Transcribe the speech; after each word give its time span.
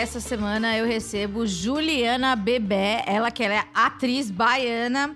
essa 0.00 0.18
semana 0.18 0.78
eu 0.78 0.86
recebo 0.86 1.46
Juliana 1.46 2.34
Bebé, 2.34 3.04
ela 3.06 3.30
que 3.30 3.44
é 3.44 3.64
atriz 3.74 4.30
baiana, 4.30 5.14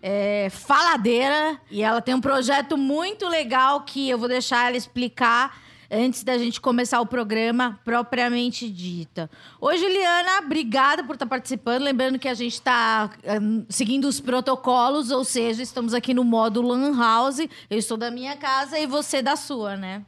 é, 0.00 0.48
faladeira 0.50 1.60
e 1.68 1.82
ela 1.82 2.00
tem 2.00 2.14
um 2.14 2.20
projeto 2.20 2.78
muito 2.78 3.28
legal 3.28 3.80
que 3.80 4.08
eu 4.08 4.16
vou 4.16 4.28
deixar 4.28 4.68
ela 4.68 4.76
explicar 4.76 5.60
antes 5.90 6.22
da 6.22 6.38
gente 6.38 6.60
começar 6.60 7.00
o 7.00 7.06
programa 7.06 7.80
propriamente 7.84 8.70
dita. 8.70 9.28
Oi, 9.60 9.76
Juliana, 9.78 10.38
obrigada 10.44 11.02
por 11.02 11.14
estar 11.14 11.26
participando. 11.26 11.82
Lembrando 11.82 12.16
que 12.16 12.28
a 12.28 12.34
gente 12.34 12.54
está 12.54 13.10
um, 13.42 13.66
seguindo 13.68 14.04
os 14.04 14.20
protocolos, 14.20 15.10
ou 15.10 15.24
seja, 15.24 15.60
estamos 15.60 15.92
aqui 15.92 16.14
no 16.14 16.22
modo 16.22 16.62
Lan 16.62 16.96
House. 16.96 17.40
Eu 17.68 17.78
estou 17.78 17.96
da 17.96 18.12
minha 18.12 18.36
casa 18.36 18.78
e 18.78 18.86
você 18.86 19.20
da 19.20 19.34
sua, 19.34 19.76
né? 19.76 20.02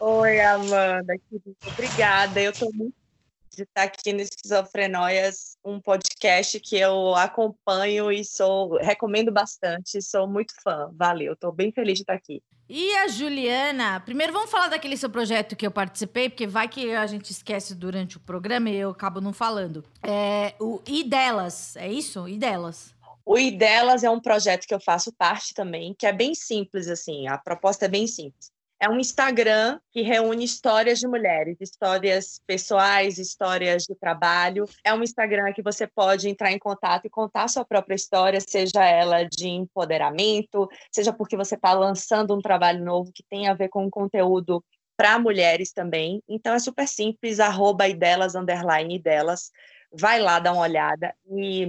Oi, 0.00 0.40
Amanda, 0.40 1.14
querida. 1.28 1.56
Obrigada. 1.66 2.40
Eu 2.40 2.52
estou 2.52 2.72
muito 2.72 2.99
de 3.60 3.64
estar 3.64 3.82
aqui 3.82 4.12
no 4.12 4.20
Esquizofrenóias, 4.20 5.58
um 5.62 5.78
podcast 5.78 6.58
que 6.60 6.76
eu 6.76 7.14
acompanho 7.14 8.10
e 8.10 8.24
sou 8.24 8.78
recomendo 8.78 9.30
bastante. 9.30 10.00
Sou 10.00 10.26
muito 10.26 10.54
fã. 10.62 10.90
Valeu, 10.94 11.34
estou 11.34 11.52
bem 11.52 11.70
feliz 11.70 11.98
de 11.98 12.02
estar 12.02 12.14
aqui. 12.14 12.42
E 12.66 12.94
a 12.96 13.08
Juliana, 13.08 14.00
primeiro 14.00 14.32
vamos 14.32 14.50
falar 14.50 14.68
daquele 14.68 14.96
seu 14.96 15.10
projeto 15.10 15.56
que 15.56 15.66
eu 15.66 15.70
participei, 15.70 16.30
porque 16.30 16.46
vai 16.46 16.68
que 16.68 16.94
a 16.94 17.06
gente 17.06 17.30
esquece 17.30 17.74
durante 17.74 18.16
o 18.16 18.20
programa 18.20 18.70
e 18.70 18.76
eu 18.76 18.90
acabo 18.90 19.20
não 19.20 19.32
falando. 19.32 19.84
É, 20.02 20.54
o 20.58 20.80
E 20.86 21.04
delas, 21.04 21.76
é 21.76 21.92
isso? 21.92 22.28
E 22.28 22.38
delas. 22.38 22.94
O 23.26 23.36
E 23.36 23.50
delas 23.50 24.04
é 24.04 24.10
um 24.10 24.20
projeto 24.20 24.66
que 24.66 24.74
eu 24.74 24.80
faço 24.80 25.12
parte 25.12 25.52
também, 25.52 25.94
que 25.98 26.06
é 26.06 26.12
bem 26.12 26.34
simples 26.34 26.88
assim. 26.88 27.28
A 27.28 27.36
proposta 27.36 27.84
é 27.84 27.88
bem 27.88 28.06
simples 28.06 28.50
é 28.80 28.88
um 28.88 28.98
Instagram 28.98 29.78
que 29.92 30.00
reúne 30.00 30.42
histórias 30.42 30.98
de 30.98 31.06
mulheres, 31.06 31.58
histórias 31.60 32.40
pessoais, 32.46 33.18
histórias 33.18 33.82
de 33.82 33.94
trabalho. 33.94 34.64
É 34.82 34.94
um 34.94 35.02
Instagram 35.02 35.52
que 35.52 35.62
você 35.62 35.86
pode 35.86 36.30
entrar 36.30 36.50
em 36.50 36.58
contato 36.58 37.04
e 37.04 37.10
contar 37.10 37.46
sua 37.48 37.62
própria 37.62 37.94
história, 37.94 38.40
seja 38.40 38.82
ela 38.82 39.24
de 39.24 39.48
empoderamento, 39.48 40.66
seja 40.90 41.12
porque 41.12 41.36
você 41.36 41.56
está 41.56 41.74
lançando 41.74 42.34
um 42.34 42.40
trabalho 42.40 42.82
novo 42.82 43.12
que 43.12 43.22
tem 43.22 43.48
a 43.48 43.54
ver 43.54 43.68
com 43.68 43.90
conteúdo 43.90 44.64
para 44.96 45.18
mulheres 45.18 45.72
também. 45.72 46.22
Então 46.26 46.54
é 46.54 46.58
super 46.58 46.88
simples, 46.88 47.38
arroba 47.38 47.86
e 47.86 47.92
delas, 47.92 48.34
underline 48.34 48.98
delas. 48.98 49.50
Vai 49.92 50.20
lá 50.20 50.38
dar 50.38 50.54
uma 50.54 50.62
olhada 50.62 51.14
e 51.30 51.68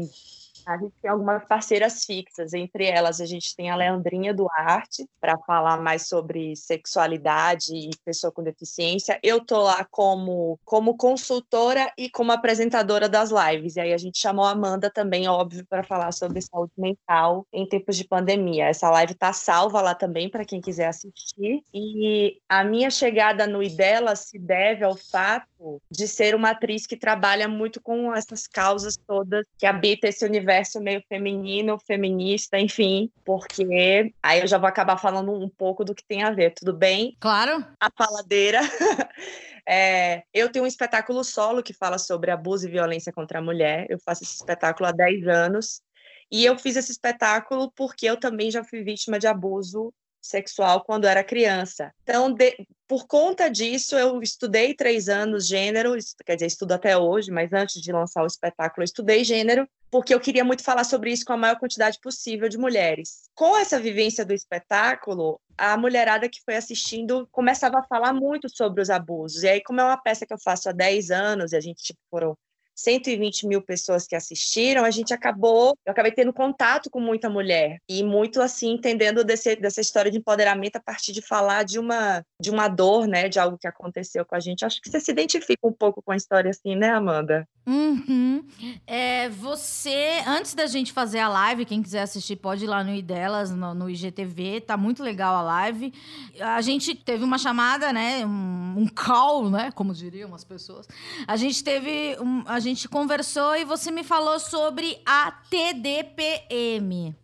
a 0.66 0.78
gente 0.78 0.94
tem 1.02 1.10
algumas 1.10 1.44
parceiras 1.46 2.06
fixas, 2.06 2.54
entre 2.54 2.86
elas 2.86 3.20
a 3.20 3.26
gente 3.26 3.56
tem 3.56 3.70
a 3.70 3.76
Leandrinha 3.76 4.34
Duarte, 4.34 5.08
para 5.20 5.38
falar 5.40 5.82
mais 5.82 6.08
sobre 6.08 6.56
sexualidade 6.56 7.74
e 7.74 7.90
pessoa 8.04 8.32
com 8.32 8.44
deficiência. 8.44 9.20
Eu 9.24 9.44
tô 9.44 9.62
lá 9.62 9.86
como, 9.90 10.60
como 10.64 10.96
consultora 10.96 11.92
e 11.98 12.10
como 12.10 12.32
apresentadora 12.32 13.10
das 13.10 13.32
lives. 13.32 13.76
E 13.76 13.80
aí 13.80 13.94
a 13.94 13.98
gente 13.98 14.20
chamou 14.20 14.46
a 14.46 14.52
Amanda 14.52 14.90
também, 14.90 15.28
óbvio, 15.28 15.66
para 15.68 15.84
falar 15.84 16.12
sobre 16.12 16.42
saúde 16.42 16.74
mental 16.78 17.46
em 17.52 17.68
tempos 17.68 17.98
de 17.98 18.06
pandemia. 18.06 18.66
Essa 18.66 18.90
live 18.90 19.14
tá 19.14 19.34
salva 19.34 19.82
lá 19.82 19.96
também 19.96 20.30
para 20.30 20.46
quem 20.46 20.62
quiser 20.62 20.88
assistir. 20.88 21.64
E 21.74 22.38
a 22.48 22.64
minha 22.64 22.90
chegada 22.90 23.48
no 23.48 23.64
IDELA 23.64 24.16
se 24.16 24.38
deve 24.38 24.84
ao 24.84 24.96
fato 24.96 25.82
de 25.90 26.08
ser 26.08 26.36
uma 26.36 26.52
atriz 26.52 26.86
que 26.86 26.98
trabalha 26.98 27.48
muito 27.48 27.82
com 27.82 28.14
essas 28.14 28.48
causas 28.48 28.98
todas 28.98 29.46
que 29.58 29.66
habita 29.66 30.08
esse 30.08 30.26
universo 30.26 30.51
universo 30.52 30.82
meio 30.82 31.02
feminino, 31.08 31.80
feminista, 31.80 32.60
enfim, 32.60 33.10
porque 33.24 34.14
aí 34.22 34.42
eu 34.42 34.48
já 34.48 34.58
vou 34.58 34.68
acabar 34.68 34.98
falando 34.98 35.32
um 35.32 35.50
pouco 35.50 35.86
do 35.86 35.96
que 35.96 36.04
tem 36.04 36.24
a 36.24 36.32
ver, 36.32 36.54
tudo 36.54 36.74
bem? 36.74 37.16
Claro. 37.20 37.66
A 37.80 37.90
faladeira. 37.90 38.60
É, 39.64 40.24
eu 40.34 40.52
tenho 40.52 40.66
um 40.66 40.68
espetáculo 40.68 41.24
solo 41.24 41.62
que 41.62 41.72
fala 41.72 42.00
sobre 42.00 42.32
abuso 42.32 42.68
e 42.68 42.72
violência 42.72 43.14
contra 43.14 43.38
a 43.38 43.42
mulher. 43.44 43.86
Eu 43.92 44.00
faço 44.00 44.24
esse 44.24 44.34
espetáculo 44.34 44.90
há 44.90 44.92
10 44.92 45.28
anos. 45.28 45.84
E 46.32 46.44
eu 46.44 46.58
fiz 46.58 46.76
esse 46.76 46.92
espetáculo 46.92 47.72
porque 47.76 48.08
eu 48.08 48.18
também 48.18 48.50
já 48.50 48.64
fui 48.64 48.84
vítima 48.84 49.20
de 49.20 49.28
abuso 49.28 49.94
sexual 50.22 50.84
quando 50.84 51.06
era 51.06 51.24
criança. 51.24 51.94
Então, 52.04 52.32
de, 52.32 52.56
por 52.88 53.08
conta 53.08 53.50
disso, 53.50 53.98
eu 53.98 54.22
estudei 54.22 54.74
três 54.74 55.10
anos 55.10 55.48
gênero, 55.48 55.96
quer 56.26 56.36
dizer, 56.36 56.48
estudo 56.48 56.74
até 56.74 56.98
hoje, 56.98 57.32
mas 57.32 57.52
antes 57.54 57.82
de 57.82 57.92
lançar 57.92 58.24
o 58.24 58.28
espetáculo, 58.28 58.84
eu 58.84 58.86
estudei 58.86 59.24
gênero, 59.24 59.68
porque 59.90 60.14
eu 60.14 60.20
queria 60.20 60.44
muito 60.44 60.64
falar 60.64 60.84
sobre 60.84 61.12
isso 61.12 61.26
com 61.26 61.34
a 61.34 61.38
maior 61.38 61.58
quantidade 61.58 62.00
possível 62.02 62.48
de 62.48 62.58
mulheres. 62.58 63.30
Com 63.34 63.58
essa 63.58 63.80
vivência 63.80 64.26
do 64.26 64.34
espetáculo, 64.34 65.40
a 65.58 65.76
mulherada 65.78 66.30
que 66.30 66.42
foi 66.44 66.56
assistindo 66.56 67.28
começava 67.32 67.80
a 67.80 67.84
falar 67.84 68.14
muito 68.14 68.48
sobre 68.50 68.82
os 68.82 68.90
abusos. 68.90 69.44
E 69.44 69.50
aí, 69.50 69.64
como 69.64 69.82
é 69.82 69.84
uma 69.84 70.02
peça 70.02 70.26
que 70.26 70.34
eu 70.34 70.40
faço 70.40 70.70
há 70.70 70.72
10 70.72 71.12
anos, 71.12 71.52
e 71.52 71.56
a 71.56 71.62
gente, 71.62 71.84
tipo, 71.84 72.00
foram 72.10 72.38
120 72.76 73.48
mil 73.48 73.62
pessoas 73.62 74.08
que 74.08 74.16
assistiram, 74.16 74.84
a 74.84 74.92
gente 74.92 75.14
acabou, 75.14 75.76
eu 75.86 75.92
acabei 75.92 76.12
tendo 76.12 76.34
contato 76.34 76.90
com 76.90 77.00
muita 77.00 77.30
mulher 77.30 77.78
e 77.88 78.04
muito 78.04 78.42
assim 78.42 78.72
entendendo 78.72 79.24
desse, 79.24 79.56
dessa 79.56 79.82
história 79.82 80.12
de 80.12 80.18
empoderamento 80.18 80.78
a 80.78 80.82
partir 80.82 81.12
de 81.12 81.22
falar 81.22 81.64
de 81.64 81.80
uma 81.80 82.24
de 82.40 82.50
uma 82.50 82.68
dor, 82.68 83.08
né, 83.08 83.30
de 83.30 83.40
algo 83.40 83.58
que 83.58 83.68
aconteceu 83.68 84.26
com 84.26 84.36
a 84.36 84.40
gente. 84.40 84.66
Acho 84.66 84.82
que 84.82 84.90
você 84.90 85.00
se 85.00 85.12
identifica 85.12 85.68
um 85.68 85.74
pouco 85.74 86.02
com 86.02 86.12
a 86.12 86.18
história 86.18 86.50
assim, 86.50 86.76
né, 86.76 86.90
Amanda? 86.90 87.48
Uhum. 87.68 88.44
É, 88.88 89.30
você, 89.30 90.24
antes 90.26 90.56
da 90.56 90.66
gente 90.66 90.92
fazer 90.92 91.20
a 91.20 91.30
live, 91.30 91.66
quem 91.66 91.84
quiser 91.84 92.02
assistir 92.02 92.36
pode 92.36 92.64
ir 92.64 92.68
lá 92.68 92.84
no 92.84 92.94
IDelas, 92.94 93.52
no, 93.52 93.76
no 93.76 93.90
IGTV, 93.90 94.62
tá 94.62 94.76
muito 94.76 95.04
legal 95.04 95.36
a 95.36 95.42
live. 95.44 95.94
A 96.40 96.62
gente 96.62 96.96
teve 96.96 97.24
uma 97.24 97.38
chamada, 97.38 97.94
né, 97.94 98.26
um, 98.26 98.76
um 98.80 98.88
call, 98.88 99.50
né, 99.50 99.72
como 99.76 99.94
diriam 99.94 100.34
as 100.34 100.44
pessoas. 100.44 100.88
A 101.28 101.36
gente 101.36 101.64
teve, 101.64 102.18
um, 102.20 102.44
a 102.48 102.60
gente 102.60 102.71
conversou 102.90 103.56
e 103.56 103.66
você 103.66 103.92
me 103.92 104.04
falou 104.04 104.40
sobre 104.40 105.00
a 105.06 105.32
TDPM. 105.50 107.16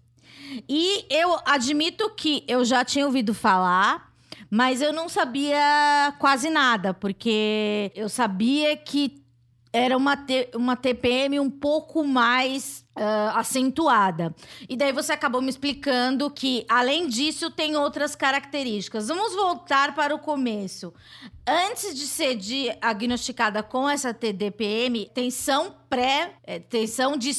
E 0.68 1.06
eu 1.10 1.38
admito 1.46 2.10
que 2.12 2.44
eu 2.48 2.64
já 2.64 2.86
tinha 2.86 3.06
ouvido 3.06 3.34
falar, 3.34 4.12
mas 4.50 4.82
eu 4.82 4.94
não 4.94 5.10
sabia 5.10 6.14
quase 6.20 6.50
nada, 6.50 6.94
porque 6.94 7.92
eu 7.96 8.08
sabia 8.08 8.78
que 8.78 9.22
era 9.74 9.98
uma, 9.98 10.18
uma 10.56 10.76
TPM 10.76 11.40
um 11.40 11.50
pouco 11.50 12.04
mais 12.04 12.86
uh, 12.98 13.38
acentuada. 13.38 14.36
E 14.68 14.76
daí 14.76 14.92
você 14.92 15.14
acabou 15.14 15.42
me 15.42 15.50
explicando 15.50 16.30
que, 16.30 16.66
além 16.68 17.08
disso, 17.08 17.50
tem 17.50 17.76
outras 17.76 18.16
características. 18.16 19.08
Vamos 19.08 19.34
voltar 19.34 19.96
para 19.96 20.14
o 20.14 20.20
começo. 20.20 20.94
Antes 21.48 21.96
de 21.96 22.06
ser 22.08 22.36
diagnosticada 22.36 23.64
com 23.64 23.90
essa 23.90 24.14
TDPM, 24.14 25.10
tensão 25.14 25.76
pré, 25.90 26.34
é, 26.44 26.60
tensão 26.60 27.16
de 27.16 27.32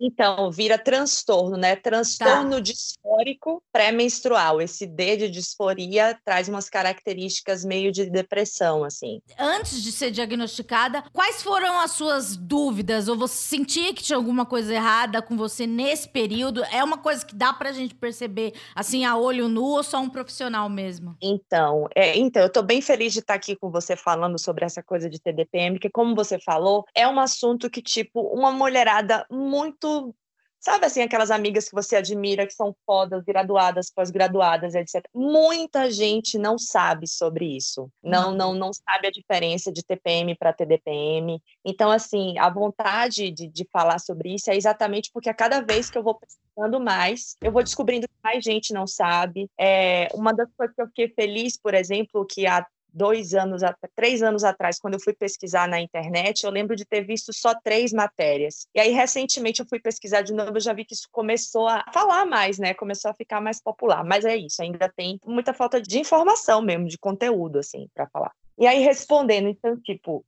então, 0.00 0.50
vira 0.50 0.78
transtorno, 0.78 1.56
né? 1.56 1.74
Transtorno 1.74 2.56
tá. 2.56 2.60
disfórico 2.60 3.62
pré-menstrual. 3.72 4.60
Esse 4.60 4.86
D 4.86 5.16
de 5.16 5.30
disforia 5.30 6.18
traz 6.24 6.48
umas 6.48 6.68
características 6.68 7.64
meio 7.64 7.90
de 7.90 8.04
depressão, 8.10 8.84
assim. 8.84 9.20
Antes 9.38 9.82
de 9.82 9.90
ser 9.90 10.10
diagnosticada, 10.10 11.02
quais 11.12 11.42
foram 11.42 11.80
as 11.80 11.92
suas 11.92 12.36
dúvidas? 12.36 13.08
Ou 13.08 13.16
você 13.16 13.36
sentia 13.36 13.94
que 13.94 14.02
tinha 14.02 14.16
alguma 14.16 14.44
coisa 14.44 14.74
errada 14.74 15.05
com 15.22 15.36
você 15.36 15.66
nesse 15.66 16.08
período? 16.08 16.64
É 16.64 16.82
uma 16.82 16.98
coisa 16.98 17.24
que 17.24 17.34
dá 17.34 17.52
pra 17.52 17.72
gente 17.72 17.94
perceber, 17.94 18.54
assim, 18.74 19.04
a 19.04 19.16
olho 19.16 19.48
nu 19.48 19.64
ou 19.64 19.82
só 19.82 19.98
um 19.98 20.08
profissional 20.08 20.68
mesmo? 20.68 21.16
Então, 21.22 21.88
é, 21.94 22.16
então 22.16 22.42
eu 22.42 22.50
tô 22.50 22.62
bem 22.62 22.80
feliz 22.80 23.12
de 23.12 23.20
estar 23.20 23.34
aqui 23.34 23.56
com 23.56 23.70
você 23.70 23.96
falando 23.96 24.38
sobre 24.38 24.64
essa 24.64 24.82
coisa 24.82 25.08
de 25.08 25.20
TDPM, 25.20 25.78
que 25.78 25.90
como 25.90 26.14
você 26.14 26.38
falou, 26.38 26.84
é 26.94 27.06
um 27.06 27.18
assunto 27.18 27.70
que, 27.70 27.82
tipo, 27.82 28.20
uma 28.20 28.50
mulherada 28.50 29.26
muito. 29.30 30.14
Sabe 30.58 30.86
assim, 30.86 31.02
aquelas 31.02 31.30
amigas 31.30 31.68
que 31.68 31.74
você 31.74 31.96
admira, 31.96 32.46
que 32.46 32.52
são 32.52 32.74
fodas, 32.84 33.22
graduadas, 33.24 33.90
pós-graduadas, 33.90 34.74
etc. 34.74 35.04
Muita 35.14 35.90
gente 35.90 36.38
não 36.38 36.58
sabe 36.58 37.06
sobre 37.06 37.56
isso. 37.56 37.90
Não, 38.02 38.32
não, 38.32 38.54
não 38.54 38.72
sabe 38.72 39.06
a 39.06 39.10
diferença 39.10 39.70
de 39.70 39.84
TPM 39.84 40.34
para 40.34 40.52
TDPM. 40.52 41.40
Então, 41.64 41.90
assim, 41.90 42.36
a 42.38 42.50
vontade 42.50 43.30
de, 43.30 43.46
de 43.48 43.68
falar 43.72 43.98
sobre 44.00 44.34
isso 44.34 44.50
é 44.50 44.56
exatamente 44.56 45.10
porque 45.12 45.28
a 45.28 45.34
cada 45.34 45.60
vez 45.60 45.88
que 45.88 45.98
eu 45.98 46.02
vou 46.02 46.14
pesquisando 46.14 46.80
mais, 46.80 47.36
eu 47.40 47.52
vou 47.52 47.62
descobrindo 47.62 48.08
que 48.08 48.14
mais 48.22 48.42
gente 48.42 48.72
não 48.72 48.86
sabe. 48.86 49.48
É, 49.58 50.08
uma 50.14 50.32
das 50.32 50.48
coisas 50.56 50.74
que 50.74 50.82
eu 50.82 50.86
fiquei 50.88 51.08
feliz, 51.08 51.56
por 51.56 51.74
exemplo, 51.74 52.26
que 52.26 52.46
a 52.46 52.66
dois 52.96 53.34
anos, 53.34 53.60
três 53.94 54.22
anos 54.22 54.42
atrás, 54.42 54.78
quando 54.78 54.94
eu 54.94 55.00
fui 55.00 55.12
pesquisar 55.12 55.68
na 55.68 55.78
internet, 55.78 56.44
eu 56.44 56.50
lembro 56.50 56.74
de 56.74 56.86
ter 56.86 57.02
visto 57.02 57.32
só 57.32 57.54
três 57.62 57.92
matérias. 57.92 58.66
E 58.74 58.80
aí, 58.80 58.90
recentemente, 58.90 59.60
eu 59.60 59.66
fui 59.68 59.78
pesquisar 59.78 60.22
de 60.22 60.32
novo, 60.32 60.56
eu 60.56 60.60
já 60.60 60.72
vi 60.72 60.84
que 60.84 60.94
isso 60.94 61.08
começou 61.12 61.68
a 61.68 61.84
falar 61.92 62.24
mais, 62.24 62.58
né? 62.58 62.72
Começou 62.72 63.10
a 63.10 63.14
ficar 63.14 63.40
mais 63.40 63.62
popular. 63.62 64.02
Mas 64.02 64.24
é 64.24 64.36
isso, 64.36 64.62
ainda 64.62 64.90
tem 64.96 65.20
muita 65.26 65.52
falta 65.52 65.80
de 65.80 65.98
informação 65.98 66.62
mesmo, 66.62 66.88
de 66.88 66.96
conteúdo, 66.96 67.58
assim, 67.58 67.86
para 67.94 68.06
falar. 68.08 68.32
E 68.58 68.66
aí, 68.66 68.82
respondendo, 68.82 69.48
então, 69.48 69.78
tipo, 69.80 70.24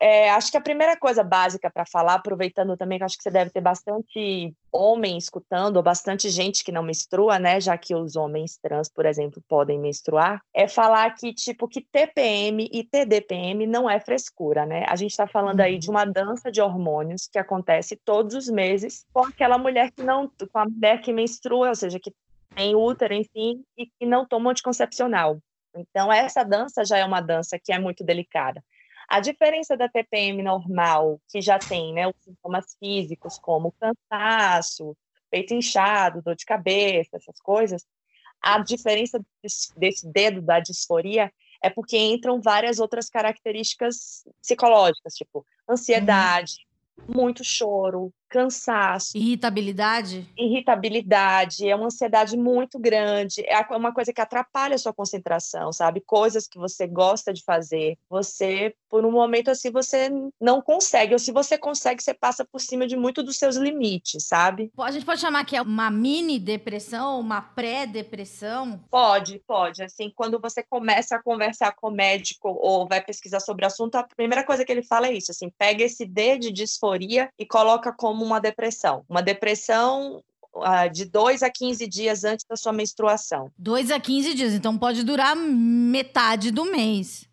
é, 0.00 0.30
acho 0.30 0.50
que 0.50 0.56
a 0.56 0.60
primeira 0.60 0.96
coisa 0.96 1.22
básica 1.22 1.70
para 1.70 1.84
falar, 1.86 2.14
aproveitando 2.14 2.76
também 2.76 2.98
que 2.98 3.04
acho 3.04 3.16
que 3.16 3.22
você 3.22 3.30
deve 3.30 3.50
ter 3.50 3.60
bastante 3.60 4.54
homem 4.72 5.16
escutando, 5.16 5.76
ou 5.76 5.82
bastante 5.82 6.28
gente 6.30 6.62
que 6.64 6.72
não 6.72 6.82
menstrua, 6.82 7.38
né? 7.38 7.60
Já 7.60 7.76
que 7.76 7.94
os 7.94 8.16
homens 8.16 8.58
trans, 8.58 8.88
por 8.88 9.06
exemplo, 9.06 9.42
podem 9.48 9.78
menstruar, 9.78 10.40
é 10.54 10.68
falar 10.68 11.14
que, 11.14 11.32
tipo, 11.32 11.68
que 11.68 11.80
TPM 11.80 12.68
e 12.72 12.84
TDPM 12.84 13.66
não 13.66 13.88
é 13.88 13.98
frescura, 14.00 14.66
né? 14.66 14.84
A 14.88 14.96
gente 14.96 15.10
está 15.10 15.26
falando 15.26 15.60
aí 15.60 15.78
de 15.78 15.88
uhum. 15.88 15.94
uma 15.94 16.04
dança 16.04 16.50
de 16.50 16.60
hormônios 16.60 17.28
que 17.30 17.38
acontece 17.38 17.96
todos 18.04 18.34
os 18.34 18.48
meses 18.48 19.04
com 19.12 19.24
aquela 19.24 19.58
mulher 19.58 19.90
que 19.90 20.02
não, 20.02 20.28
com 20.28 20.58
a 20.58 20.64
mulher 20.64 21.00
que 21.00 21.12
menstrua, 21.12 21.70
ou 21.70 21.74
seja, 21.74 21.98
que 21.98 22.12
tem 22.54 22.74
útero, 22.74 23.14
enfim, 23.14 23.62
e 23.76 23.86
que 23.86 24.06
não 24.06 24.26
toma 24.26 24.50
anticoncepcional. 24.50 25.38
Então, 25.76 26.12
essa 26.12 26.42
dança 26.42 26.84
já 26.84 26.98
é 26.98 27.04
uma 27.04 27.20
dança 27.20 27.58
que 27.58 27.72
é 27.72 27.78
muito 27.78 28.04
delicada. 28.04 28.62
A 29.08 29.20
diferença 29.20 29.76
da 29.76 29.88
TPM 29.88 30.42
normal, 30.42 31.18
que 31.28 31.40
já 31.40 31.58
tem 31.58 31.94
né, 31.94 32.06
os 32.06 32.14
sintomas 32.20 32.76
físicos, 32.78 33.38
como 33.38 33.72
cansaço, 33.72 34.94
peito 35.30 35.54
inchado, 35.54 36.22
dor 36.22 36.36
de 36.36 36.44
cabeça, 36.44 37.16
essas 37.16 37.40
coisas, 37.40 37.86
a 38.40 38.58
diferença 38.58 39.20
desse, 39.76 40.06
dedo 40.10 40.40
da 40.42 40.60
disforia 40.60 41.32
é 41.62 41.68
porque 41.68 41.96
entram 41.96 42.40
várias 42.40 42.78
outras 42.78 43.08
características 43.08 44.24
psicológicas, 44.40 45.14
tipo 45.14 45.44
ansiedade, 45.68 46.66
uhum. 46.98 47.14
muito 47.16 47.42
choro, 47.42 48.12
cansaço. 48.28 49.16
Irritabilidade? 49.16 50.28
Irritabilidade, 50.36 51.68
é 51.68 51.74
uma 51.74 51.86
ansiedade 51.86 52.36
muito 52.36 52.78
grande, 52.78 53.42
é 53.46 53.58
uma 53.76 53.92
coisa 53.92 54.12
que 54.12 54.20
atrapalha 54.20 54.74
a 54.74 54.78
sua 54.78 54.92
concentração, 54.92 55.72
sabe? 55.72 56.00
Coisas 56.00 56.46
que 56.46 56.58
você 56.58 56.86
gosta 56.86 57.32
de 57.32 57.42
fazer, 57.42 57.96
você, 58.08 58.74
por 58.88 59.04
um 59.04 59.10
momento 59.10 59.50
assim, 59.50 59.70
você 59.70 60.10
não 60.40 60.60
consegue, 60.60 61.12
ou 61.12 61.18
se 61.18 61.32
você 61.32 61.56
consegue, 61.56 62.02
você 62.02 62.14
passa 62.14 62.44
por 62.44 62.60
cima 62.60 62.86
de 62.86 62.96
muito 62.96 63.22
dos 63.22 63.36
seus 63.36 63.56
limites, 63.56 64.26
sabe? 64.26 64.70
A 64.78 64.90
gente 64.90 65.06
pode 65.06 65.20
chamar 65.20 65.44
que 65.44 65.56
é 65.56 65.62
uma 65.62 65.90
mini 65.90 66.38
depressão, 66.38 67.20
uma 67.20 67.40
pré-depressão? 67.40 68.80
Pode, 68.90 69.42
pode. 69.46 69.82
Assim, 69.82 70.12
quando 70.14 70.40
você 70.40 70.62
começa 70.62 71.16
a 71.16 71.22
conversar 71.22 71.72
com 71.74 71.88
o 71.88 71.92
médico 71.92 72.48
ou 72.48 72.86
vai 72.86 73.02
pesquisar 73.02 73.40
sobre 73.40 73.64
o 73.64 73.68
assunto, 73.68 73.96
a 73.96 74.02
primeira 74.02 74.44
coisa 74.44 74.64
que 74.64 74.72
ele 74.72 74.82
fala 74.82 75.08
é 75.08 75.12
isso, 75.12 75.30
assim, 75.30 75.50
pega 75.58 75.84
esse 75.84 76.04
D 76.04 76.38
de 76.38 76.52
disforia 76.52 77.30
e 77.38 77.46
coloca 77.46 77.92
como 77.92 78.17
como 78.18 78.24
uma 78.24 78.40
depressão. 78.40 79.04
Uma 79.08 79.22
depressão 79.22 80.22
uh, 80.56 80.90
de 80.92 81.04
2 81.04 81.44
a 81.44 81.50
15 81.50 81.86
dias 81.86 82.24
antes 82.24 82.44
da 82.48 82.56
sua 82.56 82.72
menstruação. 82.72 83.50
2 83.56 83.92
a 83.92 84.00
15 84.00 84.34
dias, 84.34 84.52
então 84.54 84.76
pode 84.76 85.04
durar 85.04 85.36
metade 85.36 86.50
do 86.50 86.64
mês. 86.64 87.28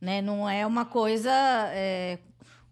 Né? 0.00 0.22
Não 0.22 0.48
é 0.48 0.66
uma 0.66 0.86
coisa. 0.86 1.30
É, 1.72 2.18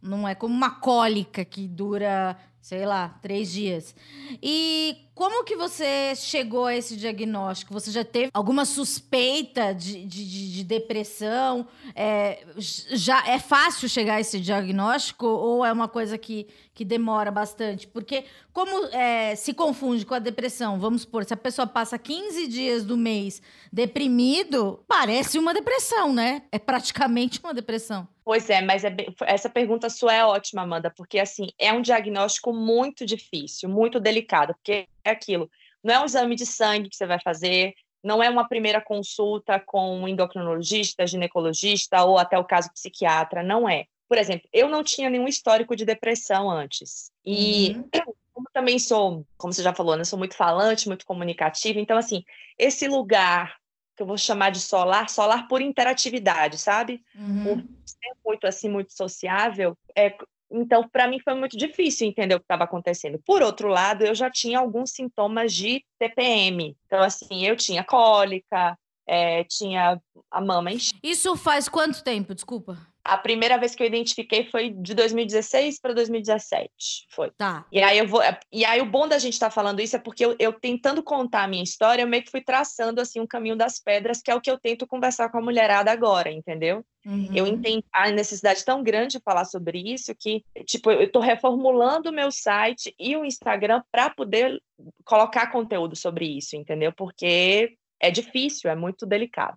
não 0.00 0.26
é 0.26 0.34
como 0.34 0.54
uma 0.54 0.70
cólica 0.70 1.44
que 1.44 1.68
dura, 1.68 2.38
sei 2.58 2.86
lá, 2.86 3.10
três 3.20 3.52
dias. 3.52 3.94
E 4.42 5.07
como 5.18 5.42
que 5.42 5.56
você 5.56 6.14
chegou 6.14 6.66
a 6.66 6.76
esse 6.76 6.96
diagnóstico? 6.96 7.74
Você 7.74 7.90
já 7.90 8.04
teve 8.04 8.30
alguma 8.32 8.64
suspeita 8.64 9.74
de, 9.74 10.04
de, 10.04 10.52
de 10.52 10.62
depressão? 10.62 11.66
É, 11.92 12.46
já 12.56 13.26
é 13.26 13.40
fácil 13.40 13.88
chegar 13.88 14.14
a 14.14 14.20
esse 14.20 14.38
diagnóstico 14.38 15.26
ou 15.26 15.64
é 15.64 15.72
uma 15.72 15.88
coisa 15.88 16.16
que, 16.16 16.46
que 16.72 16.84
demora 16.84 17.32
bastante? 17.32 17.88
Porque 17.88 18.26
como 18.52 18.86
é, 18.94 19.34
se 19.34 19.52
confunde 19.52 20.06
com 20.06 20.14
a 20.14 20.20
depressão? 20.20 20.78
Vamos 20.78 21.02
supor, 21.02 21.24
se 21.24 21.34
a 21.34 21.36
pessoa 21.36 21.66
passa 21.66 21.98
15 21.98 22.46
dias 22.46 22.84
do 22.84 22.96
mês 22.96 23.42
deprimido, 23.72 24.84
parece 24.86 25.36
uma 25.36 25.52
depressão, 25.52 26.12
né? 26.12 26.42
É 26.52 26.60
praticamente 26.60 27.40
uma 27.42 27.52
depressão. 27.52 28.06
Pois 28.28 28.50
é, 28.50 28.60
mas 28.60 28.84
é 28.84 28.94
essa 29.22 29.48
pergunta 29.48 29.88
sua 29.88 30.12
é 30.12 30.22
ótima, 30.22 30.60
Amanda, 30.60 30.92
porque 30.94 31.18
assim, 31.18 31.48
é 31.58 31.72
um 31.72 31.80
diagnóstico 31.80 32.52
muito 32.52 33.06
difícil, 33.06 33.70
muito 33.70 33.98
delicado, 33.98 34.52
porque 34.52 34.86
é 35.08 35.12
aquilo. 35.12 35.50
Não 35.82 35.94
é 35.94 36.00
um 36.00 36.04
exame 36.04 36.36
de 36.36 36.46
sangue 36.46 36.88
que 36.88 36.96
você 36.96 37.06
vai 37.06 37.20
fazer, 37.20 37.74
não 38.02 38.22
é 38.22 38.30
uma 38.30 38.48
primeira 38.48 38.80
consulta 38.80 39.60
com 39.60 40.00
um 40.00 40.08
endocrinologista, 40.08 41.06
ginecologista 41.06 42.04
ou 42.04 42.18
até 42.18 42.38
o 42.38 42.44
caso 42.44 42.72
psiquiatra, 42.72 43.42
não 43.42 43.68
é. 43.68 43.86
Por 44.08 44.16
exemplo, 44.16 44.48
eu 44.52 44.68
não 44.68 44.82
tinha 44.82 45.10
nenhum 45.10 45.28
histórico 45.28 45.76
de 45.76 45.84
depressão 45.84 46.50
antes. 46.50 47.12
E 47.24 47.76
uhum. 47.76 48.14
como 48.32 48.48
também 48.52 48.78
sou, 48.78 49.26
como 49.36 49.52
você 49.52 49.62
já 49.62 49.74
falou, 49.74 49.96
né, 49.96 50.04
sou 50.04 50.18
muito 50.18 50.34
falante, 50.34 50.88
muito 50.88 51.04
comunicativa, 51.04 51.78
então 51.78 51.98
assim, 51.98 52.22
esse 52.58 52.88
lugar 52.88 53.56
que 53.96 54.02
eu 54.02 54.06
vou 54.06 54.16
chamar 54.16 54.50
de 54.50 54.60
solar, 54.60 55.10
solar 55.10 55.48
por 55.48 55.60
interatividade, 55.60 56.56
sabe? 56.56 57.02
Uhum. 57.16 57.42
Por 57.42 57.64
ser 57.84 58.12
muito 58.24 58.46
assim, 58.46 58.68
muito 58.68 58.92
sociável, 58.92 59.76
é, 59.94 60.16
então, 60.50 60.88
para 60.88 61.06
mim 61.06 61.20
foi 61.20 61.34
muito 61.34 61.56
difícil 61.56 62.08
entender 62.08 62.34
o 62.34 62.38
que 62.38 62.44
estava 62.44 62.64
acontecendo. 62.64 63.20
Por 63.24 63.42
outro 63.42 63.68
lado, 63.68 64.04
eu 64.04 64.14
já 64.14 64.30
tinha 64.30 64.58
alguns 64.58 64.90
sintomas 64.92 65.52
de 65.52 65.84
TPM. 65.98 66.76
Então, 66.86 67.02
assim, 67.02 67.44
eu 67.44 67.54
tinha 67.56 67.84
cólica, 67.84 68.76
é, 69.06 69.44
tinha 69.44 70.00
a 70.30 70.40
mama 70.40 70.72
enchida. 70.72 70.98
Isso 71.02 71.36
faz 71.36 71.68
quanto 71.68 72.02
tempo? 72.02 72.34
Desculpa. 72.34 72.78
A 73.08 73.16
primeira 73.16 73.56
vez 73.56 73.74
que 73.74 73.82
eu 73.82 73.86
identifiquei 73.86 74.44
foi 74.44 74.70
de 74.70 74.94
2016 74.94 75.80
para 75.80 75.94
2017, 75.94 77.06
foi. 77.10 77.30
Tá. 77.30 77.64
E 77.72 77.82
aí 77.82 77.96
eu 77.96 78.06
vou, 78.06 78.20
e 78.52 78.64
aí 78.64 78.80
o 78.82 78.86
bom 78.86 79.08
da 79.08 79.18
gente 79.18 79.32
estar 79.32 79.48
tá 79.48 79.50
falando 79.50 79.80
isso 79.80 79.96
é 79.96 79.98
porque 79.98 80.24
eu, 80.24 80.36
eu, 80.38 80.52
tentando 80.52 81.02
contar 81.02 81.44
a 81.44 81.48
minha 81.48 81.62
história, 81.62 82.02
eu 82.02 82.06
meio 82.06 82.22
que 82.22 82.30
fui 82.30 82.42
traçando 82.42 83.00
assim 83.00 83.18
um 83.18 83.26
caminho 83.26 83.56
das 83.56 83.78
pedras, 83.78 84.20
que 84.20 84.30
é 84.30 84.34
o 84.34 84.40
que 84.40 84.50
eu 84.50 84.58
tento 84.58 84.86
conversar 84.86 85.30
com 85.30 85.38
a 85.38 85.42
mulherada 85.42 85.90
agora, 85.90 86.30
entendeu? 86.30 86.84
Uhum. 87.06 87.30
Eu 87.34 87.46
entendo 87.46 87.82
a 87.90 88.10
necessidade 88.10 88.62
tão 88.64 88.82
grande 88.82 89.16
de 89.16 89.20
falar 89.24 89.46
sobre 89.46 89.78
isso 89.78 90.14
que, 90.14 90.44
tipo, 90.66 90.90
eu 90.90 91.04
estou 91.04 91.22
reformulando 91.22 92.10
o 92.10 92.12
meu 92.12 92.30
site 92.30 92.94
e 92.98 93.16
o 93.16 93.24
Instagram 93.24 93.82
para 93.90 94.10
poder 94.10 94.60
colocar 95.04 95.50
conteúdo 95.50 95.96
sobre 95.96 96.26
isso, 96.26 96.54
entendeu? 96.56 96.92
Porque 96.92 97.74
é 98.00 98.10
difícil, 98.10 98.70
é 98.70 98.76
muito 98.76 99.06
delicado. 99.06 99.56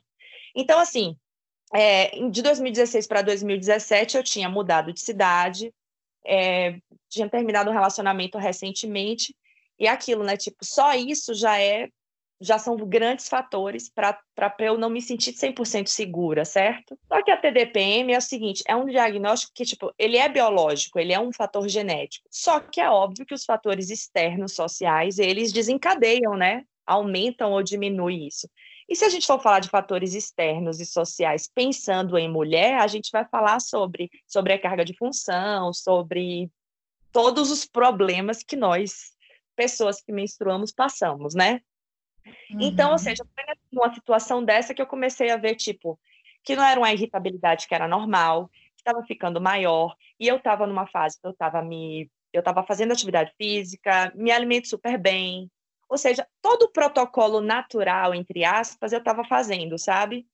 Então, 0.55 0.79
assim, 0.79 1.15
é, 1.73 2.29
de 2.29 2.41
2016 2.41 3.07
para 3.07 3.21
2017, 3.21 4.17
eu 4.17 4.23
tinha 4.23 4.49
mudado 4.49 4.91
de 4.91 4.99
cidade, 5.01 5.73
é, 6.25 6.77
tinha 7.09 7.29
terminado 7.29 7.69
um 7.69 7.73
relacionamento 7.73 8.37
recentemente, 8.37 9.35
e 9.79 9.87
aquilo, 9.87 10.23
né? 10.23 10.37
Tipo, 10.37 10.57
só 10.63 10.93
isso 10.93 11.33
já 11.33 11.59
é, 11.59 11.89
já 12.39 12.57
são 12.59 12.75
grandes 12.75 13.29
fatores 13.29 13.89
para 13.89 14.19
eu 14.59 14.77
não 14.77 14.89
me 14.89 15.01
sentir 15.01 15.33
100% 15.33 15.87
segura, 15.87 16.43
certo? 16.43 16.97
Só 17.07 17.23
que 17.23 17.31
a 17.31 17.37
TDPM 17.37 18.13
é 18.13 18.17
o 18.17 18.21
seguinte, 18.21 18.63
é 18.67 18.75
um 18.75 18.85
diagnóstico 18.85 19.53
que, 19.55 19.65
tipo, 19.65 19.93
ele 19.97 20.17
é 20.17 20.27
biológico, 20.27 20.99
ele 20.99 21.13
é 21.13 21.19
um 21.19 21.31
fator 21.31 21.67
genético. 21.69 22.27
Só 22.31 22.59
que 22.59 22.81
é 22.81 22.89
óbvio 22.89 23.25
que 23.25 23.33
os 23.33 23.45
fatores 23.45 23.89
externos 23.89 24.53
sociais, 24.53 25.19
eles 25.19 25.51
desencadeiam, 25.51 26.35
né? 26.35 26.63
Aumentam 26.85 27.51
ou 27.51 27.63
diminuem 27.63 28.27
isso. 28.27 28.47
E 28.91 28.95
se 28.97 29.05
a 29.05 29.09
gente 29.09 29.25
for 29.25 29.41
falar 29.41 29.61
de 29.61 29.69
fatores 29.69 30.13
externos 30.13 30.81
e 30.81 30.85
sociais 30.85 31.47
pensando 31.47 32.17
em 32.17 32.29
mulher, 32.29 32.77
a 32.77 32.87
gente 32.87 33.09
vai 33.09 33.25
falar 33.25 33.61
sobre, 33.61 34.11
sobre 34.27 34.51
a 34.51 34.59
carga 34.59 34.83
de 34.83 34.93
função, 34.97 35.71
sobre 35.71 36.51
todos 37.09 37.49
os 37.51 37.63
problemas 37.63 38.43
que 38.43 38.57
nós, 38.57 39.13
pessoas 39.55 40.01
que 40.01 40.11
menstruamos, 40.11 40.73
passamos, 40.73 41.33
né? 41.33 41.61
Uhum. 42.25 42.57
Então, 42.59 42.87
ou 42.87 42.91
uhum. 42.91 42.97
seja, 42.97 43.23
foi 43.33 43.55
numa 43.71 43.93
situação 43.93 44.43
dessa 44.43 44.73
que 44.73 44.81
eu 44.81 44.87
comecei 44.87 45.29
a 45.31 45.37
ver, 45.37 45.55
tipo, 45.55 45.97
que 46.43 46.53
não 46.53 46.65
era 46.65 46.77
uma 46.77 46.91
irritabilidade 46.91 47.69
que 47.69 47.73
era 47.73 47.87
normal, 47.87 48.49
que 48.75 48.81
estava 48.81 49.01
ficando 49.05 49.39
maior, 49.39 49.95
e 50.19 50.27
eu 50.27 50.35
estava 50.35 50.67
numa 50.67 50.85
fase 50.85 51.17
que 51.17 51.25
eu 51.25 51.31
estava 51.31 51.61
me 51.61 52.11
eu 52.33 52.39
estava 52.39 52.63
fazendo 52.63 52.91
atividade 52.91 53.33
física, 53.37 54.11
me 54.15 54.31
alimento 54.31 54.67
super 54.67 54.97
bem, 54.97 55.49
ou 55.91 55.97
seja, 55.97 56.25
todo 56.41 56.63
o 56.63 56.71
protocolo 56.71 57.41
natural, 57.41 58.15
entre 58.15 58.45
aspas, 58.45 58.93
eu 58.93 58.99
estava 58.99 59.25
fazendo, 59.25 59.77
sabe? 59.77 60.25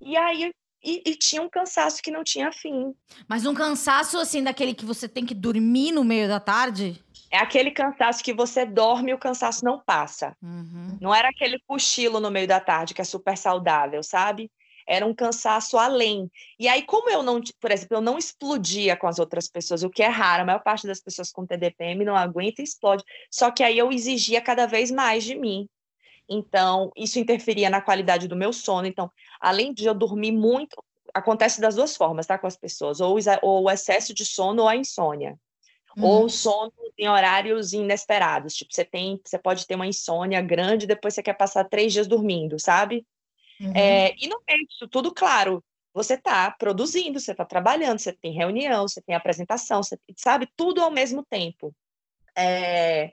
E 0.00 0.16
aí 0.16 0.50
e, 0.82 1.02
e, 1.06 1.14
tinha 1.14 1.42
um 1.42 1.48
cansaço 1.48 2.02
que 2.02 2.10
não 2.10 2.24
tinha 2.24 2.50
fim. 2.50 2.94
Mas 3.28 3.44
um 3.44 3.54
cansaço, 3.54 4.18
assim, 4.18 4.42
daquele 4.42 4.74
que 4.74 4.84
você 4.84 5.06
tem 5.06 5.26
que 5.26 5.34
dormir 5.34 5.92
no 5.92 6.04
meio 6.04 6.26
da 6.26 6.40
tarde? 6.40 7.02
É 7.30 7.38
aquele 7.38 7.70
cansaço 7.70 8.24
que 8.24 8.32
você 8.32 8.64
dorme 8.64 9.10
e 9.10 9.14
o 9.14 9.18
cansaço 9.18 9.62
não 9.62 9.78
passa. 9.78 10.34
Uhum. 10.42 10.96
Não 11.00 11.14
era 11.14 11.28
aquele 11.28 11.58
cochilo 11.66 12.18
no 12.18 12.30
meio 12.30 12.48
da 12.48 12.60
tarde, 12.60 12.94
que 12.94 13.00
é 13.00 13.04
super 13.04 13.36
saudável, 13.36 14.02
sabe? 14.02 14.50
Era 14.86 15.06
um 15.06 15.14
cansaço 15.14 15.78
além. 15.78 16.30
E 16.58 16.68
aí, 16.68 16.82
como 16.82 17.10
eu 17.10 17.22
não, 17.22 17.40
por 17.60 17.70
exemplo, 17.70 17.96
eu 17.96 18.00
não 18.00 18.18
explodia 18.18 18.96
com 18.96 19.06
as 19.06 19.18
outras 19.18 19.48
pessoas, 19.48 19.82
o 19.82 19.90
que 19.90 20.02
é 20.02 20.08
raro, 20.08 20.42
a 20.42 20.46
maior 20.46 20.62
parte 20.62 20.86
das 20.86 21.00
pessoas 21.00 21.30
com 21.30 21.46
TDPM 21.46 22.04
não 22.04 22.16
aguenta 22.16 22.60
e 22.60 22.64
explode. 22.64 23.04
Só 23.30 23.50
que 23.50 23.62
aí 23.62 23.78
eu 23.78 23.90
exigia 23.90 24.40
cada 24.40 24.66
vez 24.66 24.90
mais 24.90 25.24
de 25.24 25.34
mim. 25.34 25.68
Então, 26.28 26.90
isso 26.96 27.18
interferia 27.18 27.68
na 27.68 27.80
qualidade 27.80 28.28
do 28.28 28.36
meu 28.36 28.52
sono. 28.52 28.86
Então, 28.86 29.10
além 29.40 29.72
de 29.72 29.86
eu 29.86 29.94
dormir 29.94 30.32
muito, 30.32 30.82
acontece 31.12 31.60
das 31.60 31.76
duas 31.76 31.96
formas, 31.96 32.26
tá? 32.26 32.38
Com 32.38 32.46
as 32.46 32.56
pessoas, 32.56 33.00
ou, 33.00 33.16
ou 33.42 33.64
o 33.64 33.70
excesso 33.70 34.14
de 34.14 34.24
sono 34.24 34.62
ou 34.62 34.68
a 34.68 34.76
insônia. 34.76 35.38
Uhum. 35.96 36.04
Ou 36.04 36.28
sono 36.28 36.72
em 36.98 37.08
horários 37.08 37.72
inesperados. 37.72 38.54
Tipo, 38.54 38.74
você 38.74 38.84
tem, 38.84 39.20
você 39.24 39.38
pode 39.38 39.66
ter 39.66 39.74
uma 39.74 39.86
insônia 39.86 40.40
grande, 40.40 40.86
depois 40.86 41.14
você 41.14 41.22
quer 41.22 41.34
passar 41.34 41.64
três 41.64 41.92
dias 41.92 42.06
dormindo, 42.06 42.58
sabe? 42.58 43.06
Uhum. 43.60 43.72
É, 43.74 44.14
e 44.18 44.26
no 44.28 44.40
meio 44.48 44.66
disso 44.66 44.88
tudo, 44.88 45.12
claro, 45.12 45.62
você 45.92 46.14
está 46.14 46.50
produzindo, 46.50 47.20
você 47.20 47.32
está 47.32 47.44
trabalhando, 47.44 47.98
você 47.98 48.12
tem 48.12 48.32
reunião, 48.32 48.88
você 48.88 49.00
tem 49.00 49.14
apresentação, 49.14 49.82
você 49.82 49.96
sabe 50.16 50.48
tudo 50.56 50.82
ao 50.82 50.90
mesmo 50.90 51.24
tempo. 51.24 51.74
É, 52.36 53.12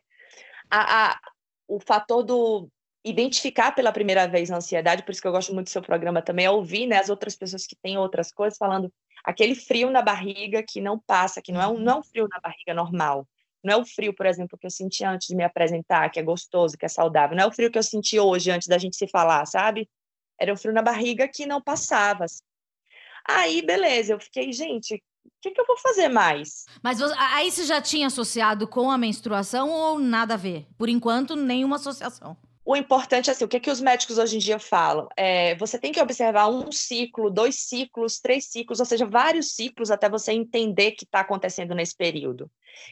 a, 0.70 1.12
a, 1.12 1.20
o 1.68 1.80
fator 1.80 2.24
do 2.24 2.70
identificar 3.04 3.72
pela 3.72 3.92
primeira 3.92 4.28
vez 4.28 4.52
a 4.52 4.58
ansiedade, 4.58 5.04
por 5.04 5.12
isso 5.12 5.22
que 5.22 5.28
eu 5.28 5.32
gosto 5.32 5.54
muito 5.54 5.68
do 5.68 5.72
seu 5.72 5.82
programa 5.82 6.22
também, 6.22 6.46
é 6.46 6.52
ouvir 6.52 6.88
né, 6.88 6.98
as 6.98 7.10
outras 7.10 7.36
pessoas 7.36 7.66
que 7.66 7.76
têm 7.76 7.98
outras 7.98 8.32
coisas 8.32 8.58
falando 8.58 8.92
aquele 9.24 9.56
frio 9.56 9.90
na 9.90 10.02
barriga 10.02 10.64
que 10.68 10.82
não 10.82 11.00
passa, 11.00 11.42
que 11.42 11.52
não 11.52 11.62
é 11.62 11.68
um, 11.68 11.80
não 11.80 11.94
é 11.94 12.00
um 12.00 12.04
frio 12.04 12.28
na 12.28 12.40
barriga 12.40 12.74
normal. 12.74 13.28
Não 13.64 13.74
é 13.74 13.78
o 13.78 13.86
frio, 13.86 14.14
por 14.14 14.26
exemplo, 14.26 14.58
que 14.58 14.66
eu 14.66 14.72
senti 14.72 15.04
antes 15.04 15.28
de 15.28 15.36
me 15.36 15.44
apresentar, 15.44 16.10
que 16.10 16.20
é 16.20 16.24
gostoso, 16.24 16.76
que 16.76 16.86
é 16.86 16.90
saudável. 16.90 17.38
Não 17.38 17.44
é 17.44 17.48
o 17.48 17.52
frio 17.52 17.70
que 17.70 17.78
eu 17.78 17.84
senti 17.84 18.20
hoje, 18.20 18.50
antes 18.50 18.68
da 18.68 18.78
gente 18.78 18.96
se 18.96 19.08
falar, 19.08 19.46
sabe? 19.46 19.88
Era 20.42 20.52
um 20.52 20.58
frio 20.58 20.74
na 20.74 20.82
barriga 20.82 21.28
que 21.28 21.46
não 21.46 21.62
passava. 21.62 22.26
Aí, 23.30 23.62
beleza, 23.62 24.14
eu 24.14 24.20
fiquei, 24.20 24.52
gente, 24.52 24.96
o 24.96 25.30
que, 25.40 25.52
que 25.52 25.62
eu 25.62 25.68
vou 25.68 25.78
fazer 25.78 26.10
mais? 26.10 26.66
Mas 26.82 27.00
aí 27.00 27.52
você 27.52 27.64
já 27.64 27.80
tinha 27.80 28.08
associado 28.08 28.68
com 28.68 28.90
a 28.90 28.98
menstruação 28.98 29.70
ou 29.70 30.00
nada 30.00 30.34
a 30.34 30.38
ver? 30.38 30.66
Por 30.80 30.90
enquanto, 30.90 31.36
nenhuma 31.36 31.76
associação. 31.76 32.36
O 32.66 32.76
importante 32.76 33.30
é 33.30 33.34
assim, 33.34 33.44
o 33.44 33.48
que, 33.48 33.60
que 33.60 33.70
os 33.70 33.80
médicos 33.80 34.18
hoje 34.18 34.38
em 34.38 34.40
dia 34.40 34.58
falam? 34.58 35.08
É, 35.16 35.56
você 35.56 35.78
tem 35.78 35.92
que 35.92 36.02
observar 36.02 36.48
um 36.48 36.72
ciclo, 36.72 37.30
dois 37.30 37.56
ciclos, 37.56 38.20
três 38.20 38.46
ciclos, 38.46 38.80
ou 38.80 38.86
seja, 38.86 39.06
vários 39.06 39.54
ciclos 39.54 39.92
até 39.92 40.10
você 40.10 40.32
entender 40.32 40.90
o 40.90 40.96
que 40.96 41.04
está 41.04 41.20
acontecendo 41.20 41.76
nesse 41.76 41.96
período. 41.96 42.50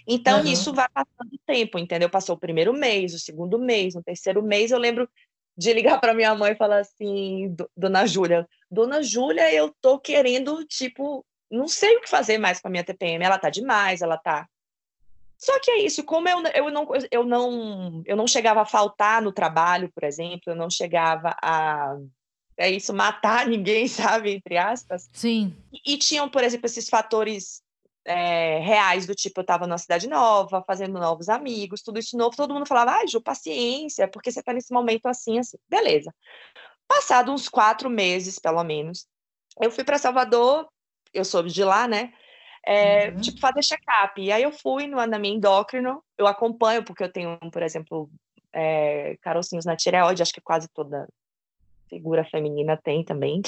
Então, 0.07 0.41
uhum. 0.41 0.51
isso 0.51 0.71
vai 0.71 0.87
passando 0.93 1.39
tempo, 1.47 1.79
entendeu? 1.79 2.09
Passou 2.09 2.35
o 2.35 2.39
primeiro 2.39 2.73
mês, 2.73 3.13
o 3.13 3.19
segundo 3.19 3.57
mês, 3.57 3.95
o 3.95 4.03
terceiro 4.03 4.43
mês, 4.43 4.69
eu 4.69 4.77
lembro 4.77 5.09
de 5.59 5.73
ligar 5.73 5.99
para 5.99 6.13
minha 6.13 6.33
mãe 6.33 6.53
e 6.53 6.55
falar 6.55 6.79
assim, 6.79 7.53
dona 7.75 8.07
Júlia, 8.07 8.47
dona 8.71 9.03
Júlia, 9.03 9.53
eu 9.53 9.75
tô 9.81 9.99
querendo, 9.99 10.63
tipo, 10.63 11.25
não 11.51 11.67
sei 11.67 11.97
o 11.97 12.01
que 12.01 12.09
fazer 12.09 12.37
mais 12.37 12.61
com 12.61 12.69
a 12.69 12.71
minha 12.71 12.83
TPM, 12.83 13.25
ela 13.25 13.37
tá 13.37 13.49
demais, 13.49 14.01
ela 14.01 14.17
tá 14.17 14.47
só 15.37 15.57
que 15.59 15.71
é 15.71 15.81
isso, 15.81 16.03
como 16.03 16.27
eu, 16.27 16.43
eu, 16.53 16.69
não, 16.69 16.87
eu, 17.11 17.23
não, 17.25 18.03
eu 18.05 18.15
não 18.15 18.27
chegava 18.27 18.61
a 18.61 18.65
faltar 18.65 19.21
no 19.21 19.31
trabalho, 19.31 19.89
por 19.93 20.03
exemplo, 20.03 20.43
eu 20.47 20.55
não 20.55 20.69
chegava 20.69 21.35
a 21.41 21.97
é 22.57 22.69
isso, 22.69 22.93
matar 22.93 23.47
ninguém, 23.47 23.87
sabe, 23.87 24.31
entre 24.31 24.57
aspas. 24.57 25.09
Sim. 25.13 25.55
E, 25.71 25.93
e 25.93 25.97
tinham, 25.97 26.29
por 26.29 26.43
exemplo, 26.43 26.65
esses 26.65 26.89
fatores 26.89 27.61
é, 28.05 28.59
reais 28.59 29.05
do 29.05 29.15
tipo, 29.15 29.39
eu 29.39 29.43
estava 29.43 29.67
numa 29.67 29.77
cidade 29.77 30.07
nova, 30.07 30.63
fazendo 30.65 30.99
novos 30.99 31.29
amigos, 31.29 31.81
tudo 31.81 31.99
isso 31.99 32.17
novo, 32.17 32.35
todo 32.35 32.53
mundo 32.53 32.65
falava, 32.65 32.91
ai, 32.91 33.07
Ju, 33.07 33.21
paciência, 33.21 34.07
porque 34.07 34.31
você 34.31 34.39
está 34.39 34.53
nesse 34.53 34.73
momento 34.73 35.07
assim, 35.07 35.39
assim. 35.39 35.57
Beleza. 35.67 36.13
Passado 36.87 37.31
uns 37.31 37.47
quatro 37.47 37.89
meses, 37.89 38.39
pelo 38.39 38.63
menos, 38.63 39.07
eu 39.61 39.69
fui 39.71 39.83
para 39.83 39.97
Salvador, 39.97 40.67
eu 41.13 41.25
soube 41.25 41.49
de 41.49 41.63
lá, 41.63 41.87
né? 41.87 42.13
é, 42.65 43.09
uhum. 43.09 43.17
tipo, 43.17 43.39
fazer 43.39 43.63
check-up. 43.63 44.21
E 44.21 44.31
aí 44.31 44.43
eu 44.43 44.51
fui 44.51 44.87
no 44.87 44.99
anamia 44.99 45.31
endócrino, 45.31 46.03
eu 46.17 46.27
acompanho, 46.27 46.83
porque 46.83 47.03
eu 47.03 47.11
tenho, 47.11 47.37
por 47.51 47.63
exemplo, 47.63 48.09
é, 48.53 49.17
carocinhos 49.21 49.65
na 49.65 49.75
tireoide, 49.75 50.21
acho 50.21 50.33
que 50.33 50.41
quase 50.41 50.67
toda 50.69 51.07
figura 51.89 52.23
feminina 52.25 52.77
tem 52.77 53.03
também. 53.03 53.41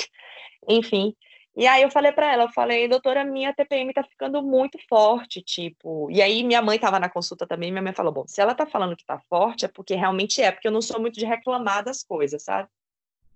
Enfim. 0.67 1.15
E 1.55 1.67
aí 1.67 1.81
eu 1.81 1.91
falei 1.91 2.13
para 2.13 2.31
ela, 2.31 2.43
eu 2.43 2.51
falei, 2.53 2.87
doutora, 2.87 3.25
minha 3.25 3.53
TPM 3.53 3.93
tá 3.93 4.03
ficando 4.03 4.41
muito 4.41 4.77
forte, 4.87 5.41
tipo. 5.41 6.09
E 6.09 6.21
aí 6.21 6.43
minha 6.43 6.61
mãe 6.61 6.79
tava 6.79 6.99
na 6.99 7.09
consulta 7.09 7.45
também, 7.45 7.71
minha 7.71 7.81
mãe 7.81 7.93
falou, 7.93 8.13
bom, 8.13 8.25
se 8.25 8.39
ela 8.39 8.55
tá 8.55 8.65
falando 8.65 8.95
que 8.95 9.05
tá 9.05 9.19
forte, 9.29 9.65
é 9.65 9.67
porque 9.67 9.93
realmente 9.93 10.41
é, 10.41 10.51
porque 10.51 10.67
eu 10.67 10.71
não 10.71 10.81
sou 10.81 10.99
muito 10.99 11.19
de 11.19 11.25
reclamar 11.25 11.83
das 11.83 12.03
coisas, 12.03 12.43
sabe? 12.43 12.69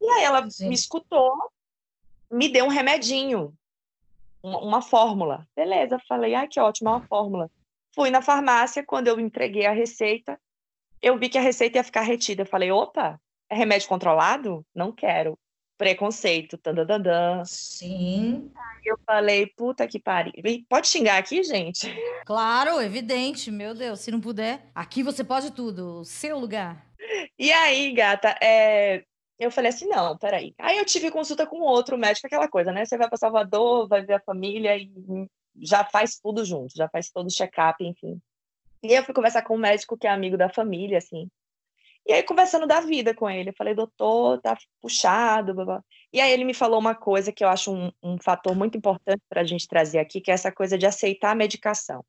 E 0.02 0.10
aí 0.10 0.24
ela 0.24 0.50
Sim. 0.50 0.70
me 0.70 0.76
escutou, 0.76 1.34
me 2.32 2.48
deu 2.48 2.66
um 2.66 2.70
remedinho 2.70 3.54
uma, 4.46 4.82
fórmula. 4.82 5.48
Beleza, 5.56 6.00
falei, 6.08 6.36
ah, 6.36 6.48
que 6.48 6.60
ótimo, 6.60 6.90
uma 6.90 7.02
fórmula. 7.02 7.50
Fui 7.94 8.10
na 8.10 8.22
farmácia, 8.22 8.86
quando 8.86 9.08
eu 9.08 9.20
entreguei 9.20 9.66
a 9.66 9.72
receita, 9.72 10.40
eu 11.02 11.18
vi 11.18 11.30
que 11.30 11.38
a 11.38 11.42
receita 11.42 11.80
ia 11.80 11.84
ficar 11.84 12.02
retida. 12.02 12.44
Eu 12.44 12.48
falei, 12.48 12.72
opa, 12.72 13.20
é 13.50 13.56
remédio 13.56 13.88
controlado? 13.88 14.66
Não 14.74 14.92
quero. 14.92 15.38
Preconceito, 15.78 16.58
tandandandã. 16.58 17.44
Sim. 17.46 18.52
Aí 18.56 18.82
eu 18.86 18.98
falei, 19.06 19.48
puta 19.48 19.88
que 19.88 20.00
pariu. 20.00 20.34
Pode 20.70 20.88
xingar 20.88 21.18
aqui, 21.18 21.44
gente? 21.44 21.94
Claro, 22.26 22.82
evidente, 22.82 23.52
meu 23.52 23.74
Deus. 23.74 24.00
Se 24.00 24.12
não 24.12 24.22
puder, 24.22 24.70
aqui 24.74 25.04
você 25.04 25.24
pode 25.24 25.52
tudo, 25.52 26.04
seu 26.06 26.40
lugar. 26.40 26.88
E 27.38 27.52
aí, 27.52 27.94
gata, 27.94 28.38
é, 28.42 29.04
eu 29.38 29.52
falei 29.52 29.70
assim, 29.70 29.88
não, 29.88 30.18
peraí. 30.18 30.54
Aí 30.58 30.78
eu 30.78 30.86
tive 30.86 31.12
consulta 31.12 31.46
com 31.46 31.60
outro 31.60 31.98
médico, 31.98 32.28
aquela 32.28 32.48
coisa, 32.48 32.72
né? 32.72 32.86
Você 32.86 32.98
vai 32.98 33.10
para 33.10 33.18
Salvador, 33.18 33.88
vai 33.88 34.06
ver 34.06 34.14
a 34.14 34.22
família 34.22 34.78
e 34.78 34.90
já 35.58 35.84
faz 35.84 36.18
tudo 36.18 36.46
junto, 36.46 36.76
já 36.76 36.88
faz 36.88 37.10
todo 37.10 37.28
o 37.28 37.32
check-up, 37.32 37.84
enfim. 37.84 38.20
E 38.82 38.94
eu 38.94 39.04
fui 39.04 39.14
conversar 39.14 39.42
com 39.42 39.56
um 39.56 39.60
médico 39.60 39.98
que 39.98 40.08
é 40.08 40.10
amigo 40.10 40.38
da 40.38 40.50
família, 40.50 40.98
assim. 40.98 41.28
E 42.08 42.14
aí, 42.14 42.24
conversando 42.24 42.68
da 42.68 42.82
vida 42.82 43.16
com 43.16 43.30
ele, 43.30 43.50
eu 43.50 43.56
falei, 43.58 43.74
doutor, 43.74 44.40
tá 44.42 44.56
puxado, 44.82 45.56
blá, 45.56 45.66
blá. 45.66 45.84
E 46.14 46.22
aí 46.22 46.32
ele 46.32 46.46
me 46.46 46.54
falou 46.54 46.80
uma 46.80 46.94
coisa 46.94 47.32
que 47.32 47.44
eu 47.44 47.48
acho 47.50 47.74
um, 47.74 47.92
um 48.04 48.18
fator 48.22 48.56
muito 48.56 48.78
importante 48.78 49.22
para 49.28 49.42
a 49.42 49.44
gente 49.44 49.68
trazer 49.68 50.00
aqui, 50.00 50.22
que 50.22 50.30
é 50.30 50.34
essa 50.34 50.52
coisa 50.52 50.78
de 50.78 50.86
aceitar 50.86 51.32
a 51.32 51.36
medicação. 51.36 52.06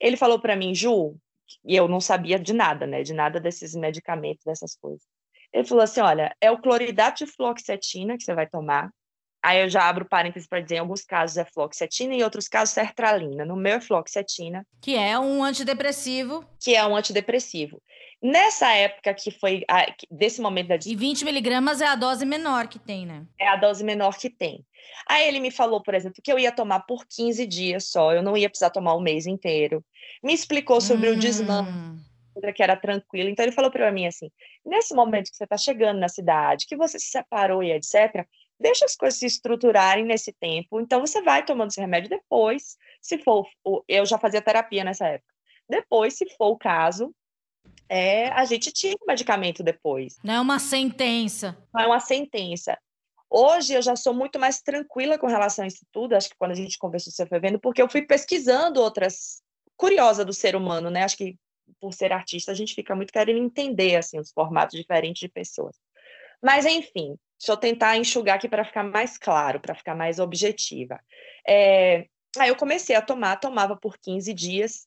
Ele 0.00 0.16
falou 0.16 0.38
para 0.38 0.54
mim, 0.54 0.74
Ju, 0.74 1.16
e 1.64 1.74
eu 1.74 1.88
não 1.88 2.00
sabia 2.00 2.38
de 2.38 2.52
nada, 2.52 2.86
né? 2.86 3.02
De 3.02 3.14
nada 3.14 3.40
desses 3.40 3.74
medicamentos, 3.74 4.44
dessas 4.44 4.76
coisas. 4.76 5.02
Ele 5.52 5.64
falou 5.64 5.84
assim: 5.84 6.00
olha, 6.00 6.36
é 6.40 6.50
o 6.50 6.60
cloridato 6.60 7.24
de 7.24 7.30
fluoxetina 7.30 8.16
que 8.16 8.24
você 8.24 8.34
vai 8.34 8.48
tomar. 8.48 8.90
Aí 9.44 9.60
eu 9.60 9.68
já 9.68 9.86
abro 9.86 10.06
parênteses 10.06 10.48
para 10.48 10.60
dizer, 10.60 10.76
em 10.76 10.78
alguns 10.78 11.02
casos 11.02 11.36
é 11.36 11.44
fluoxetina 11.44 12.14
e 12.14 12.20
em 12.20 12.22
outros 12.22 12.48
casos 12.48 12.72
sertralina. 12.72 13.44
No 13.44 13.54
meu 13.54 13.74
é 13.74 13.80
fluoxetina. 13.80 14.66
Que 14.80 14.96
é 14.96 15.18
um 15.18 15.44
antidepressivo. 15.44 16.42
Que 16.58 16.74
é 16.74 16.86
um 16.86 16.96
antidepressivo. 16.96 17.82
Nessa 18.22 18.72
época 18.72 19.12
que 19.12 19.30
foi, 19.30 19.62
a, 19.68 19.84
desse 20.10 20.40
momento 20.40 20.68
da... 20.68 20.76
E 20.76 20.96
20 20.96 21.26
miligramas 21.26 21.82
é 21.82 21.86
a 21.86 21.94
dose 21.94 22.24
menor 22.24 22.68
que 22.68 22.78
tem, 22.78 23.04
né? 23.04 23.26
É 23.38 23.46
a 23.46 23.56
dose 23.56 23.84
menor 23.84 24.16
que 24.16 24.30
tem. 24.30 24.64
Aí 25.06 25.28
ele 25.28 25.40
me 25.40 25.50
falou, 25.50 25.82
por 25.82 25.92
exemplo, 25.92 26.22
que 26.24 26.32
eu 26.32 26.38
ia 26.38 26.50
tomar 26.50 26.80
por 26.80 27.04
15 27.06 27.46
dias 27.46 27.90
só, 27.90 28.14
eu 28.14 28.22
não 28.22 28.38
ia 28.38 28.48
precisar 28.48 28.70
tomar 28.70 28.94
o 28.94 29.00
mês 29.00 29.26
inteiro. 29.26 29.84
Me 30.22 30.32
explicou 30.32 30.80
sobre 30.80 31.10
hum. 31.10 31.12
o 31.12 31.16
desmame 31.18 32.00
que 32.54 32.62
era 32.62 32.76
tranquila. 32.76 33.30
Então 33.30 33.44
ele 33.44 33.52
falou 33.52 33.70
para 33.70 33.92
mim 33.92 34.06
assim: 34.06 34.30
nesse 34.64 34.94
momento 34.94 35.30
que 35.30 35.36
você 35.36 35.44
está 35.44 35.56
chegando 35.56 36.00
na 36.00 36.08
cidade, 36.08 36.66
que 36.66 36.76
você 36.76 36.98
se 36.98 37.06
separou 37.06 37.62
e 37.62 37.72
etc., 37.72 38.26
deixa 38.64 38.86
as 38.86 38.96
coisas 38.96 39.20
se 39.20 39.26
estruturarem 39.26 40.06
nesse 40.06 40.32
tempo. 40.32 40.80
Então 40.80 41.00
você 41.00 41.20
vai 41.20 41.44
tomando 41.44 41.70
esse 41.70 41.80
remédio 41.80 42.08
depois, 42.08 42.78
se 42.98 43.18
for, 43.18 43.46
eu 43.86 44.06
já 44.06 44.16
fazia 44.16 44.40
terapia 44.40 44.82
nessa 44.82 45.06
época. 45.06 45.34
Depois, 45.68 46.14
se 46.14 46.26
for 46.30 46.48
o 46.48 46.56
caso, 46.56 47.14
é, 47.90 48.28
a 48.28 48.46
gente 48.46 48.72
tira 48.72 48.96
o 49.02 49.06
medicamento 49.06 49.62
depois. 49.62 50.16
Não 50.24 50.34
é 50.34 50.40
uma 50.40 50.58
sentença. 50.58 51.58
Não 51.74 51.82
é 51.82 51.86
uma 51.86 52.00
sentença. 52.00 52.78
Hoje 53.28 53.74
eu 53.74 53.82
já 53.82 53.96
sou 53.96 54.14
muito 54.14 54.38
mais 54.38 54.62
tranquila 54.62 55.18
com 55.18 55.26
relação 55.26 55.64
a 55.64 55.68
isso 55.68 55.84
tudo. 55.92 56.14
Acho 56.14 56.30
que 56.30 56.36
quando 56.38 56.52
a 56.52 56.56
gente 56.56 56.78
conversou, 56.78 57.12
você 57.12 57.26
foi 57.26 57.40
vendo, 57.40 57.60
porque 57.60 57.82
eu 57.82 57.88
fui 57.88 58.02
pesquisando 58.02 58.80
outras 58.80 59.42
curiosa 59.76 60.24
do 60.24 60.32
ser 60.32 60.56
humano, 60.56 60.88
né? 60.88 61.04
Acho 61.04 61.18
que 61.18 61.36
por 61.78 61.92
ser 61.92 62.12
artista, 62.12 62.50
a 62.50 62.54
gente 62.54 62.74
fica 62.74 62.94
muito 62.96 63.12
querendo 63.12 63.38
entender 63.38 63.96
assim 63.96 64.18
os 64.18 64.32
formatos 64.32 64.78
diferentes 64.78 65.20
de 65.20 65.28
pessoas. 65.28 65.76
Mas 66.42 66.64
enfim, 66.64 67.18
deixa 67.38 67.52
eu 67.52 67.56
tentar 67.56 67.96
enxugar 67.96 68.36
aqui 68.36 68.48
para 68.48 68.64
ficar 68.64 68.82
mais 68.82 69.18
claro, 69.18 69.60
para 69.60 69.74
ficar 69.74 69.94
mais 69.94 70.18
objetiva. 70.18 71.00
É, 71.46 72.06
aí 72.38 72.48
eu 72.48 72.56
comecei 72.56 72.96
a 72.96 73.02
tomar, 73.02 73.36
tomava 73.36 73.76
por 73.76 73.98
15 73.98 74.32
dias, 74.32 74.86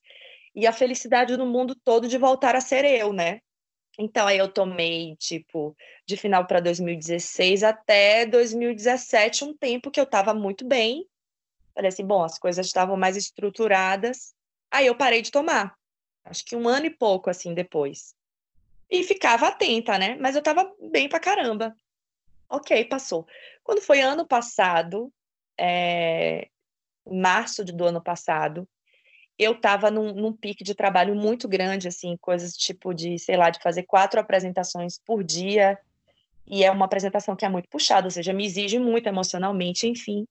e 0.54 0.66
a 0.66 0.72
felicidade 0.72 1.36
no 1.36 1.46
mundo 1.46 1.74
todo 1.74 2.08
de 2.08 2.18
voltar 2.18 2.56
a 2.56 2.60
ser 2.60 2.84
eu, 2.84 3.12
né? 3.12 3.40
Então 3.98 4.26
aí 4.26 4.38
eu 4.38 4.48
tomei, 4.48 5.16
tipo, 5.16 5.76
de 6.06 6.16
final 6.16 6.46
para 6.46 6.60
2016 6.60 7.62
até 7.62 8.26
2017, 8.26 9.44
um 9.44 9.56
tempo 9.56 9.90
que 9.90 10.00
eu 10.00 10.04
estava 10.04 10.32
muito 10.32 10.64
bem. 10.64 11.06
Falei 11.74 11.88
assim, 11.88 12.04
bom, 12.06 12.22
as 12.24 12.38
coisas 12.38 12.66
estavam 12.66 12.96
mais 12.96 13.16
estruturadas. 13.16 14.34
Aí 14.70 14.86
eu 14.86 14.96
parei 14.96 15.22
de 15.22 15.30
tomar 15.30 15.78
acho 16.28 16.44
que 16.44 16.56
um 16.56 16.68
ano 16.68 16.86
e 16.86 16.90
pouco 16.90 17.30
assim 17.30 17.54
depois. 17.54 18.14
E 18.90 19.02
ficava 19.02 19.48
atenta, 19.48 19.98
né? 19.98 20.16
Mas 20.16 20.36
eu 20.36 20.42
tava 20.42 20.72
bem 20.90 21.08
pra 21.08 21.20
caramba. 21.20 21.74
Ok, 22.48 22.84
passou. 22.86 23.26
Quando 23.62 23.80
foi 23.80 24.00
ano 24.00 24.26
passado, 24.26 25.12
é, 25.58 26.48
março 27.06 27.64
do 27.64 27.84
ano 27.84 28.02
passado, 28.02 28.66
eu 29.38 29.52
estava 29.52 29.90
num, 29.90 30.12
num, 30.14 30.32
pique 30.32 30.64
de 30.64 30.74
trabalho 30.74 31.14
muito 31.14 31.46
grande, 31.48 31.86
assim, 31.88 32.16
coisas 32.16 32.56
tipo 32.56 32.92
de, 32.92 33.18
sei 33.18 33.36
lá, 33.36 33.50
de 33.50 33.60
fazer 33.62 33.84
quatro 33.84 34.18
apresentações 34.18 34.98
por 34.98 35.22
dia, 35.22 35.78
e 36.46 36.64
é 36.64 36.70
uma 36.70 36.86
apresentação 36.86 37.36
que 37.36 37.44
é 37.44 37.48
muito 37.48 37.68
puxada, 37.68 38.06
ou 38.06 38.10
seja, 38.10 38.32
me 38.32 38.44
exige 38.44 38.78
muito 38.78 39.06
emocionalmente, 39.06 39.86
enfim. 39.86 40.26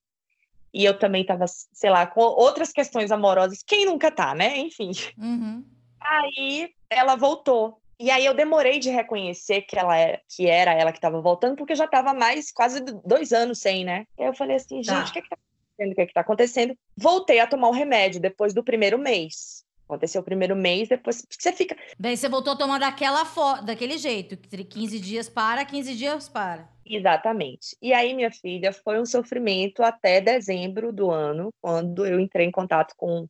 E 0.74 0.84
eu 0.84 0.98
também 0.98 1.24
tava, 1.24 1.46
sei 1.46 1.88
lá, 1.88 2.06
com 2.06 2.20
outras 2.20 2.72
questões 2.72 3.10
amorosas. 3.10 3.62
Quem 3.62 3.86
nunca 3.86 4.10
tá, 4.10 4.34
né? 4.34 4.58
Enfim. 4.58 4.90
Uhum. 5.16 5.64
Aí 6.00 6.74
ela 6.90 7.16
voltou. 7.16 7.80
E 8.00 8.10
aí 8.10 8.24
eu 8.24 8.34
demorei 8.34 8.78
de 8.78 8.90
reconhecer 8.90 9.62
que 9.62 9.78
ela 9.78 9.98
é, 9.98 10.20
que 10.28 10.46
era 10.46 10.72
ela 10.72 10.92
que 10.92 10.98
estava 10.98 11.20
voltando, 11.20 11.56
porque 11.56 11.72
eu 11.72 11.76
já 11.76 11.86
estava 11.86 12.14
mais 12.14 12.52
quase 12.52 12.80
dois 13.04 13.32
anos 13.32 13.58
sem, 13.58 13.84
né? 13.84 14.04
E 14.16 14.22
aí 14.22 14.28
eu 14.28 14.34
falei 14.34 14.56
assim, 14.56 14.82
gente, 14.82 14.86
Tá. 14.86 15.04
o 15.10 15.12
que, 15.12 15.22
que 15.22 15.28
tá 15.28 15.36
acontecendo? 15.36 15.92
O 15.92 15.94
que, 15.94 16.06
que 16.06 16.12
tá 16.14 16.20
acontecendo? 16.20 16.78
Voltei 16.96 17.40
a 17.40 17.46
tomar 17.46 17.68
o 17.68 17.72
remédio 17.72 18.20
depois 18.20 18.54
do 18.54 18.62
primeiro 18.62 18.98
mês. 18.98 19.64
Aconteceu 19.88 20.20
o 20.20 20.24
primeiro 20.24 20.54
mês, 20.54 20.86
depois 20.86 21.24
você 21.28 21.50
fica. 21.50 21.74
Daí 21.98 22.14
você 22.14 22.28
voltou 22.28 22.52
a 22.52 22.56
tomar 22.56 22.78
daquela 22.78 23.24
fo 23.24 23.62
daquele 23.62 23.96
jeito, 23.96 24.36
que 24.36 24.62
15 24.62 25.00
dias 25.00 25.28
para, 25.30 25.64
15 25.64 25.96
dias 25.96 26.28
para. 26.28 26.68
Exatamente. 26.84 27.74
E 27.80 27.94
aí, 27.94 28.12
minha 28.12 28.30
filha, 28.30 28.70
foi 28.70 29.00
um 29.00 29.06
sofrimento 29.06 29.82
até 29.82 30.20
dezembro 30.20 30.92
do 30.92 31.10
ano, 31.10 31.50
quando 31.60 32.04
eu 32.06 32.20
entrei 32.20 32.46
em 32.46 32.50
contato 32.50 32.92
com 32.98 33.26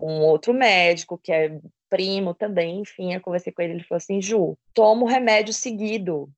um 0.00 0.20
outro 0.20 0.54
médico, 0.54 1.18
que 1.18 1.32
é 1.32 1.58
primo 1.88 2.34
também, 2.34 2.80
enfim, 2.80 3.14
eu 3.14 3.20
conversei 3.20 3.52
com 3.52 3.62
ele, 3.62 3.74
ele 3.74 3.84
falou 3.84 3.98
assim, 3.98 4.20
Ju, 4.20 4.56
toma 4.74 5.02
o 5.02 5.06
remédio 5.06 5.52
seguido, 5.52 6.28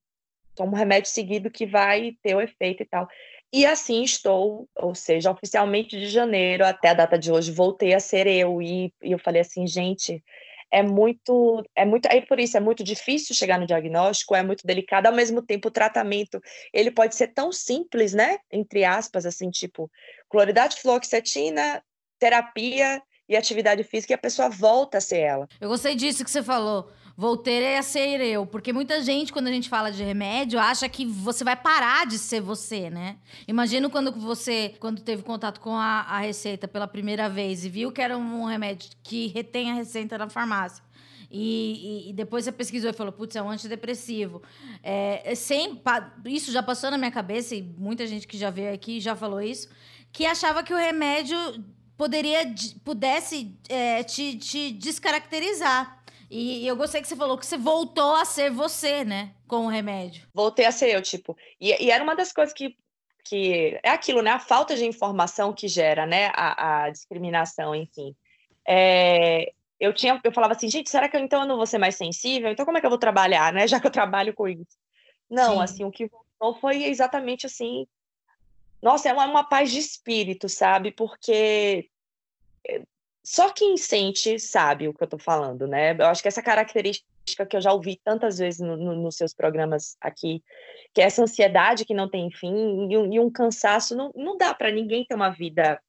toma 0.55 0.73
o 0.73 0.76
remédio 0.76 1.11
seguido 1.11 1.50
que 1.50 1.67
vai 1.67 2.17
ter 2.23 2.35
o 2.35 2.40
efeito 2.40 2.83
e 2.83 2.87
tal. 2.87 3.09
E 3.52 3.64
assim 3.64 4.02
estou, 4.02 4.69
ou 4.76 4.95
seja, 4.95 5.31
oficialmente 5.31 5.99
de 5.99 6.07
janeiro 6.09 6.67
até 6.67 6.90
a 6.90 6.95
data 6.95 7.19
de 7.19 7.33
hoje, 7.33 7.50
voltei 7.50 7.95
a 7.95 8.00
ser 8.00 8.26
eu, 8.26 8.61
e, 8.61 8.93
e 9.02 9.12
eu 9.12 9.19
falei 9.19 9.40
assim, 9.40 9.67
gente, 9.67 10.23
é 10.71 10.83
muito, 10.83 11.64
é 11.75 11.85
muito, 11.85 12.07
aí 12.11 12.25
por 12.26 12.38
isso 12.38 12.57
é 12.57 12.61
muito 12.61 12.85
difícil 12.85 13.35
chegar 13.35 13.59
no 13.59 13.67
diagnóstico, 13.67 14.35
é 14.35 14.43
muito 14.43 14.67
delicado, 14.67 15.07
ao 15.07 15.14
mesmo 15.14 15.40
tempo 15.40 15.69
o 15.69 15.73
tratamento, 15.73 16.40
ele 16.75 16.90
pode 16.90 17.17
ser 17.17 17.28
tão 17.28 17.50
simples, 17.50 18.12
né, 18.12 18.38
entre 18.52 18.85
aspas, 18.85 19.25
assim, 19.25 19.50
tipo, 19.50 19.90
cloridade 20.28 20.76
fluoxetina, 20.76 21.83
terapia 22.19 23.02
e 23.28 23.37
atividade 23.37 23.82
física, 23.85 24.12
e 24.12 24.14
a 24.14 24.18
pessoa 24.18 24.49
volta 24.49 24.99
a 24.99 25.00
ser 25.00 25.18
ela. 25.18 25.49
Eu 25.61 25.68
gostei 25.68 25.94
disso 25.94 26.25
que 26.25 26.30
você 26.30 26.42
falou. 26.42 26.90
Voltei 27.16 27.76
a 27.76 27.82
ser 27.82 28.20
eu. 28.20 28.47
Porque 28.47 28.73
muita 28.73 29.02
gente, 29.02 29.32
quando 29.32 29.49
a 29.49 29.52
gente 29.52 29.68
fala 29.68 29.90
de 29.90 30.04
remédio, 30.04 30.58
acha 30.61 30.88
que 30.88 31.04
você 31.04 31.42
vai 31.42 31.56
parar 31.56 32.06
de 32.06 32.16
ser 32.16 32.40
você, 32.40 32.88
né? 32.90 33.16
Imagino 33.49 33.90
quando 33.90 34.12
você, 34.12 34.76
quando 34.78 35.02
teve 35.02 35.25
contato 35.25 35.61
com 35.61 35.75
a, 35.75 36.02
a 36.02 36.20
receita 36.20 36.68
pela 36.68 36.87
primeira 36.87 37.28
vez 37.28 37.64
e 37.64 37.68
viu 37.68 37.90
que 37.90 38.00
era 38.00 38.16
um 38.16 38.44
remédio 38.44 38.90
que 39.02 39.26
retém 39.26 39.68
a 39.70 39.75
receita 39.75 40.16
na 40.16 40.28
farmácia. 40.30 40.82
E, 41.30 42.06
e- 42.06 42.11
e 42.11 42.12
depois 42.12 42.44
você 42.44 42.52
pesquisou 42.52 42.88
e 42.88 42.92
falou, 42.94 43.12
putz, 43.12 43.35
é 43.37 43.42
um 43.42 43.50
antidepressivo. 43.50 44.40
É, 44.82 45.32
é 45.32 45.35
sem, 45.35 45.82
isso 46.25 46.52
já 46.52 46.62
passou 46.62 46.88
na 46.90 46.97
minha 46.97 47.11
cabeça, 47.11 47.54
e 47.54 47.62
muita 47.62 48.06
gente 48.06 48.26
que 48.28 48.38
já 48.38 48.49
veio 48.49 48.73
aqui 48.73 49.00
já 49.00 49.14
falou 49.16 49.42
isso, 49.42 49.68
que 50.12 50.25
achava 50.25 50.62
que 50.62 50.73
o 50.73 50.76
remédio 50.76 51.37
poderia, 51.99 52.47
de- 52.47 52.76
pudesse 52.81 53.55
é, 53.69 54.02
te, 54.05 54.38
te 54.38 54.71
descaracterizar. 54.71 56.02
E 56.31 56.67
eu 56.67 56.76
gostei 56.76 57.00
que 57.02 57.09
você 57.09 57.17
falou 57.17 57.38
que 57.38 57.47
você 57.47 57.57
voltou 57.59 58.14
a 58.14 58.25
ser 58.25 58.50
você, 58.50 59.05
né? 59.05 59.35
Com 59.47 59.67
o 59.67 59.69
remédio. 59.69 60.26
voltei 60.35 60.67
a 60.67 60.73
ser 60.73 60.95
eu, 60.95 61.02
tipo. 61.02 61.37
E, 61.61 61.85
e 61.87 61.90
era 61.90 62.05
uma 62.05 62.14
das 62.14 62.33
coisas 62.33 62.55
que, 62.55 62.76
que 63.25 63.78
é 63.83 63.90
aquilo, 63.90 64.23
né? 64.23 64.31
A 64.31 64.38
falta 64.38 64.76
de 64.76 64.85
informação 64.85 65.52
que 65.55 65.67
gera, 65.69 66.07
né? 66.07 66.31
A, 66.35 66.85
a 66.85 66.90
discriminação, 66.90 67.75
enfim. 67.75 68.14
É, 68.67 69.52
eu 69.81 69.93
tinha, 69.95 70.21
eu 70.23 70.33
falava 70.33 70.52
assim, 70.52 70.69
gente, 70.69 70.90
será 70.90 71.09
que 71.09 71.17
eu, 71.17 71.21
então 71.21 71.40
eu 71.43 71.47
não 71.49 71.57
vou 71.57 71.67
ser 71.67 71.78
mais 71.78 71.97
sensível? 71.97 72.50
Então 72.50 72.67
como 72.67 72.76
é 72.76 72.81
que 72.81 72.87
eu 72.87 72.90
vou 72.90 72.99
trabalhar, 72.99 73.52
né? 73.52 73.67
Já 73.67 73.81
que 73.81 73.87
eu 73.87 73.90
trabalho 73.90 74.35
com 74.35 74.47
isso. 74.49 74.76
Não, 75.31 75.57
Sim. 75.57 75.62
assim, 75.62 75.85
o 75.85 75.90
que 75.90 76.07
voltou 76.09 76.61
foi 76.61 76.85
exatamente 76.85 77.47
assim. 77.47 77.87
Nossa, 78.82 79.08
é 79.08 79.12
uma, 79.12 79.26
uma 79.26 79.44
paz 79.44 79.70
de 79.70 79.78
espírito, 79.78 80.49
sabe? 80.49 80.92
Porque 80.92 81.88
é, 82.68 82.82
só 83.25 83.52
quem 83.52 83.76
sente 83.76 84.38
sabe 84.38 84.88
o 84.88 84.94
que 84.94 85.02
eu 85.04 85.08
tô 85.08 85.18
falando, 85.18 85.66
né? 85.66 85.92
Eu 85.92 86.06
acho 86.06 86.23
que 86.23 86.28
essa 86.28 86.42
característica 86.42 87.06
que 87.49 87.56
eu 87.56 87.61
já 87.61 87.73
ouvi 87.73 88.00
tantas 88.02 88.38
vezes 88.38 88.61
no- 88.61 88.76
no- 88.76 88.94
nos 88.97 89.16
seus 89.16 89.35
programas 89.35 89.97
aqui, 90.00 90.42
que 90.94 91.00
é 91.00 91.04
essa 91.04 91.23
ansiedade 91.23 91.85
que 91.85 91.92
não 91.94 92.08
tem 92.08 92.30
fim 92.30 92.88
e 92.90 92.96
um, 92.96 93.12
e 93.12 93.20
um 93.20 93.31
cansaço, 93.31 93.94
não, 93.96 94.11
não 94.16 94.37
dá 94.37 94.55
para 94.55 94.70
ninguém 94.70 95.05
ter 95.05 95.14
uma 95.14 95.31
vida. 95.31 95.81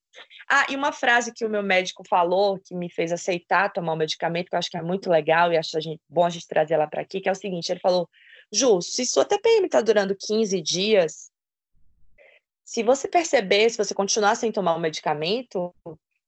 Ah, 0.49 0.65
e 0.69 0.75
uma 0.75 0.91
frase 0.91 1.31
que 1.33 1.45
o 1.45 1.49
meu 1.49 1.63
médico 1.63 2.03
falou, 2.07 2.59
que 2.59 2.75
me 2.75 2.89
fez 2.91 3.11
aceitar 3.11 3.71
tomar 3.71 3.93
o 3.93 3.95
medicamento, 3.95 4.49
que 4.49 4.55
eu 4.55 4.59
acho 4.59 4.69
que 4.69 4.77
é 4.77 4.81
muito 4.81 5.09
legal 5.09 5.53
e 5.53 5.57
acho 5.57 5.77
a 5.77 5.79
gente, 5.79 6.01
bom 6.09 6.25
a 6.25 6.29
gente 6.29 6.47
trazer 6.47 6.73
ela 6.73 6.87
para 6.87 7.01
aqui, 7.01 7.21
que 7.21 7.29
é 7.29 7.31
o 7.31 7.35
seguinte: 7.35 7.71
ele 7.71 7.79
falou, 7.79 8.09
Ju, 8.51 8.81
se 8.81 9.05
sua 9.05 9.23
TPM 9.23 9.67
está 9.67 9.79
durando 9.81 10.15
15 10.19 10.59
dias, 10.61 11.28
se 12.69 12.84
você 12.84 13.08
perceber, 13.08 13.67
se 13.71 13.79
você 13.79 13.95
continuar 13.95 14.36
sem 14.36 14.51
tomar 14.51 14.75
o 14.75 14.79
medicamento, 14.79 15.73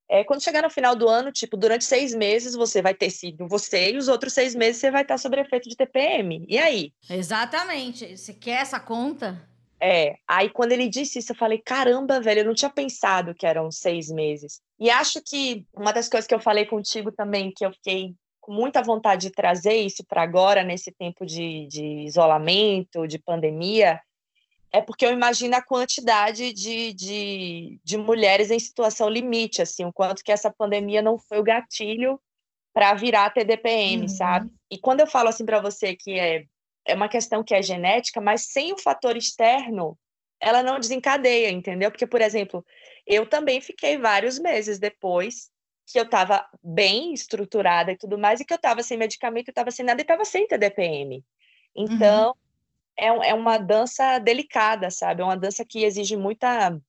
é, 0.10 0.24
quando 0.24 0.42
chegar 0.42 0.64
no 0.64 0.72
final 0.72 0.96
do 0.96 1.08
ano, 1.08 1.32
tipo, 1.32 1.56
durante 1.56 1.86
seis 1.86 2.16
meses 2.16 2.56
você 2.56 2.82
vai 2.82 2.96
ter 2.96 3.12
sido 3.12 3.48
você 3.48 3.92
e 3.92 3.98
os 3.98 4.08
outros 4.08 4.34
seis 4.34 4.56
meses 4.56 4.82
você 4.82 4.90
vai 4.90 5.04
estar 5.04 5.20
sob 5.20 5.40
efeito 5.40 5.70
de 5.70 5.76
TPM. 5.76 6.44
E 6.50 6.58
aí? 6.58 6.94
Exatamente. 7.08 8.18
Você 8.18 8.34
quer 8.34 8.62
essa 8.62 8.80
conta? 8.80 9.48
É, 9.80 10.16
aí 10.28 10.50
quando 10.50 10.72
ele 10.72 10.90
disse 10.90 11.20
isso, 11.20 11.32
eu 11.32 11.36
falei, 11.36 11.60
caramba, 11.60 12.20
velho, 12.20 12.40
eu 12.40 12.46
não 12.46 12.56
tinha 12.56 12.72
pensado 12.72 13.36
que 13.36 13.46
eram 13.46 13.70
seis 13.70 14.10
meses. 14.10 14.62
E 14.80 14.90
acho 14.90 15.22
que 15.24 15.68
uma 15.72 15.94
das 15.94 16.10
coisas 16.10 16.26
que 16.26 16.34
eu 16.34 16.40
falei 16.40 16.66
contigo 16.66 17.12
também, 17.12 17.54
que 17.56 17.64
eu 17.64 17.72
fiquei 17.72 18.16
com 18.40 18.52
muita 18.52 18.82
vontade 18.82 19.28
de 19.28 19.32
trazer 19.32 19.76
isso 19.76 20.04
para 20.04 20.24
agora, 20.24 20.64
nesse 20.64 20.92
tempo 20.92 21.24
de, 21.24 21.68
de 21.68 21.86
isolamento, 22.08 23.08
de 23.08 23.20
pandemia, 23.20 24.02
é 24.74 24.82
porque 24.82 25.06
eu 25.06 25.12
imagino 25.12 25.56
a 25.56 25.62
quantidade 25.62 26.54
de, 26.54 26.94
de, 26.94 27.80
de 27.84 27.98
mulheres 27.98 28.50
em 28.50 28.60
situação 28.60 29.10
limite, 29.10 29.62
assim, 29.62 29.84
o 29.84 29.92
quanto 29.92 30.24
que 30.24 30.32
essa 30.32 30.50
pandemia 30.52 31.02
não 31.02 31.18
foi 31.18 31.40
o 31.40 31.44
gatilho 31.44 32.20
para 32.74 32.94
virar 32.94 33.32
TDPM, 33.32 34.04
Uhum. 34.04 34.08
sabe? 34.08 34.50
E 34.70 34.78
quando 34.78 35.02
eu 35.02 35.08
falo 35.08 35.28
assim 35.28 35.46
para 35.46 35.60
você 35.60 35.94
que 35.96 36.18
é, 36.18 36.46
é 36.86 36.96
uma 36.96 37.10
questão 37.10 37.44
que 37.44 37.54
é 37.54 37.62
genética, 37.62 38.22
mas 38.22 38.48
sem 38.48 38.72
o 38.72 38.78
fator 38.78 39.18
externo, 39.18 39.98
ela 40.40 40.64
não 40.64 40.80
desencadeia, 40.80 41.50
entendeu? 41.50 41.92
Porque, 41.92 42.08
por 42.08 42.22
exemplo, 42.22 42.66
eu 43.06 43.26
também 43.26 43.60
fiquei 43.60 43.98
vários 43.98 44.40
meses 44.40 44.80
depois 44.80 45.52
que 45.86 46.00
eu 46.00 46.04
estava 46.04 46.48
bem 46.64 47.14
estruturada 47.14 47.92
e 47.92 47.98
tudo 47.98 48.18
mais, 48.18 48.40
e 48.40 48.46
que 48.46 48.54
eu 48.54 48.56
estava 48.56 48.82
sem 48.82 48.98
medicamento, 48.98 49.50
eu 49.50 49.52
estava 49.52 49.70
sem 49.70 49.86
nada 49.86 50.00
e 50.00 50.04
estava 50.04 50.24
sem 50.24 50.48
TDPM. 50.48 51.24
Então, 51.76 52.36
é, 52.98 53.08
é 53.08 53.34
uma 53.34 53.58
dança 53.58 54.20
delicada, 54.20 54.90
sabe? 54.90 55.22
É 55.22 55.26
uma 55.26 55.38
dança 55.38 55.66
que 55.66 55.84
exige 55.84 56.16
muita, 56.18 56.80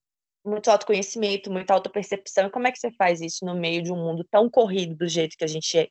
muito 0.44 0.70
autoconhecimento, 0.70 1.50
muita 1.50 1.74
autopercepção. 1.74 2.46
E 2.46 2.50
como 2.50 2.66
é 2.66 2.72
que 2.72 2.78
você 2.78 2.90
faz 2.92 3.20
isso 3.20 3.44
no 3.44 3.54
meio 3.54 3.82
de 3.82 3.92
um 3.92 3.96
mundo 3.96 4.26
tão 4.30 4.48
corrido 4.50 4.94
do 4.94 5.08
jeito 5.08 5.36
que 5.36 5.44
a 5.44 5.48
gente 5.48 5.90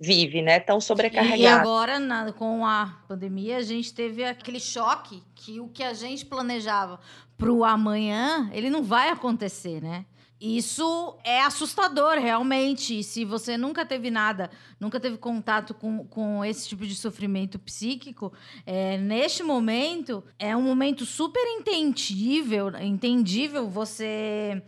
vive, 0.00 0.42
né? 0.42 0.58
Tão 0.58 0.78
E 0.78 0.82
sobrecarregado. 0.82 1.60
agora, 1.60 1.98
na- 1.98 2.32
com 2.32 2.66
a 2.66 3.04
pandemia, 3.06 3.58
a 3.58 3.62
gente 3.62 3.94
teve 3.94 4.24
aquele 4.24 4.58
choque 4.58 5.22
que 5.34 5.60
o 5.60 5.68
que 5.68 5.82
a 5.82 5.94
gente 5.94 6.26
planejava 6.26 6.98
pro 7.38 7.64
amanhã, 7.64 8.50
ele 8.52 8.68
não 8.68 8.82
vai 8.82 9.10
acontecer, 9.10 9.80
né? 9.80 10.04
Isso 10.44 11.16
é 11.22 11.40
assustador, 11.40 12.18
realmente. 12.18 13.00
Se 13.04 13.24
você 13.24 13.56
nunca 13.56 13.86
teve 13.86 14.10
nada, 14.10 14.50
nunca 14.80 14.98
teve 14.98 15.16
contato 15.16 15.72
com, 15.72 16.04
com 16.04 16.44
esse 16.44 16.68
tipo 16.68 16.84
de 16.84 16.96
sofrimento 16.96 17.60
psíquico, 17.60 18.32
é, 18.66 18.98
neste 18.98 19.44
momento, 19.44 20.24
é 20.40 20.56
um 20.56 20.62
momento 20.62 21.06
super 21.06 21.40
entendível, 21.46 22.72
entendível 22.80 23.68
você 23.68 24.60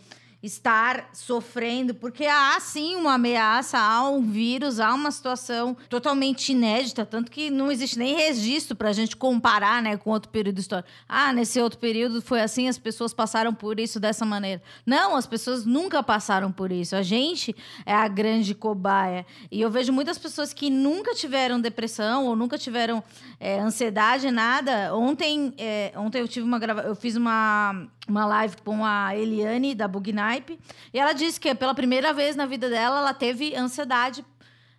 estar 0.44 1.08
sofrendo, 1.12 1.94
porque 1.94 2.26
há 2.26 2.58
sim 2.60 2.96
uma 2.96 3.14
ameaça, 3.14 3.78
há 3.78 4.08
um 4.08 4.20
vírus, 4.20 4.78
há 4.78 4.92
uma 4.92 5.10
situação 5.10 5.76
totalmente 5.88 6.52
inédita, 6.52 7.06
tanto 7.06 7.30
que 7.30 7.50
não 7.50 7.70
existe 7.70 7.98
nem 7.98 8.14
registro 8.14 8.76
para 8.76 8.90
a 8.90 8.92
gente 8.92 9.16
comparar 9.16 9.80
né, 9.80 9.96
com 9.96 10.10
outro 10.10 10.30
período 10.30 10.58
histórico. 10.58 10.88
Ah, 11.08 11.32
nesse 11.32 11.60
outro 11.60 11.78
período 11.78 12.20
foi 12.20 12.42
assim, 12.42 12.68
as 12.68 12.78
pessoas 12.78 13.14
passaram 13.14 13.54
por 13.54 13.80
isso 13.80 13.98
dessa 13.98 14.26
maneira. 14.26 14.62
Não, 14.84 15.16
as 15.16 15.26
pessoas 15.26 15.64
nunca 15.64 16.02
passaram 16.02 16.52
por 16.52 16.70
isso. 16.70 16.94
A 16.94 17.02
gente 17.02 17.56
é 17.86 17.94
a 17.94 18.06
grande 18.06 18.54
cobaia. 18.54 19.24
E 19.50 19.60
eu 19.60 19.70
vejo 19.70 19.92
muitas 19.92 20.18
pessoas 20.18 20.52
que 20.52 20.68
nunca 20.68 21.14
tiveram 21.14 21.60
depressão 21.60 22.26
ou 22.26 22.36
nunca 22.36 22.58
tiveram 22.58 23.02
é, 23.40 23.58
ansiedade, 23.58 24.30
nada. 24.30 24.94
Ontem, 24.94 25.54
é, 25.56 25.92
ontem 25.96 26.20
eu 26.20 26.28
tive 26.28 26.46
uma 26.46 26.58
grava... 26.58 26.82
eu 26.82 26.94
fiz 26.94 27.16
uma, 27.16 27.86
uma 28.06 28.26
live 28.26 28.56
com 28.64 28.84
a 28.84 29.16
Eliane 29.16 29.74
da 29.74 29.88
E 30.92 30.98
ela 30.98 31.12
disse 31.12 31.38
que 31.38 31.54
pela 31.54 31.74
primeira 31.74 32.12
vez 32.12 32.36
na 32.36 32.46
vida 32.46 32.68
dela 32.70 32.98
ela 32.98 33.14
teve 33.14 33.54
ansiedade 33.54 34.24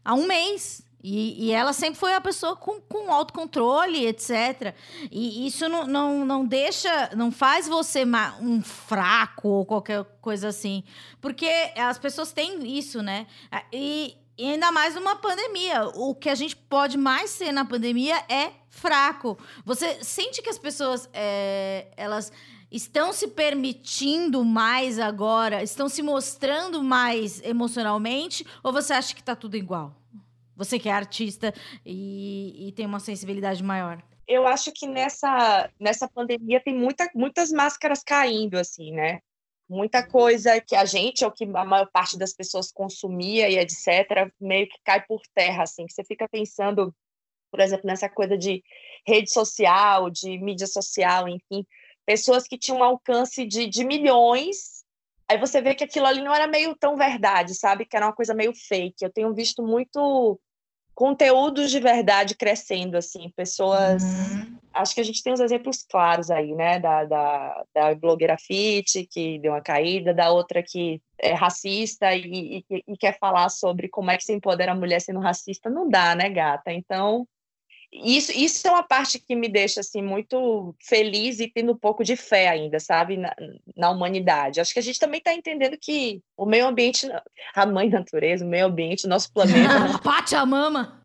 há 0.03 0.13
um 0.13 0.27
mês. 0.27 0.85
E, 1.07 1.45
e 1.45 1.51
ela 1.51 1.71
sempre 1.71 1.99
foi 1.99 2.15
a 2.15 2.21
pessoa 2.21 2.55
com, 2.55 2.81
com 2.81 3.13
autocontrole, 3.13 4.07
etc. 4.07 4.73
E 5.11 5.45
isso 5.45 5.69
não, 5.69 5.85
não, 5.85 6.25
não 6.25 6.43
deixa, 6.43 7.11
não 7.15 7.31
faz 7.31 7.67
você 7.67 8.03
um 8.41 8.59
fraco 8.63 9.47
ou 9.49 9.65
qualquer 9.67 10.03
coisa 10.19 10.47
assim. 10.47 10.83
Porque 11.21 11.47
as 11.77 11.99
pessoas 11.99 12.33
têm 12.33 12.75
isso, 12.75 13.03
né? 13.03 13.27
E, 13.71 14.17
e 14.35 14.49
ainda 14.49 14.71
mais 14.71 14.95
numa 14.95 15.15
pandemia. 15.15 15.85
O 15.93 16.15
que 16.15 16.27
a 16.27 16.33
gente 16.33 16.55
pode 16.55 16.97
mais 16.97 17.29
ser 17.29 17.51
na 17.51 17.65
pandemia 17.65 18.17
é 18.27 18.51
fraco. 18.71 19.37
Você 19.63 20.03
sente 20.03 20.41
que 20.41 20.49
as 20.49 20.57
pessoas, 20.57 21.07
é, 21.13 21.85
elas 21.95 22.31
estão 22.71 23.13
se 23.13 23.27
permitindo 23.29 24.43
mais 24.43 24.99
agora? 24.99 25.63
Estão 25.63 25.87
se 25.87 26.01
mostrando 26.01 26.83
mais 26.83 27.41
emocionalmente? 27.43 28.45
Ou 28.63 28.71
você 28.71 28.93
acha 28.93 29.13
que 29.13 29.21
está 29.21 29.35
tudo 29.35 29.55
igual? 29.55 29.95
Você 30.55 30.79
que 30.79 30.89
é 30.89 30.91
artista 30.91 31.53
e, 31.85 32.67
e 32.67 32.71
tem 32.71 32.85
uma 32.85 32.99
sensibilidade 32.99 33.61
maior. 33.63 34.01
Eu 34.27 34.47
acho 34.47 34.71
que 34.71 34.87
nessa, 34.87 35.69
nessa 35.79 36.07
pandemia 36.07 36.61
tem 36.63 36.73
muita, 36.73 37.09
muitas 37.13 37.51
máscaras 37.51 38.03
caindo, 38.03 38.57
assim, 38.57 38.91
né? 38.91 39.19
Muita 39.69 40.05
coisa 40.05 40.59
que 40.61 40.75
a 40.75 40.85
gente, 40.85 41.23
ou 41.25 41.31
que 41.31 41.43
a 41.43 41.65
maior 41.65 41.89
parte 41.91 42.17
das 42.17 42.33
pessoas 42.33 42.71
consumia 42.71 43.49
e 43.49 43.57
etc., 43.57 44.31
meio 44.39 44.67
que 44.67 44.79
cai 44.83 45.03
por 45.05 45.21
terra, 45.33 45.63
assim, 45.63 45.85
que 45.85 45.93
você 45.93 46.03
fica 46.03 46.27
pensando, 46.27 46.95
por 47.51 47.59
exemplo, 47.59 47.85
nessa 47.85 48.09
coisa 48.09 48.37
de 48.37 48.63
rede 49.05 49.31
social, 49.31 50.09
de 50.09 50.37
mídia 50.39 50.67
social, 50.67 51.27
enfim, 51.27 51.65
pessoas 52.05 52.47
que 52.47 52.57
tinham 52.57 52.79
um 52.79 52.83
alcance 52.83 53.45
de, 53.45 53.67
de 53.67 53.83
milhões, 53.83 54.83
aí 55.27 55.37
você 55.37 55.61
vê 55.61 55.73
que 55.73 55.83
aquilo 55.83 56.05
ali 56.05 56.21
não 56.21 56.33
era 56.33 56.47
meio 56.47 56.75
tão 56.75 56.95
verdade, 56.95 57.55
sabe? 57.55 57.85
Que 57.85 57.95
era 57.95 58.05
uma 58.05 58.13
coisa 58.13 58.33
meio 58.33 58.53
fake. 58.53 59.03
Eu 59.03 59.11
tenho 59.11 59.33
visto 59.33 59.63
muito 59.63 60.39
conteúdos 60.93 61.69
de 61.69 61.79
verdade 61.79 62.35
crescendo, 62.35 62.95
assim, 62.95 63.29
pessoas. 63.35 64.01
Uhum. 64.01 64.57
Acho 64.73 64.95
que 64.95 65.01
a 65.01 65.03
gente 65.03 65.21
tem 65.21 65.33
os 65.33 65.41
exemplos 65.41 65.83
claros 65.83 66.31
aí, 66.31 66.53
né? 66.53 66.79
Da, 66.79 67.03
da, 67.03 67.63
da 67.73 67.95
blogueira 67.95 68.37
Fit, 68.37 69.05
que 69.11 69.37
deu 69.39 69.51
uma 69.51 69.61
caída, 69.61 70.13
da 70.13 70.31
outra 70.31 70.63
que 70.63 71.01
é 71.19 71.33
racista 71.33 72.15
e, 72.15 72.63
e, 72.69 72.83
e, 72.87 72.97
quer 72.97 73.17
falar 73.19 73.49
sobre 73.49 73.89
como 73.89 74.11
é 74.11 74.17
que 74.17 74.23
se 74.23 74.33
empodera 74.33 74.71
a 74.71 74.75
mulher 74.75 75.01
sendo 75.01 75.19
racista. 75.19 75.69
Não 75.69 75.89
dá, 75.89 76.15
né, 76.15 76.29
gata? 76.29 76.71
Então, 76.71 77.27
isso, 78.03 78.31
isso 78.31 78.67
é 78.67 78.71
uma 78.71 78.83
parte 78.83 79.19
que 79.19 79.35
me 79.35 79.47
deixa 79.47 79.79
assim 79.79 80.01
muito 80.01 80.75
feliz 80.81 81.39
e 81.39 81.47
tendo 81.47 81.71
um 81.71 81.77
pouco 81.77 82.03
de 82.03 82.15
fé 82.15 82.47
ainda, 82.49 82.79
sabe, 82.79 83.17
na, 83.17 83.33
na 83.75 83.91
humanidade. 83.91 84.59
Acho 84.59 84.73
que 84.73 84.79
a 84.79 84.83
gente 84.83 84.99
também 84.99 85.19
está 85.19 85.33
entendendo 85.33 85.77
que 85.79 86.21
o 86.35 86.45
meio 86.45 86.67
ambiente, 86.67 87.07
a 87.55 87.65
mãe 87.65 87.89
natureza, 87.89 88.45
o 88.45 88.47
meio 88.47 88.65
ambiente, 88.65 89.05
o 89.05 89.09
nosso 89.09 89.31
planeta. 89.33 89.95
a 89.95 89.99
Pachamama! 89.99 91.04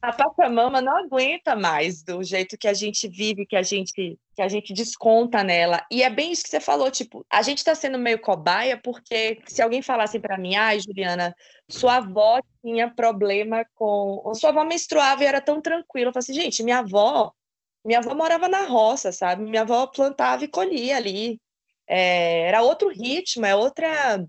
A 0.00 0.12
Pachamama 0.12 0.80
não 0.80 0.96
aguenta 0.96 1.56
mais 1.56 2.02
do 2.02 2.22
jeito 2.22 2.56
que 2.56 2.68
a 2.68 2.72
gente 2.72 3.08
vive, 3.08 3.46
que 3.46 3.56
a 3.56 3.62
gente 3.62 4.18
que 4.38 4.42
a 4.42 4.48
gente 4.48 4.72
desconta 4.72 5.42
nela. 5.42 5.84
E 5.90 6.00
é 6.00 6.08
bem 6.08 6.30
isso 6.30 6.44
que 6.44 6.48
você 6.48 6.60
falou, 6.60 6.92
tipo, 6.92 7.26
a 7.28 7.42
gente 7.42 7.58
está 7.58 7.74
sendo 7.74 7.98
meio 7.98 8.20
cobaia 8.20 8.80
porque 8.80 9.40
se 9.46 9.60
alguém 9.60 9.82
falasse 9.82 10.20
para 10.20 10.38
mim, 10.38 10.54
ai, 10.54 10.78
Juliana, 10.78 11.34
sua 11.68 11.96
avó 11.96 12.40
tinha 12.62 12.88
problema 12.88 13.66
com. 13.74 14.32
Sua 14.36 14.50
avó 14.50 14.64
menstruava 14.64 15.24
e 15.24 15.26
era 15.26 15.40
tão 15.40 15.60
tranquila. 15.60 16.10
Eu 16.10 16.12
falei 16.12 16.22
assim, 16.22 16.34
gente, 16.34 16.62
minha 16.62 16.78
avó, 16.78 17.32
minha 17.84 17.98
avó 17.98 18.14
morava 18.14 18.48
na 18.48 18.64
roça, 18.66 19.10
sabe? 19.10 19.42
Minha 19.42 19.62
avó 19.62 19.88
plantava 19.88 20.44
e 20.44 20.48
colhia 20.48 20.96
ali. 20.96 21.40
É, 21.88 22.42
era 22.42 22.62
outro 22.62 22.90
ritmo, 22.90 23.44
é 23.44 23.56
outra, 23.56 24.24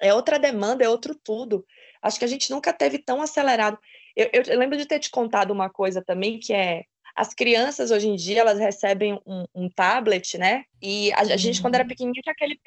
é 0.00 0.12
outra 0.12 0.38
demanda, 0.38 0.84
é 0.84 0.88
outro 0.88 1.14
tudo. 1.14 1.64
Acho 2.02 2.18
que 2.18 2.24
a 2.24 2.28
gente 2.28 2.50
nunca 2.50 2.72
teve 2.72 2.98
tão 2.98 3.22
acelerado. 3.22 3.78
Eu, 4.16 4.30
eu, 4.32 4.58
lembro 4.58 4.76
de 4.76 4.86
ter 4.86 4.98
te 4.98 5.10
contado 5.10 5.50
uma 5.50 5.68
coisa 5.68 6.02
também 6.02 6.38
que 6.38 6.52
é 6.52 6.84
as 7.14 7.32
crianças 7.32 7.90
hoje 7.90 8.08
em 8.08 8.16
dia 8.16 8.40
elas 8.40 8.58
recebem 8.58 9.20
um, 9.24 9.44
um 9.54 9.68
tablet, 9.68 10.36
né? 10.36 10.64
E 10.82 11.12
a, 11.12 11.20
a, 11.20 11.36
gente, 11.36 11.62
quando 11.62 11.76
era 11.76 11.84
uhum. 11.84 11.88
pequenininho, 11.88 12.22
tinha 12.22 12.32
aquele 12.32 12.58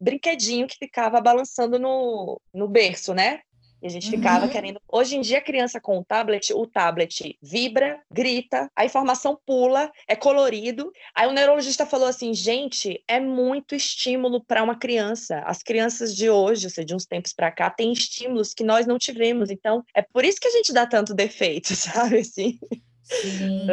brinquedinho 0.00 0.68
que 0.68 0.78
ficava 0.78 1.20
balançando 1.20 1.78
no, 1.78 2.40
no 2.54 2.68
berço, 2.68 3.12
né? 3.12 3.40
E 3.82 3.86
a 3.86 3.90
gente 3.90 4.10
ficava 4.10 4.44
uhum. 4.44 4.50
querendo. 4.50 4.80
Hoje 4.86 5.16
em 5.16 5.20
dia, 5.20 5.38
a 5.38 5.42
criança 5.42 5.80
com 5.80 5.98
o 5.98 6.04
tablet, 6.04 6.52
o 6.52 6.66
tablet 6.66 7.38
vibra, 7.42 8.00
grita, 8.10 8.70
a 8.76 8.84
informação 8.84 9.38
pula, 9.46 9.90
é 10.06 10.14
colorido. 10.14 10.92
Aí 11.14 11.26
o 11.26 11.32
neurologista 11.32 11.86
falou 11.86 12.06
assim: 12.06 12.34
gente, 12.34 13.02
é 13.08 13.18
muito 13.18 13.74
estímulo 13.74 14.44
para 14.44 14.62
uma 14.62 14.78
criança. 14.78 15.38
As 15.46 15.62
crianças 15.62 16.14
de 16.14 16.28
hoje, 16.28 16.66
ou 16.66 16.70
seja, 16.70 16.84
de 16.84 16.94
uns 16.94 17.06
tempos 17.06 17.32
para 17.32 17.50
cá, 17.50 17.70
têm 17.70 17.92
estímulos 17.92 18.52
que 18.52 18.64
nós 18.64 18.86
não 18.86 18.98
tivemos. 18.98 19.50
Então, 19.50 19.82
é 19.94 20.02
por 20.02 20.24
isso 20.24 20.40
que 20.40 20.48
a 20.48 20.52
gente 20.52 20.72
dá 20.72 20.86
tanto 20.86 21.14
defeito, 21.14 21.68
sabe? 21.74 22.18
Assim. 22.18 22.58
Sim. 23.02 23.66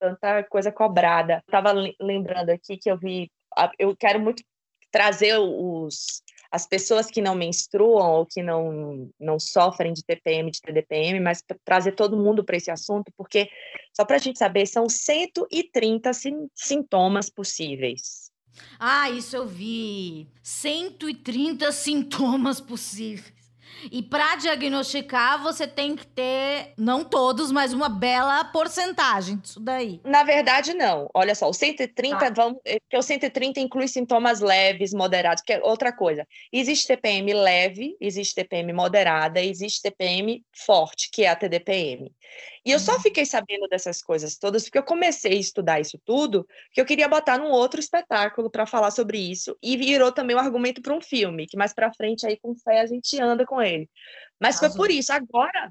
Tanta 0.00 0.42
coisa 0.44 0.72
cobrada. 0.72 1.42
Estava 1.46 1.72
lembrando 2.00 2.50
aqui 2.50 2.76
que 2.76 2.90
eu 2.90 2.98
vi. 2.98 3.30
Eu 3.78 3.96
quero 3.96 4.18
muito 4.20 4.42
trazer 4.90 5.38
os, 5.38 6.22
as 6.54 6.68
pessoas 6.68 7.10
que 7.10 7.20
não 7.20 7.34
menstruam 7.34 8.12
ou 8.12 8.24
que 8.24 8.40
não, 8.40 9.10
não 9.18 9.40
sofrem 9.40 9.92
de 9.92 10.04
TPM, 10.04 10.52
de 10.52 10.60
TDPM, 10.60 11.18
mas 11.18 11.42
trazer 11.64 11.96
todo 11.96 12.16
mundo 12.16 12.44
para 12.44 12.56
esse 12.56 12.70
assunto, 12.70 13.12
porque, 13.16 13.50
só 13.92 14.04
para 14.04 14.14
a 14.14 14.18
gente 14.20 14.38
saber, 14.38 14.64
são 14.64 14.88
130 14.88 16.12
sim, 16.12 16.46
sintomas 16.54 17.28
possíveis. 17.28 18.30
Ah, 18.78 19.10
isso 19.10 19.34
eu 19.34 19.48
vi. 19.48 20.28
130 20.44 21.72
sintomas 21.72 22.60
possíveis. 22.60 23.34
E 23.90 24.02
para 24.02 24.36
diagnosticar, 24.36 25.42
você 25.42 25.66
tem 25.66 25.94
que 25.96 26.06
ter, 26.06 26.72
não 26.76 27.04
todos, 27.04 27.50
mas 27.52 27.72
uma 27.72 27.88
bela 27.88 28.44
porcentagem 28.46 29.36
disso 29.36 29.60
daí. 29.60 30.00
Na 30.04 30.22
verdade, 30.22 30.74
não. 30.74 31.08
Olha 31.14 31.34
só, 31.34 31.48
o 31.48 31.54
130, 31.54 32.18
tá. 32.18 32.30
vamos, 32.30 32.58
é, 32.64 32.78
porque 32.80 32.96
o 32.96 33.02
130 33.02 33.60
inclui 33.60 33.88
sintomas 33.88 34.40
leves, 34.40 34.92
moderados, 34.92 35.42
que 35.42 35.52
é 35.52 35.60
outra 35.62 35.92
coisa. 35.92 36.26
Existe 36.52 36.86
TPM 36.86 37.32
leve, 37.32 37.96
existe 38.00 38.34
TPM 38.34 38.72
moderada, 38.72 39.40
existe 39.40 39.82
TPM 39.82 40.44
forte, 40.52 41.10
que 41.10 41.24
é 41.24 41.28
a 41.28 41.36
TDPM. 41.36 42.12
E 42.64 42.70
eu 42.70 42.78
só 42.78 42.94
uhum. 42.94 43.00
fiquei 43.00 43.26
sabendo 43.26 43.68
dessas 43.68 44.00
coisas 44.02 44.36
todas 44.36 44.64
porque 44.64 44.78
eu 44.78 44.84
comecei 44.84 45.32
a 45.32 45.40
estudar 45.40 45.80
isso 45.80 45.98
tudo, 46.04 46.46
que 46.72 46.80
eu 46.80 46.86
queria 46.86 47.08
botar 47.08 47.36
num 47.38 47.50
outro 47.50 47.78
espetáculo 47.78 48.48
para 48.50 48.66
falar 48.66 48.90
sobre 48.90 49.18
isso 49.18 49.56
e 49.62 49.76
virou 49.76 50.10
também 50.10 50.34
um 50.34 50.38
argumento 50.40 50.80
para 50.80 50.94
um 50.94 51.00
filme, 51.00 51.46
que 51.46 51.56
mais 51.56 51.74
para 51.74 51.92
frente 51.92 52.26
aí 52.26 52.38
com 52.38 52.54
fé 52.54 52.80
a 52.80 52.86
gente 52.86 53.20
anda 53.20 53.44
com 53.44 53.60
ele. 53.60 53.88
Mas 54.40 54.58
foi 54.58 54.72
por 54.74 54.90
isso 54.90 55.12
agora 55.12 55.70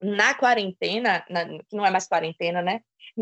na 0.00 0.32
quarentena, 0.34 1.24
na, 1.28 1.44
que 1.46 1.76
não 1.76 1.84
é 1.84 1.90
mais 1.90 2.06
quarentena, 2.06 2.62
né? 2.62 2.80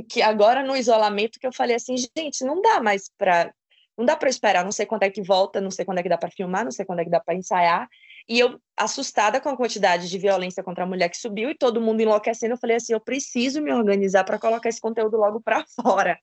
Que 0.08 0.22
agora 0.22 0.62
no 0.62 0.76
isolamento 0.76 1.38
que 1.40 1.46
eu 1.46 1.52
falei 1.52 1.76
assim, 1.76 1.96
gente, 1.96 2.44
não 2.44 2.60
dá 2.60 2.80
mais 2.80 3.10
para 3.16 3.52
não 3.96 4.04
dá 4.04 4.16
para 4.16 4.28
esperar, 4.28 4.64
não 4.64 4.70
sei 4.70 4.86
quando 4.86 5.02
é 5.02 5.10
que 5.10 5.20
volta, 5.20 5.60
não 5.60 5.72
sei 5.72 5.84
quando 5.84 5.98
é 5.98 6.02
que 6.04 6.08
dá 6.08 6.16
para 6.16 6.30
filmar, 6.30 6.62
não 6.62 6.70
sei 6.70 6.84
quando 6.84 7.00
é 7.00 7.04
que 7.04 7.10
dá 7.10 7.18
para 7.18 7.34
ensaiar. 7.34 7.88
E 8.28 8.38
eu, 8.38 8.60
assustada 8.76 9.40
com 9.40 9.48
a 9.48 9.56
quantidade 9.56 10.08
de 10.08 10.18
violência 10.18 10.62
contra 10.62 10.84
a 10.84 10.86
mulher 10.86 11.08
que 11.08 11.16
subiu 11.16 11.50
e 11.50 11.56
todo 11.56 11.80
mundo 11.80 12.02
enlouquecendo, 12.02 12.54
eu 12.54 12.58
falei 12.58 12.76
assim: 12.76 12.92
eu 12.92 13.00
preciso 13.00 13.62
me 13.62 13.72
organizar 13.72 14.24
para 14.24 14.38
colocar 14.38 14.68
esse 14.68 14.80
conteúdo 14.80 15.16
logo 15.16 15.40
para 15.40 15.64
fora. 15.80 16.18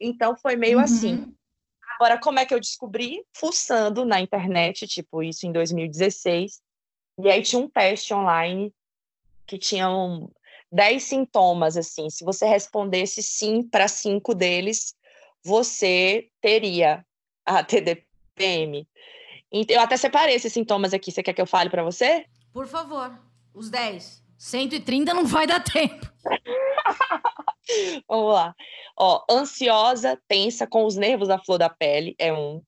Então 0.00 0.36
foi 0.36 0.56
meio 0.56 0.78
uhum. 0.78 0.84
assim. 0.84 1.34
Agora, 1.96 2.18
como 2.18 2.38
é 2.38 2.46
que 2.46 2.52
eu 2.52 2.58
descobri? 2.58 3.24
Fuçando 3.36 4.04
na 4.04 4.20
internet, 4.20 4.86
tipo, 4.86 5.22
isso 5.22 5.46
em 5.46 5.52
2016. 5.52 6.60
E 7.20 7.30
aí 7.30 7.42
tinha 7.42 7.60
um 7.60 7.68
teste 7.68 8.12
online 8.12 8.74
que 9.46 9.58
tinham 9.58 10.28
10 10.72 11.02
sintomas, 11.02 11.76
assim. 11.76 12.10
Se 12.10 12.24
você 12.24 12.46
respondesse 12.46 13.22
sim 13.22 13.62
para 13.62 13.86
cinco 13.86 14.34
deles, 14.34 14.96
você 15.44 16.28
teria 16.40 17.04
a 17.46 17.62
TDPM. 17.62 18.88
Eu 19.68 19.80
até 19.80 19.96
separei 19.96 20.34
esses 20.34 20.52
sintomas 20.52 20.92
aqui. 20.92 21.12
Você 21.12 21.22
quer 21.22 21.32
que 21.32 21.40
eu 21.40 21.46
fale 21.46 21.70
para 21.70 21.84
você? 21.84 22.26
Por 22.52 22.66
favor. 22.66 23.16
Os 23.54 23.70
10. 23.70 24.24
130 24.36 25.14
não 25.14 25.24
vai 25.24 25.46
dar 25.46 25.60
tempo. 25.60 26.10
Vamos 28.08 28.34
lá. 28.34 28.54
Ó, 28.98 29.24
ansiosa, 29.30 30.20
tensa, 30.28 30.66
com 30.66 30.84
os 30.84 30.96
nervos 30.96 31.30
à 31.30 31.38
flor 31.38 31.58
da 31.58 31.70
pele, 31.70 32.14
é 32.18 32.32
um. 32.32 32.60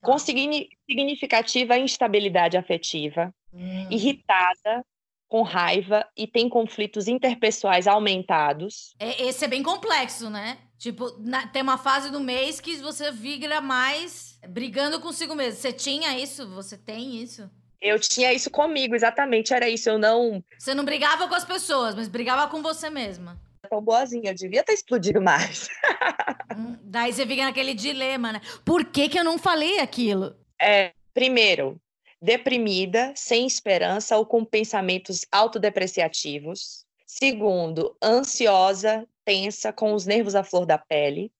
Com 0.00 0.12
tá. 0.12 0.18
significativa 0.18 1.78
instabilidade 1.78 2.56
afetiva, 2.56 3.32
hum. 3.52 3.86
irritada, 3.90 4.84
com 5.28 5.42
raiva 5.42 6.06
e 6.16 6.26
tem 6.26 6.48
conflitos 6.48 7.08
interpessoais 7.08 7.86
aumentados. 7.86 8.94
É, 8.98 9.22
esse 9.22 9.44
é 9.44 9.48
bem 9.48 9.62
complexo, 9.62 10.28
né? 10.28 10.58
Tipo, 10.78 11.16
na, 11.20 11.46
tem 11.46 11.62
uma 11.62 11.78
fase 11.78 12.10
do 12.10 12.20
mês 12.20 12.60
que 12.60 12.76
você 12.76 13.10
vibra 13.12 13.60
mais 13.60 14.31
brigando 14.48 15.00
consigo 15.00 15.34
mesmo. 15.34 15.60
Você 15.60 15.72
tinha 15.72 16.18
isso? 16.18 16.48
Você 16.50 16.76
tem 16.76 17.22
isso? 17.22 17.50
Eu 17.80 17.98
tinha 17.98 18.32
isso 18.32 18.50
comigo, 18.50 18.94
exatamente. 18.94 19.52
Era 19.52 19.68
isso. 19.68 19.88
Eu 19.88 19.98
não. 19.98 20.42
Você 20.58 20.74
não 20.74 20.84
brigava 20.84 21.28
com 21.28 21.34
as 21.34 21.44
pessoas, 21.44 21.94
mas 21.94 22.08
brigava 22.08 22.48
com 22.48 22.62
você 22.62 22.88
mesma. 22.88 23.40
Tão 23.68 23.80
boazinha, 23.80 24.30
eu 24.30 24.34
devia 24.34 24.62
ter 24.62 24.72
explodido 24.72 25.20
mais. 25.20 25.68
Hum, 26.54 26.76
daí 26.82 27.10
você 27.10 27.26
fica 27.26 27.44
naquele 27.44 27.72
dilema, 27.72 28.30
né? 28.30 28.42
Por 28.62 28.84
que, 28.84 29.08
que 29.08 29.18
eu 29.18 29.24
não 29.24 29.38
falei 29.38 29.78
aquilo? 29.78 30.36
É, 30.60 30.92
primeiro, 31.14 31.80
deprimida, 32.20 33.12
sem 33.16 33.46
esperança 33.46 34.18
ou 34.18 34.26
com 34.26 34.44
pensamentos 34.44 35.24
autodepreciativos. 35.32 36.84
Segundo, 37.06 37.96
ansiosa, 38.02 39.08
tensa, 39.24 39.72
com 39.72 39.94
os 39.94 40.04
nervos 40.04 40.34
à 40.34 40.44
flor 40.44 40.66
da 40.66 40.76
pele. 40.76 41.32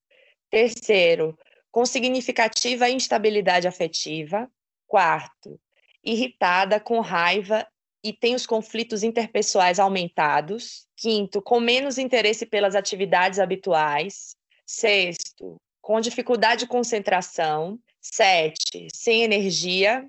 Terceiro, 0.50 1.38
com 1.72 1.86
significativa 1.86 2.88
instabilidade 2.90 3.66
afetiva. 3.66 4.48
Quarto, 4.86 5.58
irritada, 6.04 6.78
com 6.78 7.00
raiva 7.00 7.66
e 8.04 8.12
tem 8.12 8.34
os 8.34 8.46
conflitos 8.46 9.02
interpessoais 9.02 9.78
aumentados. 9.78 10.86
Quinto, 10.96 11.40
com 11.40 11.58
menos 11.58 11.96
interesse 11.96 12.44
pelas 12.44 12.74
atividades 12.74 13.38
habituais. 13.38 14.36
Sexto, 14.66 15.56
com 15.80 15.98
dificuldade 15.98 16.60
de 16.60 16.68
concentração. 16.68 17.78
Sete, 18.00 18.88
sem 18.92 19.22
energia. 19.22 20.06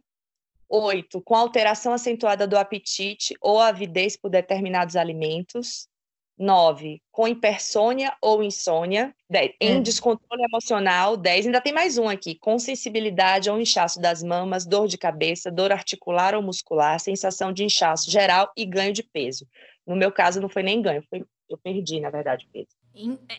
Oito, 0.68 1.22
com 1.22 1.36
alteração 1.36 1.94
acentuada 1.94 2.46
do 2.46 2.58
apetite 2.58 3.36
ou 3.40 3.60
avidez 3.60 4.18
por 4.18 4.30
determinados 4.30 4.96
alimentos. 4.96 5.88
9. 6.38 7.02
Com 7.12 7.28
hipersônia 7.28 8.16
ou 8.22 8.44
insônia. 8.44 9.16
10. 9.30 9.52
Em 9.62 9.78
é. 9.78 9.80
descontrole 9.80 10.44
emocional. 10.44 11.16
10. 11.16 11.48
Ainda 11.48 11.62
tem 11.62 11.74
mais 11.74 11.98
um 11.98 12.08
aqui. 12.08 12.36
Com 12.36 12.58
sensibilidade 12.60 13.50
ou 13.50 13.60
inchaço 13.60 14.00
das 14.00 14.24
mamas, 14.24 14.66
dor 14.66 14.88
de 14.88 14.98
cabeça, 14.98 15.52
dor 15.52 15.72
articular 15.72 16.36
ou 16.36 16.42
muscular, 16.42 17.00
sensação 17.00 17.54
de 17.54 17.64
inchaço 17.64 18.10
geral 18.10 18.52
e 18.58 18.66
ganho 18.66 18.94
de 18.94 19.04
peso. 19.04 19.48
No 19.86 19.96
meu 19.96 20.12
caso, 20.12 20.40
não 20.40 20.50
foi 20.50 20.64
nem 20.64 20.82
ganho, 20.82 21.04
foi, 21.10 21.26
eu 21.50 21.58
perdi, 21.58 22.00
na 22.00 22.10
verdade, 22.10 22.48
peso. 22.52 22.70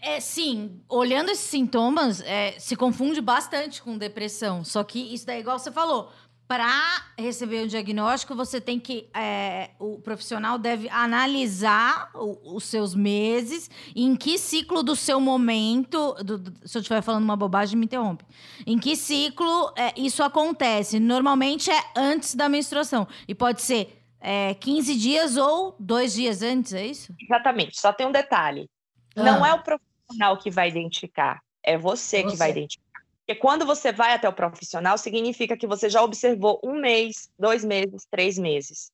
É, 0.02 0.18
sim, 0.18 0.80
olhando 0.88 1.30
esses 1.30 1.44
sintomas, 1.44 2.20
é, 2.22 2.58
se 2.58 2.74
confunde 2.74 3.20
bastante 3.20 3.80
com 3.80 3.96
depressão. 3.96 4.64
Só 4.64 4.82
que 4.82 5.14
isso 5.14 5.24
daí, 5.24 5.40
igual 5.40 5.58
você 5.58 5.70
falou, 5.70 6.10
para 6.46 7.02
receber 7.18 7.64
o 7.64 7.68
diagnóstico, 7.68 8.34
você 8.34 8.60
tem 8.60 8.78
que. 8.78 9.08
É, 9.14 9.70
o 9.78 9.98
profissional 9.98 10.58
deve 10.58 10.88
analisar 10.90 12.10
o, 12.14 12.56
os 12.56 12.64
seus 12.64 12.94
meses, 12.94 13.70
em 13.96 14.14
que 14.14 14.38
ciclo 14.38 14.82
do 14.82 14.94
seu 14.94 15.18
momento. 15.18 16.14
Do, 16.22 16.38
do, 16.38 16.68
se 16.68 16.76
eu 16.76 16.80
estiver 16.80 17.02
falando 17.02 17.24
uma 17.24 17.36
bobagem, 17.36 17.78
me 17.78 17.86
interrompe. 17.86 18.24
Em 18.66 18.78
que 18.78 18.94
ciclo 18.94 19.72
é, 19.76 19.92
isso 19.96 20.22
acontece? 20.22 21.00
Normalmente 21.00 21.70
é 21.70 21.82
antes 21.96 22.34
da 22.34 22.48
menstruação. 22.48 23.08
E 23.26 23.34
pode 23.34 23.62
ser 23.62 24.04
é, 24.20 24.54
15 24.54 24.96
dias 24.96 25.36
ou 25.36 25.74
dois 25.78 26.12
dias 26.12 26.42
antes, 26.42 26.74
é 26.74 26.86
isso? 26.86 27.14
Exatamente. 27.20 27.80
Só 27.80 27.92
tem 27.92 28.06
um 28.06 28.12
detalhe: 28.12 28.68
ah. 29.16 29.22
não 29.22 29.46
é 29.46 29.54
o 29.54 29.62
profissional 29.62 30.36
que 30.36 30.50
vai 30.50 30.68
identificar, 30.68 31.40
é 31.62 31.78
você, 31.78 32.22
você. 32.22 32.30
que 32.30 32.36
vai 32.36 32.50
identificar. 32.50 32.93
Porque 33.26 33.40
quando 33.40 33.64
você 33.64 33.90
vai 33.90 34.12
até 34.12 34.28
o 34.28 34.32
profissional, 34.32 34.98
significa 34.98 35.56
que 35.56 35.66
você 35.66 35.88
já 35.88 36.02
observou 36.02 36.60
um 36.62 36.78
mês, 36.78 37.30
dois 37.38 37.64
meses, 37.64 38.06
três 38.10 38.38
meses. 38.38 38.92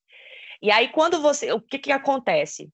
E 0.62 0.70
aí, 0.70 0.88
quando 0.88 1.20
você. 1.20 1.52
O 1.52 1.60
que, 1.60 1.78
que 1.78 1.90
acontece? 1.90 2.68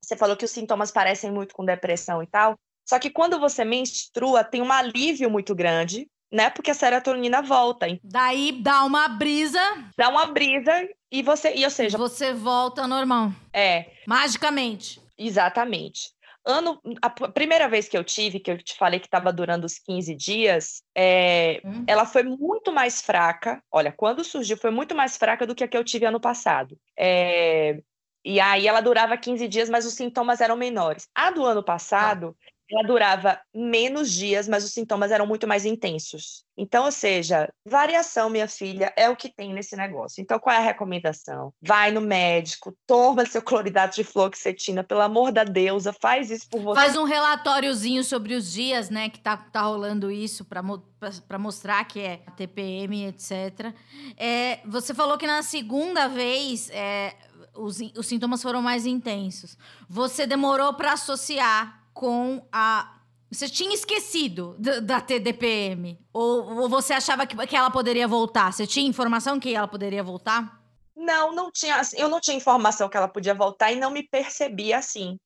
Você 0.00 0.16
falou 0.16 0.36
que 0.36 0.44
os 0.44 0.50
sintomas 0.50 0.90
parecem 0.90 1.30
muito 1.30 1.54
com 1.54 1.64
depressão 1.64 2.22
e 2.22 2.26
tal. 2.26 2.56
Só 2.84 2.98
que 2.98 3.10
quando 3.10 3.38
você 3.38 3.64
menstrua, 3.64 4.44
tem 4.44 4.62
um 4.62 4.72
alívio 4.72 5.30
muito 5.30 5.54
grande, 5.54 6.08
né? 6.30 6.50
Porque 6.50 6.70
a 6.70 6.74
serotonina 6.74 7.42
volta. 7.42 7.86
Daí 8.02 8.52
dá 8.52 8.84
uma 8.84 9.08
brisa. 9.08 9.60
Dá 9.96 10.08
uma 10.08 10.26
brisa 10.26 10.88
e 11.10 11.22
você. 11.22 11.54
E, 11.54 11.64
ou 11.64 11.70
seja. 11.70 11.98
Você 11.98 12.32
volta 12.32 12.86
normal. 12.86 13.32
É. 13.52 13.90
Magicamente. 14.06 15.00
Exatamente. 15.18 16.12
Ano, 16.44 16.80
a 17.00 17.08
primeira 17.08 17.68
vez 17.68 17.88
que 17.88 17.96
eu 17.96 18.02
tive, 18.02 18.40
que 18.40 18.50
eu 18.50 18.58
te 18.58 18.76
falei 18.76 18.98
que 18.98 19.06
estava 19.06 19.32
durando 19.32 19.64
os 19.64 19.78
15 19.78 20.14
dias, 20.14 20.82
é, 20.96 21.60
hum. 21.64 21.84
ela 21.86 22.04
foi 22.04 22.24
muito 22.24 22.72
mais 22.72 23.00
fraca. 23.00 23.62
Olha, 23.70 23.92
quando 23.92 24.24
surgiu, 24.24 24.56
foi 24.56 24.70
muito 24.70 24.94
mais 24.94 25.16
fraca 25.16 25.46
do 25.46 25.54
que 25.54 25.62
a 25.62 25.68
que 25.68 25.76
eu 25.76 25.84
tive 25.84 26.04
ano 26.04 26.20
passado. 26.20 26.76
É, 26.98 27.80
e 28.24 28.40
aí 28.40 28.66
ela 28.66 28.80
durava 28.80 29.16
15 29.16 29.46
dias, 29.48 29.68
mas 29.68 29.84
os 29.84 29.94
sintomas 29.94 30.40
eram 30.40 30.56
menores. 30.56 31.08
A 31.14 31.30
do 31.30 31.44
ano 31.44 31.62
passado, 31.62 32.36
ah. 32.40 32.52
Ela 32.70 32.86
durava 32.86 33.40
menos 33.54 34.10
dias, 34.10 34.48
mas 34.48 34.64
os 34.64 34.72
sintomas 34.72 35.10
eram 35.10 35.26
muito 35.26 35.46
mais 35.46 35.64
intensos. 35.64 36.44
Então, 36.56 36.84
ou 36.84 36.92
seja, 36.92 37.52
variação, 37.64 38.28
minha 38.28 38.46
filha, 38.46 38.92
é 38.96 39.08
o 39.08 39.16
que 39.16 39.28
tem 39.28 39.52
nesse 39.52 39.76
negócio. 39.76 40.20
Então, 40.20 40.38
qual 40.38 40.54
é 40.54 40.58
a 40.58 40.62
recomendação? 40.62 41.52
Vai 41.60 41.90
no 41.90 42.00
médico, 42.00 42.76
toma 42.86 43.26
seu 43.26 43.42
cloridato 43.42 43.96
de 43.96 44.04
fluoxetina, 44.04 44.84
pelo 44.84 45.00
amor 45.00 45.32
da 45.32 45.44
deusa, 45.44 45.92
faz 45.92 46.30
isso 46.30 46.48
por 46.48 46.62
você. 46.62 46.80
Faz 46.80 46.96
um 46.96 47.04
relatóriozinho 47.04 48.04
sobre 48.04 48.34
os 48.34 48.52
dias, 48.52 48.90
né, 48.90 49.08
que 49.08 49.20
tá, 49.20 49.36
tá 49.36 49.62
rolando 49.62 50.10
isso 50.10 50.44
para 50.44 51.38
mostrar 51.38 51.84
que 51.84 52.00
é 52.00 52.18
TPM, 52.36 53.06
etc. 53.06 53.74
É, 54.16 54.60
você 54.66 54.94
falou 54.94 55.16
que 55.18 55.26
na 55.26 55.42
segunda 55.42 56.06
vez 56.08 56.70
é, 56.70 57.14
os, 57.54 57.80
os 57.96 58.06
sintomas 58.06 58.42
foram 58.42 58.62
mais 58.62 58.86
intensos. 58.86 59.56
Você 59.88 60.26
demorou 60.26 60.74
para 60.74 60.92
associar 60.92 61.81
com 61.92 62.46
a. 62.52 62.98
Você 63.30 63.48
tinha 63.48 63.74
esquecido 63.74 64.56
da 64.82 65.00
TDPM? 65.00 65.98
Ou, 66.12 66.60
ou 66.60 66.68
você 66.68 66.92
achava 66.92 67.26
que, 67.26 67.34
que 67.46 67.56
ela 67.56 67.70
poderia 67.70 68.06
voltar? 68.06 68.52
Você 68.52 68.66
tinha 68.66 68.86
informação 68.86 69.40
que 69.40 69.54
ela 69.54 69.66
poderia 69.66 70.02
voltar? 70.02 70.60
Não, 70.94 71.32
não 71.32 71.50
tinha. 71.50 71.76
Assim, 71.76 71.96
eu 71.98 72.08
não 72.08 72.20
tinha 72.20 72.36
informação 72.36 72.88
que 72.88 72.96
ela 72.96 73.08
podia 73.08 73.34
voltar 73.34 73.72
e 73.72 73.76
não 73.76 73.90
me 73.90 74.02
percebia 74.02 74.78
assim. 74.78 75.18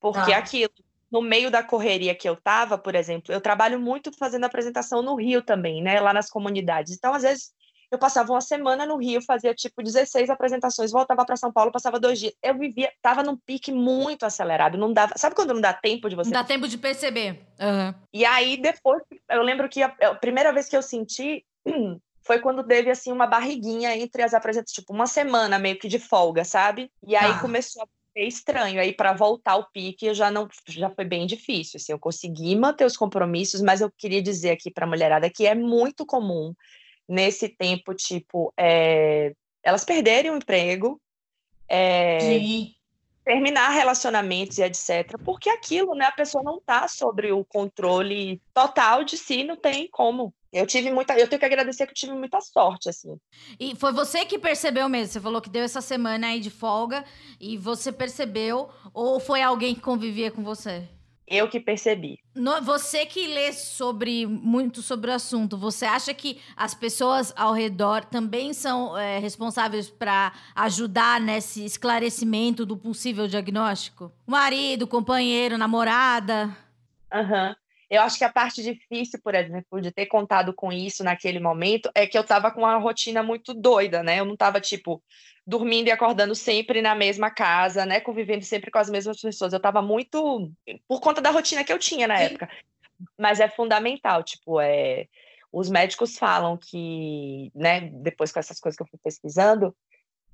Porque 0.00 0.32
ah. 0.32 0.38
aquilo, 0.38 0.72
no 1.10 1.20
meio 1.20 1.50
da 1.50 1.62
correria 1.62 2.14
que 2.14 2.28
eu 2.28 2.34
estava, 2.34 2.78
por 2.78 2.94
exemplo, 2.94 3.32
eu 3.32 3.40
trabalho 3.40 3.78
muito 3.78 4.10
fazendo 4.16 4.44
apresentação 4.44 5.02
no 5.02 5.14
Rio 5.14 5.42
também, 5.42 5.82
né? 5.82 6.00
Lá 6.00 6.14
nas 6.14 6.30
comunidades. 6.30 6.94
Então, 6.94 7.12
às 7.12 7.22
vezes, 7.22 7.52
eu 7.92 7.98
passava 7.98 8.32
uma 8.32 8.40
semana 8.40 8.86
no 8.86 8.96
Rio, 8.96 9.20
fazia 9.20 9.54
tipo 9.54 9.82
16 9.82 10.30
apresentações, 10.30 10.90
voltava 10.90 11.26
para 11.26 11.36
São 11.36 11.52
Paulo, 11.52 11.70
passava 11.70 12.00
dois 12.00 12.18
dias. 12.18 12.32
Eu 12.42 12.56
vivia, 12.56 12.90
tava 13.02 13.22
num 13.22 13.36
pique 13.36 13.70
muito 13.70 14.24
acelerado, 14.24 14.78
não 14.78 14.94
dava. 14.94 15.12
Sabe 15.18 15.36
quando 15.36 15.52
não 15.52 15.60
dá 15.60 15.74
tempo 15.74 16.08
de 16.08 16.16
você? 16.16 16.30
Não 16.30 16.40
dá 16.40 16.42
tempo 16.42 16.66
de 16.66 16.78
perceber. 16.78 17.46
Uhum. 17.60 17.94
E 18.10 18.24
aí 18.24 18.56
depois, 18.56 19.02
eu 19.30 19.42
lembro 19.42 19.68
que 19.68 19.82
a, 19.82 19.94
a 20.00 20.14
primeira 20.14 20.54
vez 20.54 20.70
que 20.70 20.76
eu 20.76 20.80
senti 20.80 21.44
foi 22.24 22.38
quando 22.40 22.64
teve 22.64 22.90
assim 22.90 23.12
uma 23.12 23.26
barriguinha 23.26 23.94
entre 23.94 24.22
as 24.22 24.32
apresentações, 24.32 24.74
tipo 24.74 24.94
uma 24.94 25.06
semana 25.06 25.58
meio 25.58 25.78
que 25.78 25.86
de 25.86 25.98
folga, 25.98 26.46
sabe? 26.46 26.90
E 27.06 27.14
aí 27.14 27.32
ah. 27.32 27.40
começou 27.40 27.82
a 27.82 27.86
ser 28.16 28.26
estranho. 28.26 28.80
Aí 28.80 28.94
para 28.94 29.12
voltar 29.12 29.52
ao 29.52 29.70
pique 29.70 30.06
eu 30.06 30.14
já 30.14 30.30
não 30.30 30.48
já 30.66 30.88
foi 30.88 31.04
bem 31.04 31.26
difícil. 31.26 31.76
Assim, 31.76 31.92
eu 31.92 31.98
consegui 31.98 32.56
manter 32.56 32.86
os 32.86 32.96
compromissos, 32.96 33.60
mas 33.60 33.82
eu 33.82 33.92
queria 33.98 34.22
dizer 34.22 34.52
aqui 34.52 34.70
para 34.70 34.86
a 34.86 34.88
mulherada 34.88 35.28
que 35.28 35.46
é 35.46 35.54
muito 35.54 36.06
comum 36.06 36.54
nesse 37.08 37.48
tempo, 37.48 37.94
tipo, 37.94 38.52
é, 38.56 39.32
elas 39.62 39.84
perderem 39.84 40.30
o 40.30 40.36
emprego, 40.36 41.00
é, 41.68 42.18
terminar 43.24 43.70
relacionamentos 43.70 44.58
e 44.58 44.62
etc. 44.62 45.16
Porque 45.24 45.48
aquilo, 45.48 45.94
né, 45.94 46.06
a 46.06 46.12
pessoa 46.12 46.42
não 46.42 46.58
está 46.58 46.88
sobre 46.88 47.32
o 47.32 47.44
controle 47.44 48.40
total 48.52 49.04
de 49.04 49.16
si, 49.16 49.44
não 49.44 49.56
tem 49.56 49.88
como. 49.90 50.34
Eu 50.52 50.66
tive 50.66 50.90
muita, 50.92 51.18
eu 51.18 51.28
tenho 51.28 51.40
que 51.40 51.46
agradecer 51.46 51.86
que 51.86 51.92
eu 51.92 51.96
tive 51.96 52.12
muita 52.12 52.40
sorte, 52.40 52.88
assim. 52.88 53.16
E 53.58 53.74
foi 53.76 53.92
você 53.92 54.24
que 54.26 54.38
percebeu 54.38 54.88
mesmo? 54.88 55.12
Você 55.12 55.20
falou 55.20 55.40
que 55.40 55.48
deu 55.48 55.62
essa 55.62 55.80
semana 55.80 56.26
aí 56.26 56.40
de 56.40 56.50
folga 56.50 57.04
e 57.40 57.56
você 57.56 57.90
percebeu 57.90 58.68
ou 58.92 59.18
foi 59.18 59.40
alguém 59.40 59.74
que 59.74 59.80
convivia 59.80 60.30
com 60.30 60.42
você? 60.42 60.86
Eu 61.32 61.48
que 61.48 61.58
percebi. 61.58 62.18
No, 62.34 62.60
você 62.60 63.06
que 63.06 63.26
lê 63.26 63.52
sobre 63.52 64.26
muito 64.26 64.82
sobre 64.82 65.10
o 65.10 65.14
assunto, 65.14 65.56
você 65.56 65.86
acha 65.86 66.12
que 66.12 66.38
as 66.56 66.74
pessoas 66.74 67.32
ao 67.36 67.54
redor 67.54 68.04
também 68.04 68.52
são 68.52 68.96
é, 68.96 69.18
responsáveis 69.18 69.88
para 69.88 70.32
ajudar 70.54 71.20
nesse 71.20 71.64
esclarecimento 71.64 72.66
do 72.66 72.76
possível 72.76 73.26
diagnóstico? 73.26 74.12
Marido, 74.26 74.86
companheiro, 74.86 75.56
namorada? 75.56 76.54
Aham. 77.10 77.48
Uhum. 77.48 77.61
Eu 77.92 78.00
acho 78.00 78.16
que 78.16 78.24
a 78.24 78.32
parte 78.32 78.62
difícil, 78.62 79.20
por 79.22 79.34
exemplo, 79.34 79.78
de 79.78 79.92
ter 79.92 80.06
contado 80.06 80.54
com 80.54 80.72
isso 80.72 81.04
naquele 81.04 81.38
momento 81.38 81.90
é 81.94 82.06
que 82.06 82.16
eu 82.16 82.22
estava 82.22 82.50
com 82.50 82.62
uma 82.62 82.78
rotina 82.78 83.22
muito 83.22 83.52
doida, 83.52 84.02
né? 84.02 84.18
Eu 84.18 84.24
não 84.24 84.32
estava 84.32 84.58
tipo 84.62 85.02
dormindo 85.46 85.88
e 85.88 85.90
acordando 85.90 86.34
sempre 86.34 86.80
na 86.80 86.94
mesma 86.94 87.30
casa, 87.30 87.84
né? 87.84 88.00
Convivendo 88.00 88.46
sempre 88.46 88.70
com 88.70 88.78
as 88.78 88.88
mesmas 88.88 89.20
pessoas. 89.20 89.52
Eu 89.52 89.58
estava 89.58 89.82
muito 89.82 90.50
por 90.88 91.02
conta 91.02 91.20
da 91.20 91.28
rotina 91.28 91.62
que 91.62 91.70
eu 91.70 91.78
tinha 91.78 92.08
na 92.08 92.16
Sim. 92.16 92.24
época. 92.24 92.48
Mas 93.18 93.40
é 93.40 93.48
fundamental, 93.48 94.22
tipo, 94.22 94.58
é 94.58 95.06
os 95.52 95.68
médicos 95.68 96.16
falam 96.16 96.56
que, 96.56 97.52
né, 97.54 97.90
depois 97.92 98.32
com 98.32 98.40
essas 98.40 98.58
coisas 98.58 98.74
que 98.74 98.82
eu 98.82 98.88
fui 98.88 98.98
pesquisando, 99.04 99.76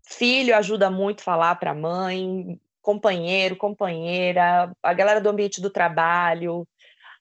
filho 0.06 0.54
ajuda 0.54 0.92
muito 0.92 1.24
falar 1.24 1.56
para 1.56 1.72
a 1.72 1.74
mãe, 1.74 2.60
companheiro, 2.80 3.56
companheira, 3.56 4.72
a 4.80 4.94
galera 4.94 5.20
do 5.20 5.28
ambiente 5.28 5.60
do 5.60 5.70
trabalho, 5.70 6.66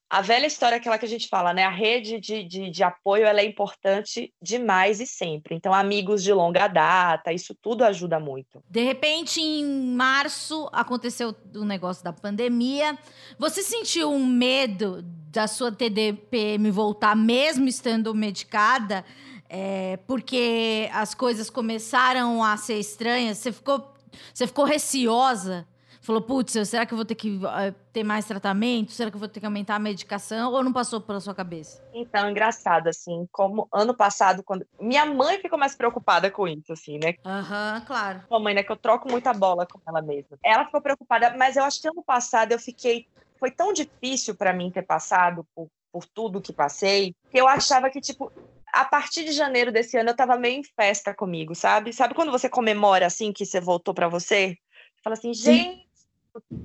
a 0.09 0.21
velha 0.21 0.45
história, 0.45 0.77
aquela 0.77 0.97
que 0.97 1.05
a 1.05 1.09
gente 1.09 1.27
fala, 1.27 1.53
né? 1.53 1.63
A 1.63 1.69
rede 1.69 2.19
de, 2.19 2.43
de, 2.43 2.69
de, 2.69 2.83
apoio 2.83 3.25
ela 3.25 3.41
é 3.41 3.45
importante 3.45 4.33
demais 4.41 5.01
e 5.01 5.05
sempre. 5.05 5.53
Então, 5.53 5.73
amigos 5.73 6.23
de 6.23 6.31
longa 6.31 6.67
data, 6.67 7.33
isso 7.33 7.53
tudo 7.61 7.83
ajuda 7.83 8.17
muito. 8.17 8.63
De 8.69 8.81
repente, 8.83 9.41
em 9.41 9.65
março, 9.65 10.69
aconteceu 10.71 11.35
o 11.53 11.65
negócio 11.65 12.03
da 12.05 12.13
pandemia. 12.13 12.97
Você 13.37 13.61
sentiu 13.61 14.09
um 14.09 14.25
medo 14.25 15.01
da 15.03 15.45
sua 15.45 15.73
TDPM 15.73 16.71
voltar, 16.71 17.15
mesmo 17.15 17.67
estando 17.67 18.15
medicada? 18.15 19.03
É, 19.49 19.97
porque 20.07 20.89
as 20.93 21.13
coisas 21.13 21.49
começaram 21.49 22.41
a 22.41 22.55
ser 22.55 22.79
estranhas? 22.79 23.39
Você 23.39 23.51
ficou, 23.51 23.93
você 24.33 24.47
ficou 24.47 24.63
receosa? 24.63 25.67
Falou, 26.07 26.21
putz, 26.21 26.53
será 26.67 26.85
que 26.85 26.93
eu 26.93 26.95
vou 26.95 27.05
ter 27.05 27.15
que 27.15 27.31
uh, 27.31 27.75
ter 27.91 28.03
mais 28.03 28.25
tratamento? 28.25 28.93
Será 28.93 29.11
que 29.11 29.15
eu 29.17 29.19
vou 29.19 29.27
ter 29.27 29.41
que 29.41 29.45
aumentar 29.45 29.75
a 29.75 29.79
medicação? 29.79 30.53
Ou 30.53 30.63
não 30.63 30.71
passou 30.71 31.01
pela 31.01 31.19
sua 31.19 31.35
cabeça? 31.35 31.83
Então, 31.93 32.29
engraçado, 32.29 32.87
assim, 32.87 33.27
como 33.31 33.67
ano 33.73 33.93
passado, 33.93 34.41
quando. 34.41 34.65
Minha 34.79 35.05
mãe 35.05 35.37
ficou 35.39 35.59
mais 35.59 35.75
preocupada 35.75 36.31
com 36.31 36.47
isso, 36.47 36.71
assim, 36.71 36.97
né? 36.97 37.15
Aham, 37.25 37.75
uhum, 37.75 37.85
claro. 37.85 38.23
Mamãe, 38.31 38.55
né? 38.55 38.63
Que 38.63 38.71
eu 38.71 38.77
troco 38.77 39.09
muita 39.09 39.33
bola 39.33 39.67
com 39.67 39.79
ela 39.85 40.01
mesma. 40.01 40.37
Ela 40.43 40.65
ficou 40.65 40.81
preocupada, 40.81 41.35
mas 41.37 41.57
eu 41.57 41.63
acho 41.63 41.81
que 41.81 41.89
ano 41.89 42.03
passado 42.03 42.53
eu 42.53 42.59
fiquei. 42.59 43.05
Foi 43.37 43.51
tão 43.51 43.73
difícil 43.73 44.33
para 44.33 44.53
mim 44.53 44.71
ter 44.71 44.83
passado 44.83 45.45
por 45.53 45.67
por 45.89 46.05
tudo 46.05 46.41
que 46.41 46.53
passei, 46.53 47.15
que 47.31 47.39
eu 47.39 47.47
achava 47.47 47.89
que, 47.89 47.99
tipo, 47.99 48.31
a 48.71 48.85
partir 48.85 49.23
de 49.23 49.31
janeiro 49.31 49.71
desse 49.71 49.97
ano 49.97 50.11
eu 50.11 50.15
tava 50.15 50.37
meio 50.37 50.59
em 50.59 50.63
festa 50.63 51.11
comigo, 51.11 51.55
sabe? 51.55 51.91
Sabe 51.91 52.13
quando 52.13 52.31
você 52.31 52.47
comemora 52.47 53.07
assim 53.07 53.33
que 53.33 53.45
você 53.45 53.59
voltou 53.59 53.93
para 53.93 54.07
você? 54.07 54.55
Fala 55.03 55.15
assim, 55.15 55.33
gente, 55.33 55.86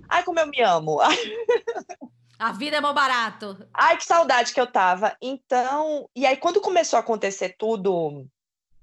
ai 0.09 0.23
como 0.23 0.39
eu 0.41 0.47
me 0.47 0.61
amo. 0.61 0.99
A 2.39 2.51
vida 2.51 2.77
é 2.77 2.81
mal 2.81 2.93
barato. 2.93 3.57
Ai 3.73 3.97
que 3.97 4.05
saudade 4.05 4.53
que 4.53 4.61
eu 4.61 4.67
tava. 4.67 5.17
Então, 5.23 6.09
e 6.15 6.27
aí 6.27 6.37
quando 6.37 6.61
começou 6.61 6.97
a 6.97 7.01
acontecer 7.01 7.55
tudo 7.57 8.27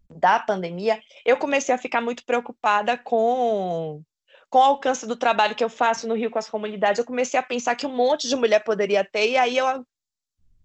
da 0.10 0.40
pandemia, 0.40 1.02
eu 1.26 1.36
comecei 1.36 1.76
a 1.76 1.78
ficar 1.78 2.00
muito 2.00 2.26
preocupada 2.26 2.98
com 2.98 4.02
com 4.50 4.60
o 4.60 4.64
alcance 4.64 5.06
do 5.06 5.16
trabalho 5.16 5.56
que 5.56 5.64
eu 5.64 5.70
faço 5.70 6.08
no 6.08 6.16
Rio 6.16 6.32
com 6.32 6.40
as 6.40 6.50
comunidades, 6.50 6.98
eu 6.98 7.06
comecei 7.06 7.40
a 7.40 7.44
pensar 7.44 7.76
que 7.76 7.86
um 7.86 7.96
monte 7.96 8.28
de 8.28 8.36
mulher 8.36 8.64
poderia 8.64 9.06
ter, 9.06 9.30
e 9.30 9.38
aí 9.38 9.56
eu 9.56 9.86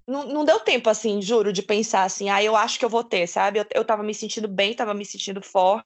não, 0.06 0.26
não 0.26 0.44
deu 0.44 0.60
tempo, 0.60 0.88
assim, 0.88 1.20
juro, 1.20 1.52
de 1.52 1.62
pensar 1.62 2.04
assim, 2.04 2.28
ah, 2.30 2.42
eu 2.42 2.56
acho 2.56 2.78
que 2.78 2.84
eu 2.84 2.90
vou 2.90 3.04
ter, 3.04 3.26
sabe? 3.26 3.58
Eu, 3.58 3.66
eu 3.74 3.84
tava 3.84 4.02
me 4.02 4.14
sentindo 4.14 4.48
bem, 4.48 4.74
tava 4.74 4.94
me 4.94 5.04
sentindo 5.04 5.42
forte. 5.42 5.84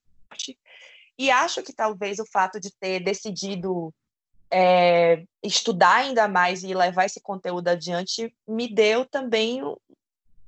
E 1.18 1.30
acho 1.30 1.62
que 1.62 1.72
talvez 1.72 2.18
o 2.18 2.26
fato 2.26 2.60
de 2.60 2.70
ter 2.70 3.00
decidido 3.00 3.92
é, 4.50 5.24
estudar 5.42 5.96
ainda 5.96 6.28
mais 6.28 6.62
e 6.62 6.74
levar 6.74 7.04
esse 7.04 7.20
conteúdo 7.20 7.68
adiante 7.68 8.34
me 8.46 8.72
deu 8.72 9.04
também 9.04 9.62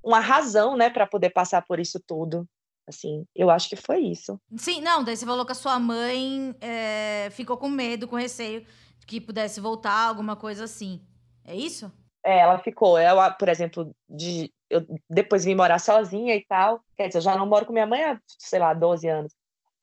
uma 0.03 0.21
razão, 0.21 0.77
né, 0.77 0.89
para 0.89 1.07
poder 1.07 1.31
passar 1.31 1.63
por 1.63 1.79
isso 1.79 2.01
tudo. 2.07 2.47
Assim, 2.89 3.25
eu 3.37 3.51
acho 3.51 3.69
que 3.69 3.77
foi 3.77 4.01
isso. 4.01 4.41
Sim, 4.57 4.81
não, 4.81 5.05
daí 5.05 5.17
você 5.17 5.25
falou 5.25 5.47
que 5.47 5.53
a 5.53 5.55
sua 5.55 5.79
mãe 5.79 6.55
é, 6.61 7.29
ficou 7.31 7.57
com 7.57 7.69
medo, 7.69 8.09
com 8.09 8.17
receio 8.17 8.67
que 9.07 9.21
pudesse 9.21 9.61
voltar, 9.61 10.07
alguma 10.07 10.37
coisa 10.37 10.65
assim. 10.65 11.01
É 11.45 11.55
isso? 11.55 11.91
É, 12.25 12.39
ela 12.39 12.59
ficou. 12.59 12.97
Ela, 12.97 13.31
por 13.31 13.49
exemplo, 13.49 13.91
de, 14.09 14.53
eu 14.69 14.87
depois 15.09 15.45
vim 15.45 15.55
morar 15.55 15.81
sozinha 15.81 16.37
e 16.37 16.45
tal. 16.47 16.81
Quer 16.97 17.09
dizer, 17.09 17.19
eu 17.19 17.23
já 17.23 17.37
não 17.37 17.47
moro 17.47 17.67
com 17.67 17.73
minha 17.73 17.87
mãe 17.87 18.05
há, 18.05 18.21
sei 18.39 18.61
lá, 18.61 18.73
12 18.73 19.09
anos. 19.09 19.33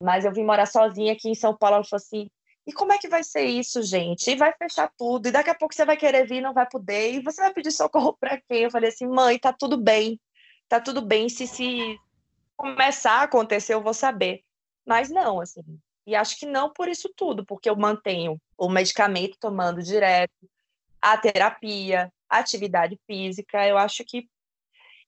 Mas 0.02 0.24
eu 0.24 0.32
vim 0.32 0.44
morar 0.44 0.64
sozinha 0.64 1.12
aqui 1.12 1.28
em 1.28 1.34
São 1.34 1.54
Paulo. 1.54 1.76
Ela 1.76 1.84
falou 1.84 2.02
assim: 2.02 2.28
e 2.68 2.72
como 2.72 2.92
é 2.92 2.98
que 2.98 3.08
vai 3.08 3.24
ser 3.24 3.46
isso, 3.46 3.82
gente? 3.82 4.30
E 4.30 4.36
vai 4.36 4.52
fechar 4.52 4.92
tudo, 4.98 5.26
e 5.26 5.30
daqui 5.30 5.48
a 5.48 5.54
pouco 5.54 5.74
você 5.74 5.86
vai 5.86 5.96
querer 5.96 6.26
vir, 6.26 6.42
não 6.42 6.52
vai 6.52 6.68
poder, 6.68 7.14
e 7.14 7.22
você 7.22 7.40
vai 7.40 7.50
pedir 7.54 7.72
socorro 7.72 8.12
para 8.20 8.38
quem? 8.42 8.64
Eu 8.64 8.70
falei 8.70 8.90
assim: 8.90 9.06
mãe, 9.06 9.38
tá 9.38 9.54
tudo 9.54 9.78
bem, 9.78 10.20
tá 10.68 10.78
tudo 10.78 11.00
bem. 11.00 11.30
Se, 11.30 11.46
se 11.46 11.98
começar 12.54 13.20
a 13.20 13.22
acontecer, 13.22 13.72
eu 13.72 13.82
vou 13.82 13.94
saber. 13.94 14.42
Mas 14.86 15.08
não, 15.08 15.40
assim. 15.40 15.62
E 16.06 16.14
acho 16.14 16.38
que 16.38 16.44
não 16.44 16.70
por 16.70 16.88
isso 16.88 17.10
tudo, 17.16 17.42
porque 17.42 17.70
eu 17.70 17.76
mantenho 17.76 18.38
o 18.58 18.68
medicamento 18.68 19.38
tomando 19.40 19.82
direto, 19.82 20.46
a 21.00 21.16
terapia, 21.16 22.12
atividade 22.28 23.00
física, 23.06 23.66
eu 23.66 23.78
acho 23.78 24.04
que. 24.04 24.28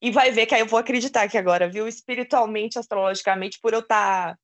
E 0.01 0.11
vai 0.11 0.31
ver 0.31 0.46
que 0.46 0.55
aí 0.55 0.62
eu 0.62 0.66
vou 0.66 0.79
acreditar 0.79 1.29
que 1.29 1.37
agora, 1.37 1.68
viu? 1.68 1.87
Espiritualmente, 1.87 2.79
astrologicamente, 2.79 3.61
por 3.61 3.75
eu 3.75 3.81
estar 3.81 4.35
tá 4.35 4.38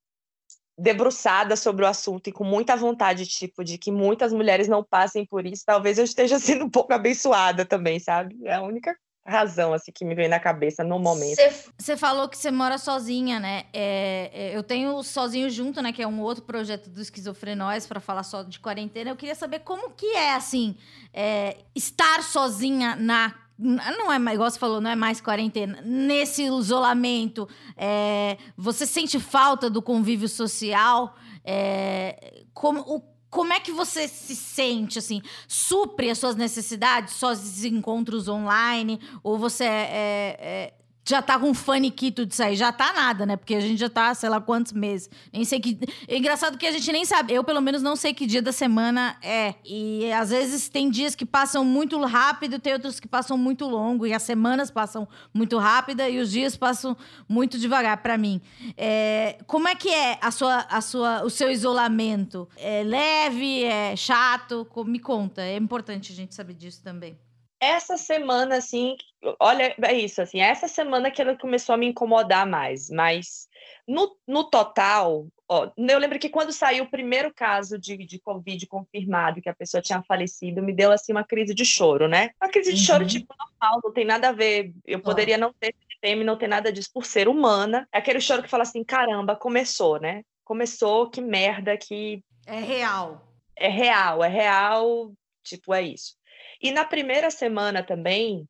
debruçada 0.78 1.56
sobre 1.56 1.84
o 1.84 1.88
assunto 1.88 2.28
e 2.28 2.32
com 2.32 2.44
muita 2.44 2.76
vontade, 2.76 3.26
tipo, 3.26 3.64
de 3.64 3.78
que 3.78 3.90
muitas 3.90 4.32
mulheres 4.32 4.68
não 4.68 4.84
passem 4.84 5.24
por 5.24 5.46
isso, 5.46 5.64
talvez 5.64 5.98
eu 5.98 6.04
esteja 6.04 6.38
sendo 6.40 6.66
um 6.66 6.70
pouco 6.70 6.92
abençoada 6.92 7.64
também, 7.64 7.98
sabe? 7.98 8.36
É 8.44 8.54
a 8.54 8.62
única 8.62 8.94
razão 9.26 9.72
assim 9.72 9.90
que 9.90 10.04
me 10.04 10.14
veio 10.14 10.30
na 10.30 10.38
cabeça 10.38 10.84
no 10.84 10.98
momento. 10.98 11.40
Você 11.76 11.96
falou 11.96 12.28
que 12.28 12.38
você 12.38 12.50
mora 12.50 12.78
sozinha, 12.78 13.40
né? 13.40 13.64
É, 13.72 14.30
é, 14.32 14.56
eu 14.56 14.62
tenho 14.62 15.02
sozinho 15.02 15.50
junto, 15.50 15.82
né? 15.82 15.92
Que 15.92 16.02
é 16.02 16.06
um 16.06 16.20
outro 16.20 16.44
projeto 16.44 16.88
do 16.88 17.00
esquizofrenóis 17.00 17.86
para 17.86 17.98
falar 17.98 18.22
só 18.22 18.44
de 18.44 18.60
quarentena. 18.60 19.10
Eu 19.10 19.16
queria 19.16 19.34
saber 19.34 19.60
como 19.60 19.90
que 19.90 20.06
é 20.14 20.34
assim 20.34 20.76
é, 21.12 21.56
estar 21.74 22.22
sozinha 22.22 22.94
na 22.94 23.34
não 23.58 24.12
é 24.12 24.18
mais, 24.18 24.34
igual 24.34 24.50
você 24.50 24.58
falou, 24.58 24.80
não 24.80 24.90
é 24.90 24.96
mais 24.96 25.20
quarentena. 25.20 25.80
Nesse 25.82 26.44
isolamento, 26.44 27.48
é, 27.76 28.36
você 28.56 28.86
sente 28.86 29.18
falta 29.18 29.70
do 29.70 29.80
convívio 29.80 30.28
social? 30.28 31.16
É, 31.44 32.44
como, 32.52 32.80
o, 32.80 33.02
como 33.30 33.52
é 33.52 33.60
que 33.60 33.72
você 33.72 34.08
se 34.08 34.36
sente, 34.36 34.98
assim? 34.98 35.22
Supre 35.48 36.10
as 36.10 36.18
suas 36.18 36.36
necessidades, 36.36 37.14
só 37.14 37.32
os 37.32 37.64
encontros 37.64 38.28
online? 38.28 39.00
Ou 39.22 39.38
você 39.38 39.64
é, 39.64 39.68
é, 39.68 40.36
é 40.40 40.74
já 41.08 41.22
tá 41.22 41.38
com 41.38 41.50
um 41.50 41.54
faniquito 41.54 42.26
disso 42.26 42.42
aí. 42.42 42.56
Já 42.56 42.72
tá 42.72 42.92
nada, 42.92 43.24
né? 43.24 43.36
Porque 43.36 43.54
a 43.54 43.60
gente 43.60 43.78
já 43.78 43.88
tá, 43.88 44.12
sei 44.14 44.28
lá 44.28 44.40
quantos 44.40 44.72
meses. 44.72 45.08
Nem 45.32 45.44
sei 45.44 45.60
que. 45.60 45.78
É 46.08 46.18
engraçado 46.18 46.58
que 46.58 46.66
a 46.66 46.72
gente 46.72 46.90
nem 46.90 47.04
sabe. 47.04 47.32
Eu, 47.32 47.44
pelo 47.44 47.60
menos, 47.60 47.80
não 47.80 47.94
sei 47.94 48.12
que 48.12 48.26
dia 48.26 48.42
da 48.42 48.52
semana 48.52 49.16
é. 49.22 49.54
E 49.64 50.12
às 50.12 50.30
vezes 50.30 50.68
tem 50.68 50.90
dias 50.90 51.14
que 51.14 51.24
passam 51.24 51.64
muito 51.64 52.02
rápido, 52.04 52.58
tem 52.58 52.72
outros 52.72 52.98
que 52.98 53.06
passam 53.06 53.38
muito 53.38 53.66
longo. 53.66 54.06
E 54.06 54.12
as 54.12 54.22
semanas 54.22 54.70
passam 54.70 55.06
muito 55.32 55.58
rápida 55.58 56.08
e 56.08 56.18
os 56.18 56.30
dias 56.30 56.56
passam 56.56 56.96
muito 57.28 57.58
devagar 57.58 57.98
para 57.98 58.18
mim. 58.18 58.40
É, 58.76 59.38
como 59.46 59.68
é 59.68 59.74
que 59.74 59.88
é 59.88 60.18
a 60.20 60.32
sua, 60.32 60.66
a 60.68 60.80
sua, 60.80 61.24
o 61.24 61.30
seu 61.30 61.50
isolamento? 61.50 62.48
É 62.56 62.82
leve? 62.82 63.62
É 63.62 63.94
chato? 63.94 64.66
Me 64.84 64.98
conta. 64.98 65.42
É 65.42 65.56
importante 65.56 66.12
a 66.12 66.16
gente 66.16 66.34
saber 66.34 66.54
disso 66.54 66.82
também 66.82 67.16
essa 67.60 67.96
semana, 67.96 68.56
assim, 68.56 68.96
olha, 69.40 69.74
é 69.82 69.94
isso, 69.94 70.20
assim, 70.20 70.40
essa 70.40 70.68
semana 70.68 71.10
que 71.10 71.20
ela 71.20 71.36
começou 71.36 71.74
a 71.74 71.78
me 71.78 71.86
incomodar 71.86 72.46
mais, 72.46 72.90
mas 72.90 73.48
no, 73.86 74.16
no 74.26 74.44
total, 74.44 75.26
ó, 75.48 75.70
eu 75.76 75.98
lembro 75.98 76.18
que 76.18 76.28
quando 76.28 76.52
saiu 76.52 76.84
o 76.84 76.90
primeiro 76.90 77.32
caso 77.32 77.78
de, 77.78 77.96
de 77.96 78.18
Covid 78.18 78.66
confirmado, 78.66 79.40
que 79.40 79.48
a 79.48 79.54
pessoa 79.54 79.80
tinha 79.80 80.02
falecido, 80.02 80.62
me 80.62 80.72
deu, 80.72 80.92
assim, 80.92 81.12
uma 81.12 81.24
crise 81.24 81.54
de 81.54 81.64
choro, 81.64 82.08
né? 82.08 82.30
Uma 82.40 82.50
crise 82.50 82.72
de 82.72 82.80
uhum. 82.80 82.86
choro, 82.86 83.06
tipo, 83.06 83.34
normal, 83.38 83.80
não 83.82 83.92
tem 83.92 84.04
nada 84.04 84.28
a 84.28 84.32
ver, 84.32 84.72
eu 84.84 85.00
poderia 85.00 85.38
não 85.38 85.52
ter 85.52 85.74
TPM, 85.88 86.24
não 86.24 86.36
ter 86.36 86.48
nada 86.48 86.72
disso, 86.72 86.90
por 86.92 87.06
ser 87.06 87.26
humana, 87.28 87.88
é 87.92 87.98
aquele 87.98 88.20
choro 88.20 88.42
que 88.42 88.50
fala 88.50 88.64
assim, 88.64 88.84
caramba, 88.84 89.34
começou, 89.34 89.98
né? 89.98 90.22
Começou, 90.44 91.10
que 91.10 91.20
merda, 91.20 91.76
que... 91.76 92.22
É 92.46 92.60
real. 92.60 93.26
É 93.56 93.68
real, 93.68 94.22
é 94.22 94.28
real, 94.28 95.12
tipo, 95.42 95.72
é 95.72 95.82
isso. 95.82 96.14
E 96.62 96.70
na 96.70 96.84
primeira 96.84 97.30
semana 97.30 97.82
também, 97.82 98.48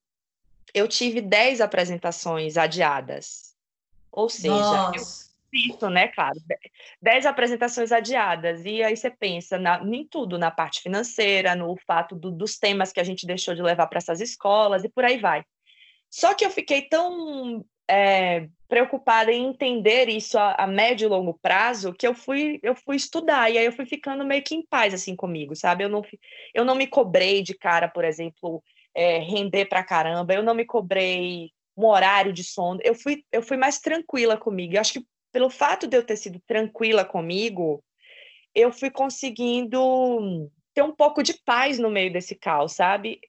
eu 0.72 0.86
tive 0.86 1.20
10 1.20 1.60
apresentações 1.60 2.56
adiadas. 2.56 3.54
Ou 4.10 4.28
seja, 4.28 4.92
eu 4.94 5.02
isso, 5.52 5.88
né, 5.88 6.08
claro, 6.08 6.36
10 7.00 7.26
apresentações 7.26 7.92
adiadas. 7.92 8.64
E 8.64 8.82
aí 8.82 8.96
você 8.96 9.10
pensa 9.10 9.58
na, 9.58 9.82
em 9.82 10.06
tudo, 10.06 10.38
na 10.38 10.50
parte 10.50 10.82
financeira, 10.82 11.54
no 11.54 11.76
fato 11.86 12.14
do, 12.14 12.30
dos 12.30 12.58
temas 12.58 12.92
que 12.92 13.00
a 13.00 13.04
gente 13.04 13.26
deixou 13.26 13.54
de 13.54 13.62
levar 13.62 13.86
para 13.86 13.98
essas 13.98 14.20
escolas 14.20 14.84
e 14.84 14.88
por 14.88 15.04
aí 15.04 15.18
vai. 15.18 15.44
Só 16.10 16.34
que 16.34 16.44
eu 16.44 16.50
fiquei 16.50 16.82
tão 16.82 17.64
é, 17.88 18.48
preocupada 18.68 19.32
em 19.32 19.46
entender 19.46 20.08
isso 20.08 20.38
a, 20.38 20.54
a, 20.54 20.66
médio 20.66 21.06
e 21.06 21.08
longo 21.08 21.34
prazo 21.34 21.92
que 21.92 22.06
eu 22.06 22.14
fui 22.14 22.58
eu 22.62 22.74
fui 22.74 22.96
estudar 22.96 23.50
e 23.50 23.58
aí 23.58 23.64
eu 23.64 23.72
fui 23.72 23.86
ficando 23.86 24.24
meio 24.24 24.42
que 24.42 24.54
em 24.54 24.66
paz 24.66 24.92
assim 24.92 25.14
comigo 25.14 25.54
sabe? 25.54 25.84
Eu 25.84 25.88
não 25.88 26.02
eu 26.52 26.64
não 26.64 26.74
me 26.74 26.86
cobrei 26.86 27.42
de 27.42 27.54
cara 27.54 27.88
por 27.88 28.04
exemplo 28.04 28.62
é, 28.94 29.18
render 29.18 29.66
pra 29.66 29.84
caramba 29.84 30.34
eu 30.34 30.42
não 30.42 30.54
me 30.54 30.64
cobrei 30.64 31.50
um 31.76 31.86
horário 31.86 32.32
de 32.32 32.42
sono 32.42 32.80
eu 32.82 32.94
fui 32.94 33.24
eu 33.30 33.42
fui 33.42 33.56
mais 33.56 33.78
tranquila 33.78 34.36
comigo. 34.36 34.74
Eu 34.74 34.80
acho 34.80 34.94
que 34.94 35.06
pelo 35.32 35.50
fato 35.50 35.86
de 35.86 35.96
eu 35.96 36.04
ter 36.04 36.16
sido 36.16 36.40
tranquila 36.46 37.04
comigo 37.04 37.82
eu 38.54 38.72
fui 38.72 38.90
conseguindo 38.90 40.50
ter 40.74 40.82
um 40.82 40.92
pouco 40.92 41.22
de 41.22 41.34
paz 41.44 41.78
no 41.78 41.90
meio 41.90 42.12
desse 42.12 42.34
caos 42.34 42.72
sabe 42.72 43.20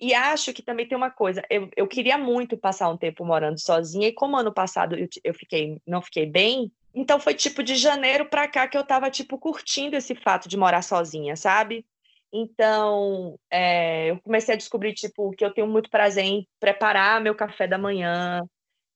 e 0.00 0.14
acho 0.14 0.52
que 0.52 0.62
também 0.62 0.86
tem 0.86 0.96
uma 0.96 1.10
coisa, 1.10 1.42
eu, 1.50 1.68
eu 1.76 1.86
queria 1.86 2.16
muito 2.16 2.56
passar 2.56 2.88
um 2.88 2.96
tempo 2.96 3.24
morando 3.24 3.60
sozinha, 3.60 4.08
e 4.08 4.12
como 4.12 4.36
ano 4.36 4.52
passado 4.52 4.96
eu, 4.96 5.08
eu 5.24 5.34
fiquei, 5.34 5.80
não 5.86 6.00
fiquei 6.00 6.26
bem, 6.26 6.70
então 6.94 7.20
foi 7.20 7.34
tipo 7.34 7.62
de 7.62 7.76
janeiro 7.76 8.26
para 8.26 8.48
cá 8.48 8.66
que 8.66 8.76
eu 8.76 8.84
tava 8.84 9.10
tipo 9.10 9.38
curtindo 9.38 9.96
esse 9.96 10.14
fato 10.14 10.48
de 10.48 10.56
morar 10.56 10.82
sozinha, 10.82 11.36
sabe? 11.36 11.84
Então, 12.32 13.38
é, 13.50 14.10
eu 14.10 14.20
comecei 14.20 14.54
a 14.54 14.58
descobrir 14.58 14.92
tipo 14.94 15.30
que 15.30 15.44
eu 15.44 15.52
tenho 15.52 15.66
muito 15.66 15.88
prazer 15.88 16.24
em 16.24 16.46
preparar 16.60 17.20
meu 17.20 17.34
café 17.34 17.66
da 17.66 17.78
manhã 17.78 18.42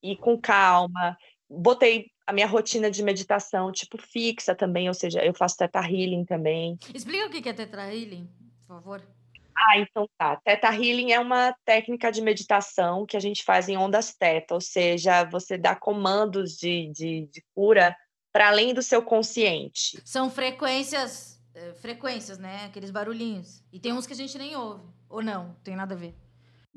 e 0.02 0.16
com 0.16 0.38
calma. 0.38 1.16
Botei 1.48 2.10
a 2.26 2.32
minha 2.32 2.46
rotina 2.46 2.90
de 2.90 3.02
meditação 3.02 3.72
tipo 3.72 3.96
fixa 3.98 4.54
também, 4.54 4.88
ou 4.88 4.94
seja, 4.94 5.24
eu 5.24 5.34
faço 5.34 5.56
teta 5.56 5.80
healing 5.80 6.24
também. 6.24 6.78
Explica 6.94 7.26
o 7.26 7.30
que 7.30 7.48
é 7.48 7.52
teta 7.52 7.92
healing, 7.92 8.28
por 8.58 8.66
favor. 8.66 9.02
Ah, 9.56 9.78
então 9.78 10.08
tá. 10.18 10.36
Teta 10.36 10.68
Healing 10.68 11.12
é 11.12 11.20
uma 11.20 11.54
técnica 11.64 12.10
de 12.10 12.20
meditação 12.20 13.06
que 13.06 13.16
a 13.16 13.20
gente 13.20 13.44
faz 13.44 13.68
em 13.68 13.76
ondas 13.76 14.14
teta, 14.14 14.54
ou 14.54 14.60
seja, 14.60 15.24
você 15.24 15.56
dá 15.56 15.74
comandos 15.74 16.56
de, 16.56 16.90
de, 16.90 17.26
de 17.26 17.44
cura 17.54 17.96
para 18.32 18.48
além 18.48 18.72
do 18.72 18.82
seu 18.82 19.02
consciente. 19.02 20.00
São 20.04 20.30
frequências, 20.30 21.40
eh, 21.54 21.74
frequências, 21.74 22.38
né? 22.38 22.64
Aqueles 22.64 22.90
barulhinhos. 22.90 23.62
E 23.70 23.78
tem 23.78 23.92
uns 23.92 24.06
que 24.06 24.14
a 24.14 24.16
gente 24.16 24.38
nem 24.38 24.56
ouve, 24.56 24.84
ou 25.08 25.22
não, 25.22 25.54
tem 25.62 25.76
nada 25.76 25.94
a 25.94 25.98
ver. 25.98 26.14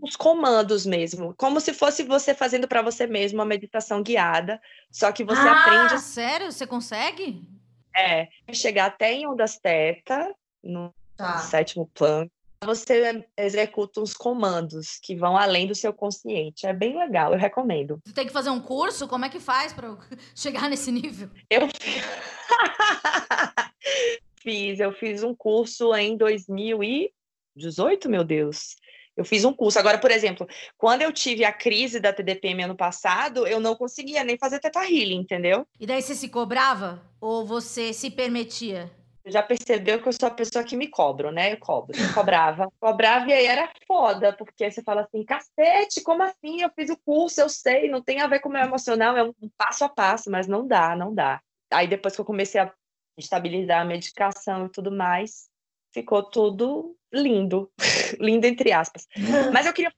Os 0.01 0.17
comandos 0.17 0.85
mesmo, 0.85 1.33
como 1.37 1.61
se 1.61 1.73
fosse 1.73 2.03
você 2.03 2.33
fazendo 2.33 2.67
para 2.67 2.81
você 2.81 3.07
mesmo 3.07 3.39
uma 3.39 3.45
meditação 3.45 4.03
guiada, 4.03 4.61
só 4.91 5.09
que 5.11 5.23
você 5.23 5.39
ah, 5.39 5.61
aprende. 5.61 6.01
Sério? 6.01 6.51
Você 6.51 6.67
consegue? 6.67 7.47
É, 7.95 8.27
chegar 8.53 8.87
até 8.87 9.13
em 9.13 9.25
ondas 9.25 9.57
teta, 9.57 10.35
no 10.61 10.93
tá. 11.15 11.37
sétimo 11.37 11.89
plano, 11.93 12.29
você 12.65 13.25
executa 13.37 14.01
uns 14.01 14.13
comandos 14.13 14.99
que 15.01 15.15
vão 15.15 15.37
além 15.37 15.67
do 15.67 15.75
seu 15.75 15.93
consciente. 15.93 16.65
É 16.65 16.73
bem 16.73 16.97
legal, 16.97 17.33
eu 17.33 17.39
recomendo. 17.39 18.01
Tu 18.03 18.13
tem 18.13 18.25
que 18.25 18.33
fazer 18.33 18.49
um 18.49 18.59
curso? 18.59 19.07
Como 19.07 19.25
é 19.25 19.29
que 19.29 19.39
faz 19.39 19.71
para 19.71 19.95
chegar 20.35 20.69
nesse 20.69 20.91
nível? 20.91 21.29
Eu 21.49 21.69
fiz, 24.41 24.79
eu 24.79 24.91
fiz 24.91 25.23
um 25.23 25.35
curso 25.35 25.93
em 25.95 26.17
2018, 26.17 28.09
meu 28.09 28.23
Deus. 28.23 28.75
Eu 29.15 29.23
fiz 29.23 29.45
um 29.45 29.53
curso. 29.53 29.79
Agora, 29.79 29.97
por 29.97 30.11
exemplo, 30.11 30.45
quando 30.77 31.01
eu 31.01 31.11
tive 31.11 31.45
a 31.45 31.53
crise 31.53 31.99
da 31.99 32.11
TDPM 32.11 32.63
ano 32.63 32.75
passado, 32.75 33.47
eu 33.47 33.61
não 33.61 33.75
conseguia 33.75 34.23
nem 34.23 34.37
fazer 34.37 34.59
teta 34.59 34.83
healing, 34.83 35.21
entendeu? 35.21 35.65
E 35.79 35.85
daí 35.85 36.01
você 36.01 36.13
se 36.13 36.27
cobrava? 36.27 37.01
Ou 37.21 37.45
você 37.45 37.93
se 37.93 38.11
permitia? 38.11 38.91
Já 39.27 39.41
percebeu 39.41 40.01
que 40.01 40.07
eu 40.07 40.13
sou 40.13 40.27
a 40.27 40.31
pessoa 40.31 40.63
que 40.63 40.77
me 40.77 40.87
cobro, 40.87 41.31
né? 41.31 41.53
Eu 41.53 41.57
cobro, 41.57 41.97
eu 41.97 42.13
cobrava. 42.13 42.71
cobrava 42.79 43.27
e 43.27 43.33
aí 43.33 43.45
era 43.45 43.71
foda, 43.87 44.33
porque 44.33 44.69
você 44.69 44.83
fala 44.83 45.01
assim, 45.01 45.23
cacete, 45.23 46.01
como 46.01 46.23
assim? 46.23 46.61
Eu 46.61 46.69
fiz 46.75 46.89
o 46.89 46.97
curso, 46.97 47.41
eu 47.41 47.49
sei, 47.49 47.89
não 47.89 48.01
tem 48.01 48.21
a 48.21 48.27
ver 48.27 48.39
com 48.39 48.49
o 48.49 48.51
meu 48.51 48.61
emocional, 48.61 49.17
é 49.17 49.23
um 49.23 49.33
passo 49.57 49.83
a 49.83 49.89
passo, 49.89 50.29
mas 50.29 50.47
não 50.47 50.67
dá, 50.67 50.95
não 50.95 51.13
dá. 51.13 51.41
Aí 51.71 51.87
depois 51.87 52.15
que 52.15 52.21
eu 52.21 52.25
comecei 52.25 52.61
a 52.61 52.71
estabilizar 53.17 53.81
a 53.81 53.85
medicação 53.85 54.65
e 54.65 54.69
tudo 54.69 54.91
mais, 54.91 55.49
ficou 55.91 56.21
tudo 56.23 56.95
lindo. 57.11 57.71
lindo 58.19 58.45
entre 58.45 58.71
aspas. 58.71 59.07
Mas 59.53 59.65
eu 59.65 59.73
queria 59.73 59.91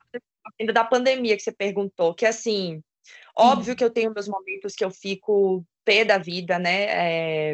ainda 0.59 0.71
da 0.71 0.83
pandemia 0.83 1.35
que 1.35 1.43
você 1.43 1.51
perguntou, 1.51 2.13
que 2.13 2.25
assim, 2.25 2.81
óbvio 3.35 3.75
que 3.75 3.83
eu 3.83 3.89
tenho 3.89 4.13
meus 4.13 4.27
momentos 4.27 4.75
que 4.75 4.85
eu 4.85 4.91
fico 4.91 5.65
pé 5.83 6.05
da 6.05 6.17
vida, 6.17 6.59
né? 6.59 6.83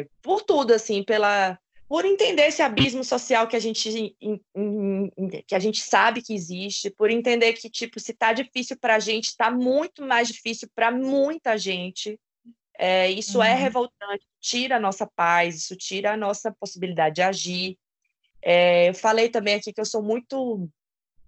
É, 0.00 0.06
por 0.22 0.42
tudo, 0.42 0.74
assim, 0.74 1.02
pela 1.02 1.58
por 1.88 2.04
entender 2.04 2.46
esse 2.46 2.62
abismo 2.62 3.04
social 3.04 3.46
que 3.46 3.56
a 3.56 3.60
gente 3.60 4.16
que 5.46 5.54
a 5.54 5.58
gente 5.58 5.80
sabe 5.80 6.22
que 6.22 6.34
existe, 6.34 6.90
por 6.90 7.10
entender 7.10 7.52
que 7.52 7.68
tipo 7.68 8.00
se 8.00 8.12
está 8.12 8.32
difícil 8.32 8.76
para 8.78 8.96
a 8.96 8.98
gente, 8.98 9.26
está 9.26 9.50
muito 9.50 10.04
mais 10.04 10.28
difícil 10.28 10.68
para 10.74 10.90
muita 10.90 11.56
gente. 11.58 12.18
É, 12.76 13.08
isso 13.10 13.40
é 13.42 13.50
uhum. 13.50 13.52
é 13.52 13.54
revoltante, 13.54 14.26
tira 14.40 14.76
a 14.76 14.80
nossa 14.80 15.06
paz, 15.06 15.56
isso 15.56 15.76
tira 15.76 16.12
a 16.12 16.16
nossa 16.16 16.50
possibilidade 16.52 17.16
de 17.16 17.22
agir. 17.22 17.78
É, 18.42 18.88
eu 18.88 18.94
falei 18.94 19.28
também 19.28 19.54
aqui 19.54 19.72
que 19.72 19.80
eu 19.80 19.86
sou 19.86 20.02
muito 20.02 20.68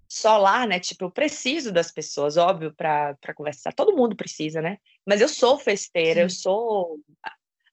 solar, 0.09 0.67
né? 0.67 0.81
Tipo, 0.81 1.05
eu 1.05 1.11
preciso 1.11 1.73
das 1.73 1.91
pessoas, 1.91 2.37
óbvio, 2.37 2.75
para 2.75 3.17
conversar. 3.35 3.73
Todo 3.73 3.97
mundo 3.97 4.17
precisa, 4.17 4.61
né? 4.61 4.79
Mas 5.05 5.21
eu 5.21 5.29
sou 5.29 5.59
festeira, 5.59 6.21
Sim. 6.21 6.23
eu 6.23 6.31
sou 6.31 6.99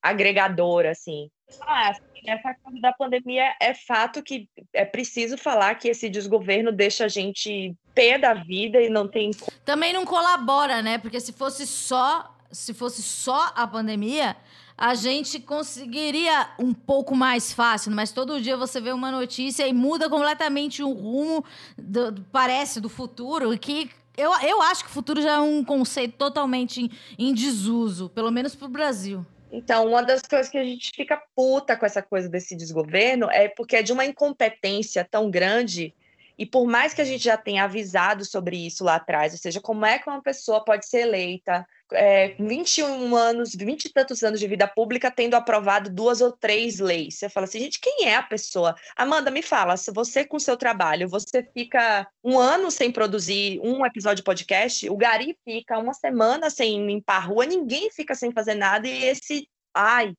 agregadora, 0.02 0.92
assim. 0.92 1.30
Ah, 1.62 1.90
assim, 1.90 2.02
essa 2.28 2.54
coisa 2.64 2.80
da 2.80 2.94
pandemia 2.94 3.54
é 3.62 3.74
fato 3.74 4.24
que 4.24 4.50
é 4.74 4.86
preciso 4.86 5.38
falar 5.38 5.76
que 5.76 5.88
esse 5.88 6.10
desgoverno 6.10 6.72
deixa 6.72 7.06
a 7.06 7.08
gente 7.08 7.76
pé 7.94 8.18
da 8.18 8.34
vida 8.34 8.82
e 8.82 8.90
não 8.90 9.08
tem. 9.08 9.32
Também 9.64 9.94
não 9.94 10.06
colabora, 10.06 10.82
né? 10.82 10.98
Porque 10.98 11.20
se 11.20 11.34
fosse 11.34 11.68
só, 11.68 12.36
se 12.52 12.74
fosse 12.74 13.04
só 13.04 13.52
a 13.56 13.68
pandemia, 13.68 14.36
a 14.78 14.96
gente 14.96 15.40
conseguiria 15.40 16.50
um 16.58 16.74
pouco 16.74 17.16
mais 17.16 17.54
fácil, 17.54 17.92
mas 17.92 18.12
todo 18.12 18.42
dia 18.42 18.58
você 18.58 18.82
vê 18.82 18.92
uma 18.92 19.12
notícia 19.12 19.68
e 19.68 19.74
muda 19.74 20.10
completamente 20.10 20.82
o 20.82 20.92
rumo, 20.92 21.46
do, 21.78 22.22
parece, 22.32 22.82
do 22.82 22.90
futuro, 22.90 23.58
que 23.58 23.90
eu, 24.18 24.32
eu 24.42 24.62
acho 24.62 24.84
que 24.84 24.90
o 24.90 24.94
futuro 24.94 25.22
já 25.22 25.34
é 25.34 25.40
um 25.40 25.64
conceito 25.64 26.18
totalmente 26.18 26.82
em, 26.82 26.92
em 27.18 27.34
desuso, 27.34 28.10
pelo 28.10 28.32
menos 28.32 28.56
para 28.56 28.66
o 28.66 28.70
Brasil. 28.70 29.26
Então, 29.56 29.88
uma 29.88 30.02
das 30.02 30.24
coisas 30.24 30.50
que 30.50 30.58
a 30.58 30.64
gente 30.64 30.92
fica 30.96 31.22
puta 31.36 31.78
com 31.78 31.86
essa 31.86 32.02
coisa 32.02 32.28
desse 32.28 32.56
desgoverno 32.56 33.30
é 33.30 33.48
porque 33.48 33.76
é 33.76 33.84
de 33.84 33.94
uma 33.94 34.04
incompetência 34.04 35.06
tão 35.06 35.30
grande 35.30 35.94
e 36.36 36.44
por 36.44 36.66
mais 36.66 36.92
que 36.92 37.02
a 37.02 37.06
gente 37.06 37.24
já 37.24 37.38
tenha 37.38 37.64
avisado 37.64 38.26
sobre 38.26 38.58
isso 38.58 38.84
lá 38.84 38.96
atrás, 38.96 39.32
ou 39.34 39.38
seja, 39.38 39.62
como 39.62 39.86
é 39.86 40.00
que 40.00 40.10
uma 40.10 40.24
pessoa 40.24 40.66
pode 40.66 40.88
ser 40.88 41.02
eleita 41.02 41.68
é, 41.94 42.36
21 42.40 43.16
anos, 43.16 43.54
20 43.56 43.86
e 43.86 43.94
tantos 43.94 44.24
anos 44.24 44.40
de 44.40 44.48
vida 44.48 44.68
pública, 44.68 45.12
tendo 45.12 45.36
aprovado 45.36 45.90
duas 45.90 46.22
ou 46.22 46.32
três 46.32 46.80
leis. 46.80 47.18
Você 47.18 47.30
fala 47.30 47.46
assim, 47.46 47.60
gente, 47.60 47.80
quem 47.80 48.08
é 48.08 48.16
a 48.16 48.24
pessoa? 48.24 48.76
Amanda, 48.96 49.32
me 49.32 49.42
fala, 49.42 49.78
se 49.78 49.92
você 49.92 50.26
com 50.26 50.40
seu 50.40 50.58
trabalho, 50.58 51.08
você 51.08 51.44
fica 51.54 52.08
um 52.24 52.38
ano 52.38 52.70
sem 52.72 52.92
produzir 52.92 53.60
um 53.64 53.86
episódio 53.86 54.18
de 54.18 54.24
podcast, 54.24 54.90
o 54.90 54.98
Gari 54.98 55.38
fica 55.44 55.78
uma 55.78 55.94
semana 55.94 56.50
sem 56.50 56.86
limpar 56.86 57.18
a 57.18 57.26
rua, 57.26 57.46
ninguém 57.46 57.90
fica 57.90 58.16
sem 58.16 58.32
fazer 58.32 58.56
nada, 58.56 58.88
e 58.88 59.06
esse 59.06 59.48
ai, 59.74 60.14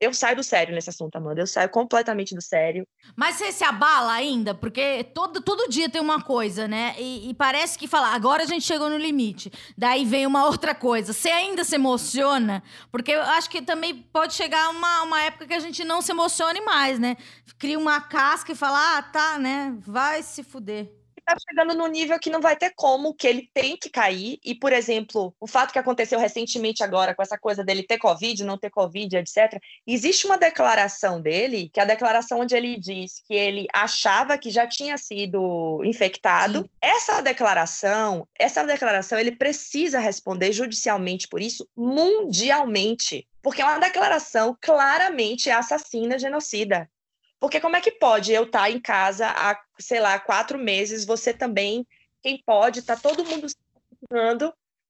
eu 0.00 0.14
saio 0.14 0.36
do 0.36 0.42
sério 0.42 0.74
nesse 0.74 0.90
assunto, 0.90 1.16
Amanda. 1.16 1.40
Eu 1.40 1.46
saio 1.46 1.68
completamente 1.68 2.34
do 2.34 2.40
sério. 2.40 2.86
Mas 3.16 3.36
você 3.36 3.50
se 3.50 3.64
abala 3.64 4.12
ainda? 4.12 4.54
Porque 4.54 5.04
todo, 5.14 5.40
todo 5.40 5.68
dia 5.68 5.88
tem 5.88 6.00
uma 6.00 6.22
coisa, 6.22 6.68
né? 6.68 6.94
E, 6.98 7.30
e, 7.30 7.34
parece 7.34 7.78
que 7.78 7.88
fala, 7.88 8.14
agora 8.14 8.44
a 8.44 8.46
gente 8.46 8.64
chegou 8.64 8.88
no 8.88 8.96
limite. 8.96 9.50
Daí 9.76 10.04
vem 10.04 10.26
uma 10.26 10.46
outra 10.46 10.74
coisa. 10.74 11.12
Você 11.12 11.30
ainda 11.30 11.64
se 11.64 11.74
emociona? 11.74 12.62
Porque 12.92 13.12
eu 13.12 13.22
acho 13.22 13.50
que 13.50 13.60
também 13.60 13.94
pode 13.94 14.34
chegar 14.34 14.70
uma, 14.70 15.02
uma 15.02 15.22
época 15.22 15.46
que 15.46 15.54
a 15.54 15.60
gente 15.60 15.84
não 15.84 16.00
se 16.00 16.12
emocione 16.12 16.60
mais, 16.60 16.98
né? 16.98 17.16
Cria 17.58 17.78
uma 17.78 18.00
casca 18.00 18.52
e 18.52 18.56
fala, 18.56 18.98
ah, 18.98 19.02
tá, 19.02 19.38
né? 19.38 19.76
Vai 19.80 20.22
se 20.22 20.44
fuder 20.44 20.97
está 21.28 21.36
chegando 21.48 21.74
no 21.76 21.86
nível 21.86 22.18
que 22.18 22.30
não 22.30 22.40
vai 22.40 22.56
ter 22.56 22.72
como, 22.74 23.14
que 23.14 23.26
ele 23.26 23.50
tem 23.52 23.76
que 23.76 23.90
cair. 23.90 24.38
E, 24.44 24.54
por 24.54 24.72
exemplo, 24.72 25.34
o 25.38 25.46
fato 25.46 25.72
que 25.72 25.78
aconteceu 25.78 26.18
recentemente 26.18 26.82
agora 26.82 27.14
com 27.14 27.22
essa 27.22 27.38
coisa 27.38 27.62
dele 27.62 27.82
ter 27.82 27.98
Covid, 27.98 28.44
não 28.44 28.56
ter 28.56 28.70
Covid, 28.70 29.16
etc. 29.16 29.60
Existe 29.86 30.26
uma 30.26 30.38
declaração 30.38 31.20
dele, 31.20 31.70
que 31.72 31.80
é 31.80 31.82
a 31.82 31.86
declaração 31.86 32.40
onde 32.40 32.56
ele 32.56 32.78
diz 32.78 33.22
que 33.26 33.34
ele 33.34 33.66
achava 33.72 34.38
que 34.38 34.50
já 34.50 34.66
tinha 34.66 34.96
sido 34.96 35.82
infectado. 35.84 36.62
Sim. 36.62 36.70
Essa 36.80 37.20
declaração, 37.20 38.26
essa 38.38 38.64
declaração, 38.64 39.18
ele 39.18 39.32
precisa 39.32 39.98
responder 39.98 40.52
judicialmente 40.52 41.28
por 41.28 41.42
isso 41.42 41.68
mundialmente. 41.76 43.26
Porque 43.42 43.62
é 43.62 43.64
uma 43.64 43.78
declaração 43.78 44.56
claramente 44.60 45.50
assassina, 45.50 46.18
genocida. 46.18 46.88
Porque 47.40 47.60
como 47.60 47.76
é 47.76 47.80
que 47.80 47.92
pode 47.92 48.32
eu 48.32 48.44
estar 48.44 48.62
tá 48.62 48.70
em 48.70 48.80
casa 48.80 49.28
há, 49.28 49.60
sei 49.78 50.00
lá, 50.00 50.18
quatro 50.18 50.58
meses, 50.58 51.04
você 51.04 51.32
também, 51.32 51.86
quem 52.22 52.42
pode, 52.44 52.82
tá 52.82 52.96
todo 52.96 53.24
mundo 53.24 53.48
se 53.48 53.56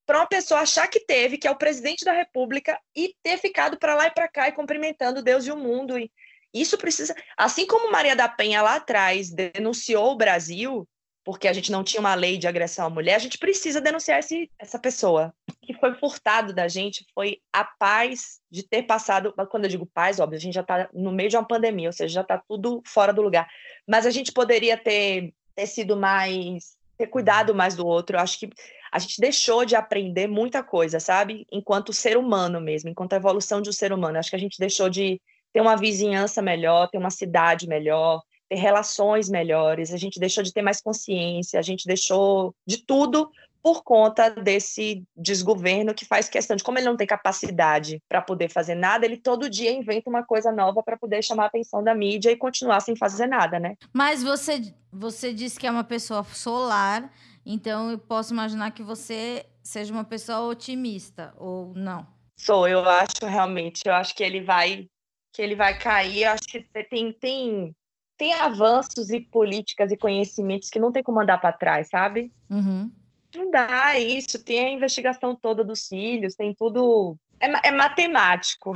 para 0.08 0.20
uma 0.20 0.26
pessoa 0.26 0.60
achar 0.60 0.88
que 0.88 1.00
teve, 1.00 1.36
que 1.36 1.46
é 1.46 1.50
o 1.50 1.58
presidente 1.58 2.02
da 2.02 2.12
República, 2.12 2.80
e 2.96 3.14
ter 3.22 3.36
ficado 3.36 3.78
para 3.78 3.94
lá 3.94 4.06
e 4.06 4.10
para 4.10 4.26
cá 4.26 4.48
e 4.48 4.52
cumprimentando 4.52 5.22
Deus 5.22 5.46
e 5.46 5.52
o 5.52 5.56
mundo. 5.56 5.98
E 5.98 6.10
isso 6.54 6.78
precisa. 6.78 7.14
Assim 7.36 7.66
como 7.66 7.92
Maria 7.92 8.16
da 8.16 8.26
Penha 8.26 8.62
lá 8.62 8.76
atrás 8.76 9.30
denunciou 9.30 10.12
o 10.12 10.16
Brasil, 10.16 10.88
porque 11.28 11.46
a 11.46 11.52
gente 11.52 11.70
não 11.70 11.84
tinha 11.84 12.00
uma 12.00 12.14
lei 12.14 12.38
de 12.38 12.48
agressão 12.48 12.86
à 12.86 12.88
mulher, 12.88 13.14
a 13.14 13.18
gente 13.18 13.36
precisa 13.36 13.82
denunciar 13.82 14.18
esse, 14.18 14.50
essa 14.58 14.78
pessoa. 14.78 15.34
O 15.46 15.66
que 15.66 15.74
foi 15.74 15.92
furtado 15.92 16.54
da 16.54 16.68
gente 16.68 17.04
foi 17.14 17.36
a 17.52 17.64
paz 17.64 18.40
de 18.50 18.62
ter 18.62 18.84
passado. 18.84 19.34
Quando 19.50 19.64
eu 19.64 19.68
digo 19.68 19.84
paz, 19.84 20.18
óbvio, 20.20 20.38
a 20.38 20.40
gente 20.40 20.54
já 20.54 20.62
está 20.62 20.88
no 20.90 21.12
meio 21.12 21.28
de 21.28 21.36
uma 21.36 21.46
pandemia, 21.46 21.90
ou 21.90 21.92
seja, 21.92 22.14
já 22.14 22.20
está 22.22 22.42
tudo 22.48 22.82
fora 22.86 23.12
do 23.12 23.20
lugar. 23.20 23.46
Mas 23.86 24.06
a 24.06 24.10
gente 24.10 24.32
poderia 24.32 24.74
ter, 24.78 25.34
ter 25.54 25.66
sido 25.66 25.98
mais. 25.98 26.78
ter 26.96 27.08
cuidado 27.08 27.54
mais 27.54 27.76
do 27.76 27.86
outro. 27.86 28.16
Eu 28.16 28.20
acho 28.20 28.38
que 28.38 28.48
a 28.90 28.98
gente 28.98 29.20
deixou 29.20 29.66
de 29.66 29.76
aprender 29.76 30.28
muita 30.28 30.62
coisa, 30.62 30.98
sabe? 30.98 31.46
Enquanto 31.52 31.92
ser 31.92 32.16
humano 32.16 32.58
mesmo, 32.58 32.88
enquanto 32.88 33.12
evolução 33.12 33.60
de 33.60 33.68
um 33.68 33.72
ser 33.74 33.92
humano. 33.92 34.18
Acho 34.18 34.30
que 34.30 34.36
a 34.36 34.40
gente 34.40 34.58
deixou 34.58 34.88
de 34.88 35.20
ter 35.52 35.60
uma 35.60 35.76
vizinhança 35.76 36.40
melhor, 36.40 36.88
ter 36.88 36.96
uma 36.96 37.10
cidade 37.10 37.68
melhor, 37.68 38.22
ter 38.48 38.56
relações 38.56 39.28
melhores, 39.28 39.92
a 39.92 39.96
gente 39.96 40.18
deixou 40.18 40.42
de 40.42 40.52
ter 40.52 40.62
mais 40.62 40.80
consciência, 40.80 41.58
a 41.58 41.62
gente 41.62 41.86
deixou 41.86 42.54
de 42.66 42.84
tudo 42.84 43.30
por 43.62 43.82
conta 43.82 44.30
desse 44.30 45.04
desgoverno 45.16 45.94
que 45.94 46.04
faz 46.04 46.28
questão 46.28 46.56
de 46.56 46.62
como 46.62 46.78
ele 46.78 46.86
não 46.86 46.96
tem 46.96 47.06
capacidade 47.06 48.00
para 48.08 48.22
poder 48.22 48.48
fazer 48.48 48.74
nada, 48.74 49.04
ele 49.04 49.16
todo 49.16 49.50
dia 49.50 49.72
inventa 49.72 50.08
uma 50.08 50.22
coisa 50.22 50.52
nova 50.52 50.82
para 50.82 50.96
poder 50.96 51.22
chamar 51.22 51.44
a 51.44 51.46
atenção 51.46 51.82
da 51.82 51.94
mídia 51.94 52.30
e 52.30 52.36
continuar 52.36 52.80
sem 52.80 52.96
fazer 52.96 53.26
nada, 53.26 53.58
né? 53.58 53.74
Mas 53.92 54.22
você 54.22 54.74
você 54.90 55.34
disse 55.34 55.58
que 55.58 55.66
é 55.66 55.70
uma 55.70 55.84
pessoa 55.84 56.24
solar, 56.24 57.12
então 57.44 57.90
eu 57.90 57.98
posso 57.98 58.32
imaginar 58.32 58.70
que 58.70 58.82
você 58.82 59.44
seja 59.62 59.92
uma 59.92 60.04
pessoa 60.04 60.48
otimista 60.48 61.34
ou 61.36 61.74
não? 61.74 62.06
Sou, 62.38 62.66
eu 62.68 62.88
acho 62.88 63.26
realmente, 63.26 63.82
eu 63.84 63.92
acho 63.92 64.14
que 64.14 64.22
ele 64.22 64.40
vai 64.40 64.88
que 65.32 65.42
ele 65.42 65.54
vai 65.54 65.78
cair, 65.78 66.22
eu 66.22 66.30
acho 66.30 66.44
que 66.44 66.62
tem 66.88 67.12
tem 67.12 67.76
tem 68.18 68.34
avanços 68.34 69.10
e 69.10 69.20
políticas 69.20 69.92
e 69.92 69.96
conhecimentos 69.96 70.68
que 70.68 70.80
não 70.80 70.90
tem 70.90 71.02
como 71.02 71.20
andar 71.20 71.38
para 71.38 71.52
trás, 71.52 71.88
sabe? 71.88 72.32
Uhum. 72.50 72.90
Não 73.34 73.50
dá 73.50 73.98
isso. 73.98 74.42
Tem 74.42 74.66
a 74.66 74.70
investigação 74.70 75.36
toda 75.36 75.64
dos 75.64 75.86
filhos, 75.86 76.34
tem 76.34 76.52
tudo. 76.52 77.16
É, 77.40 77.68
é 77.68 77.70
matemático. 77.70 78.74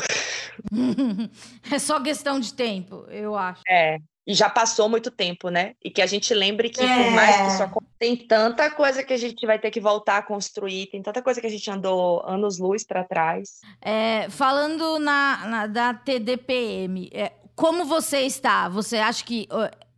é 1.70 1.78
só 1.78 2.01
questão 2.01 2.38
de 2.38 2.55
tempo, 2.55 3.05
eu 3.11 3.34
acho. 3.34 3.62
É. 3.68 3.99
E 4.24 4.34
já 4.34 4.49
passou 4.49 4.88
muito 4.88 5.11
tempo, 5.11 5.49
né? 5.49 5.74
E 5.84 5.90
que 5.90 6.01
a 6.01 6.07
gente 6.07 6.32
lembre 6.32 6.70
que, 6.70 6.80
é. 6.80 7.05
por 7.05 7.11
mais 7.11 7.36
que 7.36 7.47
isso 7.49 7.62
aconteça, 7.64 7.93
tem 7.99 8.16
tanta 8.16 8.70
coisa 8.70 9.03
que 9.03 9.12
a 9.12 9.16
gente 9.16 9.45
vai 9.45 9.59
ter 9.59 9.72
que 9.72 9.80
voltar 9.80 10.18
a 10.18 10.22
construir, 10.22 10.86
tem 10.86 11.03
tanta 11.03 11.20
coisa 11.20 11.40
que 11.40 11.47
a 11.49 11.51
gente 11.51 11.68
andou 11.68 12.22
anos-luz 12.24 12.84
para 12.84 13.03
trás. 13.03 13.59
É, 13.80 14.30
falando 14.30 15.01
na, 15.01 15.47
na, 15.47 15.66
da 15.66 15.95
TDPM, 15.95 17.11
é, 17.12 17.32
como 17.55 17.84
você 17.84 18.20
está? 18.20 18.68
Você 18.68 18.96
acha 18.98 19.24
que 19.24 19.48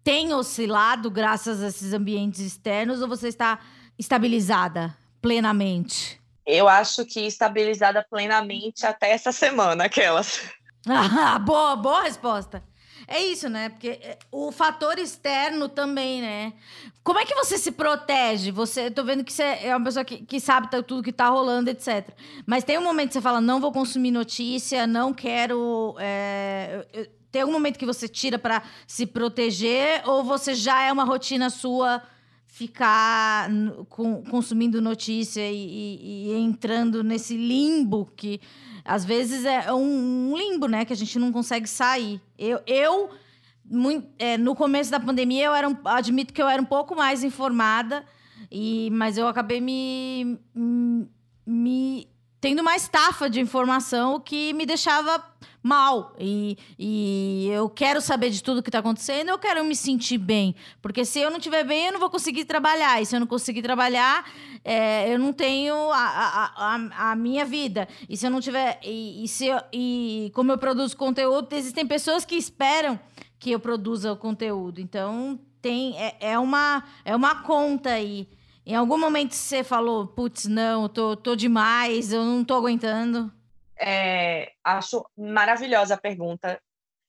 tem 0.03 0.35
oscilado 0.35 1.11
graças 1.11 1.63
a 1.63 1.69
esses 1.69 1.93
ambientes 1.93 2.41
externos 2.41 3.01
ou 3.01 3.09
você 3.09 3.29
está 3.29 3.59
estabilizada 3.99 4.95
plenamente? 5.21 6.21
Eu 6.47 6.69
acho 6.69 7.07
que 7.07 7.21
estabilizada 7.21 8.05
plenamente 8.09 8.85
até 8.85 9.11
essa 9.11 9.33
semana, 9.33 9.85
aquelas. 9.85 10.43
Ah, 10.87 11.39
boa, 11.39 11.77
boa 11.77 12.03
resposta. 12.03 12.63
É 13.09 13.19
isso, 13.19 13.49
né? 13.49 13.71
Porque 13.71 13.89
é, 13.89 14.19
o 14.31 14.53
fator 14.53 14.99
externo 14.99 15.67
também, 15.67 16.21
né? 16.21 16.53
Como 17.03 17.19
é 17.19 17.25
que 17.25 17.35
você 17.35 17.57
se 17.57 17.73
protege? 17.73 18.51
Você, 18.51 18.91
tô 18.91 19.03
vendo 19.03 19.25
que 19.25 19.33
você 19.33 19.43
é 19.63 19.75
uma 19.75 19.85
pessoa 19.85 20.05
que, 20.05 20.19
que 20.25 20.39
sabe 20.39 20.69
tudo 20.83 21.03
que 21.03 21.11
tá 21.11 21.29
rolando, 21.29 21.71
etc. 21.71 22.09
Mas 22.47 22.65
tem 22.65 22.79
um 22.79 22.85
momento 22.85 23.09
que 23.09 23.15
você 23.15 23.21
fala, 23.21 23.41
não 23.41 23.61
vou 23.61 23.73
consumir 23.73 24.11
notícia, 24.11 24.87
não 24.87 25.13
quero. 25.13 25.97
É... 25.99 26.87
Tem 27.35 27.43
algum 27.43 27.55
momento 27.55 27.81
que 27.81 27.85
você 27.85 28.07
tira 28.07 28.39
para 28.39 28.63
se 28.87 29.05
proteger 29.07 30.09
ou 30.09 30.23
você 30.23 30.55
já 30.55 30.83
é 30.83 30.93
uma 30.93 31.03
rotina 31.03 31.51
sua 31.51 32.01
ficar 32.47 33.51
consumindo 34.31 34.81
notícia 34.81 35.41
e, 35.51 35.57
e, 35.57 36.29
e, 36.29 36.35
entrando 36.37 37.03
nesse 37.03 37.37
limbo 37.37 38.09
que 38.15 38.41
às 38.85 39.05
vezes 39.05 39.45
é 39.45 39.73
um, 39.73 40.31
um, 40.31 40.37
limbo, 40.37 40.69
né? 40.69 40.85
Que 40.85 40.93
a 40.93 40.97
gente 40.97 41.19
não 41.19 41.33
consegue 41.33 41.69
sair. 41.69 42.21
Eu, 42.39 42.61
eu 42.69 43.11
muito, 43.69 44.07
é, 44.17 44.39
no 44.39 44.55
começo 44.55 44.93
da 44.93 45.01
pandemia, 45.01 45.47
eu 45.47 45.55
era 45.55 45.69
um, 45.69 45.77
admito 45.87 46.33
que 46.33 46.41
eu 46.41 46.47
era 46.47 46.63
um 46.63 46.65
pouco 46.65 46.95
mais 46.95 47.25
informada, 47.25 48.05
e, 48.49 48.91
mas 48.93 49.19
eu 49.19 49.27
acabei 49.27 49.61
me, 49.61 50.39
me 51.45 52.09
tendo 52.41 52.61
uma 52.61 52.77
estafa 52.77 53.29
de 53.29 53.41
informação 53.41 54.21
que 54.21 54.53
me 54.53 54.65
deixava 54.65 55.21
mal. 55.65 56.15
E, 56.19 56.59
e 56.79 57.49
eu 57.51 57.71
quero 57.71 58.03
saber 58.03 58.29
de 58.29 58.43
tudo 58.43 58.63
que 58.63 58.69
está 58.69 58.81
acontecendo, 58.81 59.31
eu 59.31 59.39
quero 59.39 59.65
me 59.65 59.75
sentir 59.75 60.19
bem. 60.19 60.55
Porque 60.83 61.07
se 61.07 61.21
eu 61.21 61.31
não 61.31 61.39
estiver 61.39 61.65
bem, 61.65 61.87
eu 61.87 61.93
não 61.93 61.99
vou 61.99 62.11
conseguir 62.11 62.45
trabalhar. 62.45 63.01
E 63.01 63.07
se 63.07 63.17
eu 63.17 63.21
não 63.21 63.27
conseguir 63.27 63.63
trabalhar, 63.63 64.31
é, 64.63 65.13
eu 65.13 65.19
não 65.19 65.33
tenho 65.33 65.75
a, 65.91 65.97
a, 65.97 66.53
a, 66.57 67.11
a, 67.11 67.17
minha 67.17 67.47
vida. 67.47 67.89
E 68.07 68.15
se 68.15 68.27
eu 68.27 68.31
não 68.31 68.41
tiver. 68.41 68.79
E, 68.85 69.25
e, 69.25 69.29
se 69.29 69.47
eu, 69.47 69.59
e 69.73 70.31
como 70.35 70.53
eu 70.53 70.59
produzo 70.59 70.95
conteúdo, 70.99 71.49
existem 71.55 71.87
pessoas 71.87 72.27
que 72.27 72.35
esperam 72.35 73.01
que 73.39 73.51
eu 73.51 73.59
produza 73.59 74.13
o 74.13 74.17
conteúdo. 74.17 74.83
Então, 74.83 75.41
tem, 75.63 75.99
é, 75.99 76.17
é, 76.21 76.39
uma, 76.39 76.85
é 77.07 77.17
uma 77.17 77.37
conta 77.37 77.91
aí. 77.91 78.29
Em 78.67 78.75
algum 78.75 78.99
momento 78.99 79.33
você 79.33 79.65
falou, 79.65 80.07
putz, 80.07 80.47
não, 80.47 80.89
tô, 80.89 81.17
tô 81.17 81.35
demais, 81.35 82.13
eu 82.13 82.23
não 82.23 82.45
tô 82.45 82.55
aguentando. 82.55 83.33
É, 83.79 84.53
acho 84.63 85.05
maravilhosa 85.17 85.95
a 85.95 85.99
pergunta. 85.99 86.61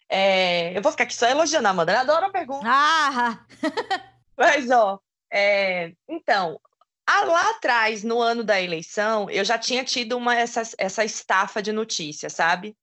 É, 0.09 0.77
eu 0.77 0.81
vou 0.81 0.91
ficar 0.91 1.05
aqui 1.05 1.15
só 1.15 1.27
elogiando 1.27 1.67
a 1.67 1.71
Amanda, 1.71 1.93
eu 1.93 1.99
adoro 1.99 2.25
a 2.25 2.31
pergunta. 2.31 2.65
Ah! 2.65 3.45
Mas, 4.37 4.69
ó, 4.69 4.99
é, 5.31 5.93
então, 6.07 6.59
lá 7.07 7.49
atrás, 7.51 8.03
no 8.03 8.21
ano 8.21 8.43
da 8.43 8.61
eleição, 8.61 9.29
eu 9.29 9.43
já 9.43 9.57
tinha 9.57 9.83
tido 9.83 10.17
uma, 10.17 10.35
essa, 10.35 10.61
essa 10.77 11.03
estafa 11.03 11.61
de 11.61 11.71
notícias, 11.71 12.33
sabe? 12.33 12.75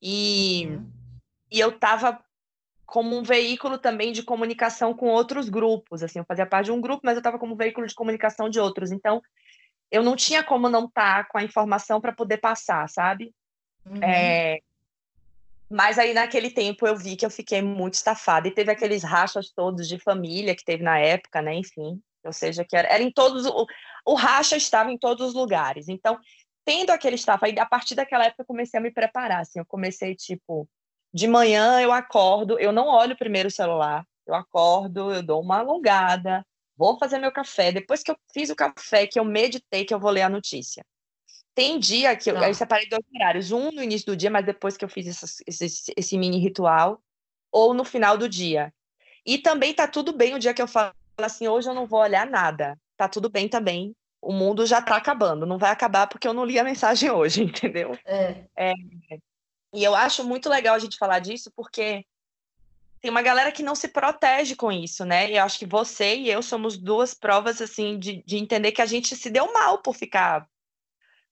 E, 0.00 0.66
uhum. 0.68 0.90
e 1.50 1.60
eu 1.60 1.70
estava 1.70 2.22
como 2.86 3.18
um 3.18 3.22
veículo 3.22 3.76
também 3.76 4.12
de 4.12 4.22
comunicação 4.22 4.94
com 4.94 5.08
outros 5.08 5.50
grupos, 5.50 6.02
assim, 6.02 6.20
eu 6.20 6.24
fazia 6.24 6.46
parte 6.46 6.66
de 6.66 6.72
um 6.72 6.80
grupo, 6.80 7.02
mas 7.04 7.14
eu 7.14 7.20
estava 7.20 7.38
como 7.38 7.54
veículo 7.54 7.86
de 7.86 7.94
comunicação 7.94 8.48
de 8.48 8.58
outros, 8.58 8.90
então 8.90 9.20
eu 9.90 10.02
não 10.02 10.16
tinha 10.16 10.42
como 10.42 10.68
não 10.68 10.86
estar 10.86 11.24
tá 11.24 11.30
com 11.30 11.38
a 11.38 11.42
informação 11.42 12.00
para 12.00 12.12
poder 12.12 12.38
passar, 12.38 12.88
sabe? 12.88 13.34
Uhum. 13.86 14.02
É... 14.02 14.60
Mas 15.70 15.98
aí 15.98 16.14
naquele 16.14 16.50
tempo 16.50 16.86
eu 16.86 16.96
vi 16.96 17.16
que 17.16 17.26
eu 17.26 17.30
fiquei 17.30 17.60
muito 17.60 17.94
estafada 17.94 18.48
e 18.48 18.54
teve 18.54 18.72
aqueles 18.72 19.02
rachas 19.02 19.50
todos 19.50 19.86
de 19.86 19.98
família 19.98 20.54
que 20.54 20.64
teve 20.64 20.82
na 20.82 20.98
época, 20.98 21.42
né? 21.42 21.54
Enfim, 21.54 22.00
ou 22.24 22.32
seja, 22.32 22.64
que 22.64 22.76
era, 22.76 22.88
era 22.88 23.02
em 23.02 23.10
todos 23.10 23.46
o, 23.46 23.66
o 24.06 24.14
racha 24.14 24.56
estava 24.56 24.90
em 24.90 24.98
todos 24.98 25.28
os 25.28 25.34
lugares. 25.34 25.88
Então, 25.88 26.18
tendo 26.64 26.90
aquele 26.90 27.16
estafa, 27.16 27.46
aí 27.46 27.58
a 27.58 27.66
partir 27.66 27.94
daquela 27.94 28.24
época 28.24 28.42
eu 28.42 28.46
comecei 28.46 28.78
a 28.78 28.82
me 28.82 28.90
preparar, 28.90 29.40
assim, 29.40 29.58
eu 29.58 29.66
comecei 29.66 30.14
tipo 30.14 30.68
de 31.12 31.26
manhã 31.26 31.80
eu 31.80 31.92
acordo, 31.92 32.58
eu 32.58 32.72
não 32.72 32.86
olho 32.86 33.16
primeiro 33.16 33.48
o 33.48 33.52
celular, 33.52 34.04
eu 34.26 34.34
acordo, 34.34 35.12
eu 35.12 35.22
dou 35.22 35.40
uma 35.40 35.58
alongada, 35.58 36.44
vou 36.78 36.96
fazer 36.96 37.18
meu 37.18 37.32
café. 37.32 37.72
Depois 37.72 38.02
que 38.02 38.10
eu 38.10 38.16
fiz 38.32 38.48
o 38.48 38.56
café, 38.56 39.06
que 39.06 39.18
eu 39.18 39.24
meditei, 39.24 39.84
que 39.84 39.92
eu 39.92 39.98
vou 39.98 40.10
ler 40.10 40.22
a 40.22 40.28
notícia. 40.28 40.86
Tem 41.54 41.78
dia 41.80 42.16
que 42.16 42.30
eu, 42.30 42.34
tá. 42.34 42.48
eu 42.48 42.54
separei 42.54 42.88
dois 42.88 43.02
horários, 43.12 43.50
um 43.50 43.72
no 43.72 43.82
início 43.82 44.06
do 44.06 44.16
dia, 44.16 44.30
mas 44.30 44.46
depois 44.46 44.76
que 44.76 44.84
eu 44.84 44.88
fiz 44.88 45.20
esse, 45.46 45.92
esse 45.96 46.16
mini 46.16 46.38
ritual, 46.38 47.02
ou 47.50 47.74
no 47.74 47.84
final 47.84 48.16
do 48.16 48.28
dia. 48.28 48.72
E 49.26 49.38
também 49.38 49.74
tá 49.74 49.88
tudo 49.88 50.12
bem 50.12 50.34
o 50.34 50.38
dia 50.38 50.54
que 50.54 50.62
eu 50.62 50.68
falo 50.68 50.94
assim, 51.18 51.48
hoje 51.48 51.68
eu 51.68 51.74
não 51.74 51.84
vou 51.84 51.98
olhar 52.00 52.26
nada. 52.26 52.78
Tá 52.96 53.08
tudo 53.08 53.28
bem 53.28 53.48
também. 53.48 53.92
O 54.22 54.32
mundo 54.32 54.64
já 54.64 54.80
tá 54.80 54.96
acabando, 54.96 55.46
não 55.46 55.58
vai 55.58 55.70
acabar 55.70 56.06
porque 56.06 56.28
eu 56.28 56.32
não 56.32 56.44
li 56.44 56.58
a 56.58 56.64
mensagem 56.64 57.10
hoje, 57.10 57.42
entendeu? 57.42 57.98
É. 58.04 58.44
é 58.56 58.72
e 59.74 59.84
eu 59.84 59.94
acho 59.94 60.24
muito 60.24 60.48
legal 60.48 60.74
a 60.74 60.78
gente 60.78 60.96
falar 60.96 61.18
disso, 61.18 61.52
porque 61.54 62.04
tem 63.00 63.10
uma 63.10 63.22
galera 63.22 63.52
que 63.52 63.62
não 63.62 63.74
se 63.74 63.88
protege 63.88 64.56
com 64.56 64.72
isso, 64.72 65.04
né? 65.04 65.30
E 65.30 65.36
eu 65.36 65.44
acho 65.44 65.58
que 65.58 65.66
você 65.66 66.16
e 66.16 66.30
eu 66.30 66.42
somos 66.42 66.76
duas 66.76 67.14
provas, 67.14 67.60
assim, 67.60 67.98
de, 67.98 68.22
de 68.24 68.36
entender 68.36 68.72
que 68.72 68.82
a 68.82 68.86
gente 68.86 69.14
se 69.16 69.30
deu 69.30 69.52
mal 69.52 69.78
por 69.78 69.94
ficar 69.94 70.46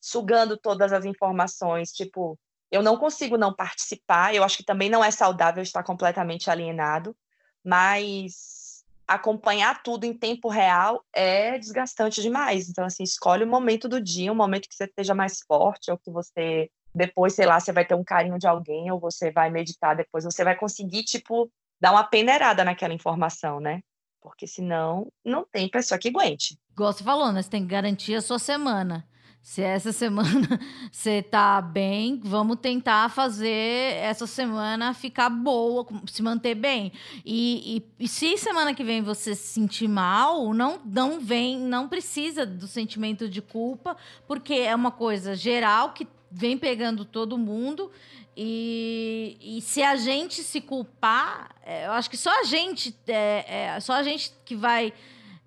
sugando 0.00 0.56
todas 0.56 0.92
as 0.92 1.04
informações. 1.04 1.92
Tipo, 1.92 2.38
eu 2.70 2.82
não 2.82 2.96
consigo 2.96 3.36
não 3.36 3.54
participar, 3.54 4.34
eu 4.34 4.44
acho 4.44 4.58
que 4.58 4.64
também 4.64 4.88
não 4.88 5.04
é 5.04 5.10
saudável 5.10 5.62
estar 5.62 5.82
completamente 5.82 6.50
alienado, 6.50 7.16
mas 7.64 8.84
acompanhar 9.06 9.82
tudo 9.82 10.04
em 10.04 10.16
tempo 10.16 10.48
real 10.48 11.04
é 11.12 11.58
desgastante 11.58 12.20
demais. 12.20 12.68
Então, 12.68 12.84
assim, 12.84 13.02
escolhe 13.02 13.44
o 13.44 13.46
momento 13.46 13.88
do 13.88 14.00
dia, 14.00 14.32
um 14.32 14.36
momento 14.36 14.68
que 14.68 14.74
você 14.74 14.84
esteja 14.84 15.14
mais 15.14 15.40
forte, 15.46 15.90
ou 15.90 15.98
que 15.98 16.10
você 16.10 16.70
depois, 16.96 17.34
sei 17.34 17.44
lá, 17.44 17.60
você 17.60 17.72
vai 17.72 17.84
ter 17.84 17.94
um 17.94 18.02
carinho 18.02 18.38
de 18.38 18.46
alguém 18.46 18.90
ou 18.90 18.98
você 18.98 19.30
vai 19.30 19.50
meditar 19.50 19.94
depois, 19.94 20.24
você 20.24 20.42
vai 20.42 20.56
conseguir, 20.56 21.04
tipo, 21.04 21.50
dar 21.78 21.92
uma 21.92 22.04
peneirada 22.04 22.64
naquela 22.64 22.94
informação, 22.94 23.60
né? 23.60 23.82
Porque 24.22 24.46
senão 24.46 25.06
não 25.22 25.44
tem 25.44 25.68
pessoa 25.68 25.98
que 25.98 26.08
aguente. 26.08 26.58
Gosto 26.74 27.04
falou, 27.04 27.30
né? 27.32 27.42
Você 27.42 27.50
tem 27.50 27.62
que 27.62 27.68
garantir 27.68 28.14
a 28.14 28.22
sua 28.22 28.38
semana. 28.38 29.06
Se 29.42 29.60
essa 29.60 29.92
semana 29.94 30.58
você 30.90 31.22
tá 31.22 31.60
bem, 31.60 32.18
vamos 32.24 32.58
tentar 32.60 33.10
fazer 33.10 33.94
essa 34.00 34.26
semana 34.26 34.94
ficar 34.94 35.28
boa, 35.28 35.86
se 36.06 36.22
manter 36.22 36.54
bem. 36.54 36.92
E, 37.26 37.76
e, 37.76 38.04
e, 38.04 38.08
se 38.08 38.38
semana 38.38 38.74
que 38.74 38.82
vem 38.82 39.02
você 39.02 39.34
se 39.34 39.52
sentir 39.52 39.86
mal, 39.86 40.54
não, 40.54 40.80
não 40.84 41.20
vem, 41.20 41.58
não 41.58 41.88
precisa 41.88 42.46
do 42.46 42.66
sentimento 42.66 43.28
de 43.28 43.42
culpa, 43.42 43.96
porque 44.26 44.54
é 44.54 44.74
uma 44.74 44.90
coisa 44.90 45.36
geral 45.36 45.92
que 45.92 46.08
vem 46.36 46.58
pegando 46.58 47.04
todo 47.04 47.38
mundo. 47.38 47.90
E, 48.36 49.38
e 49.40 49.60
se 49.62 49.82
a 49.82 49.96
gente 49.96 50.42
se 50.42 50.60
culpar, 50.60 51.54
é, 51.64 51.86
eu 51.86 51.92
acho 51.92 52.10
que 52.10 52.18
só 52.18 52.40
a 52.40 52.44
gente, 52.44 52.94
é, 53.08 53.74
é, 53.74 53.80
só 53.80 53.94
a 53.94 54.02
gente 54.02 54.32
que 54.44 54.54
vai. 54.54 54.92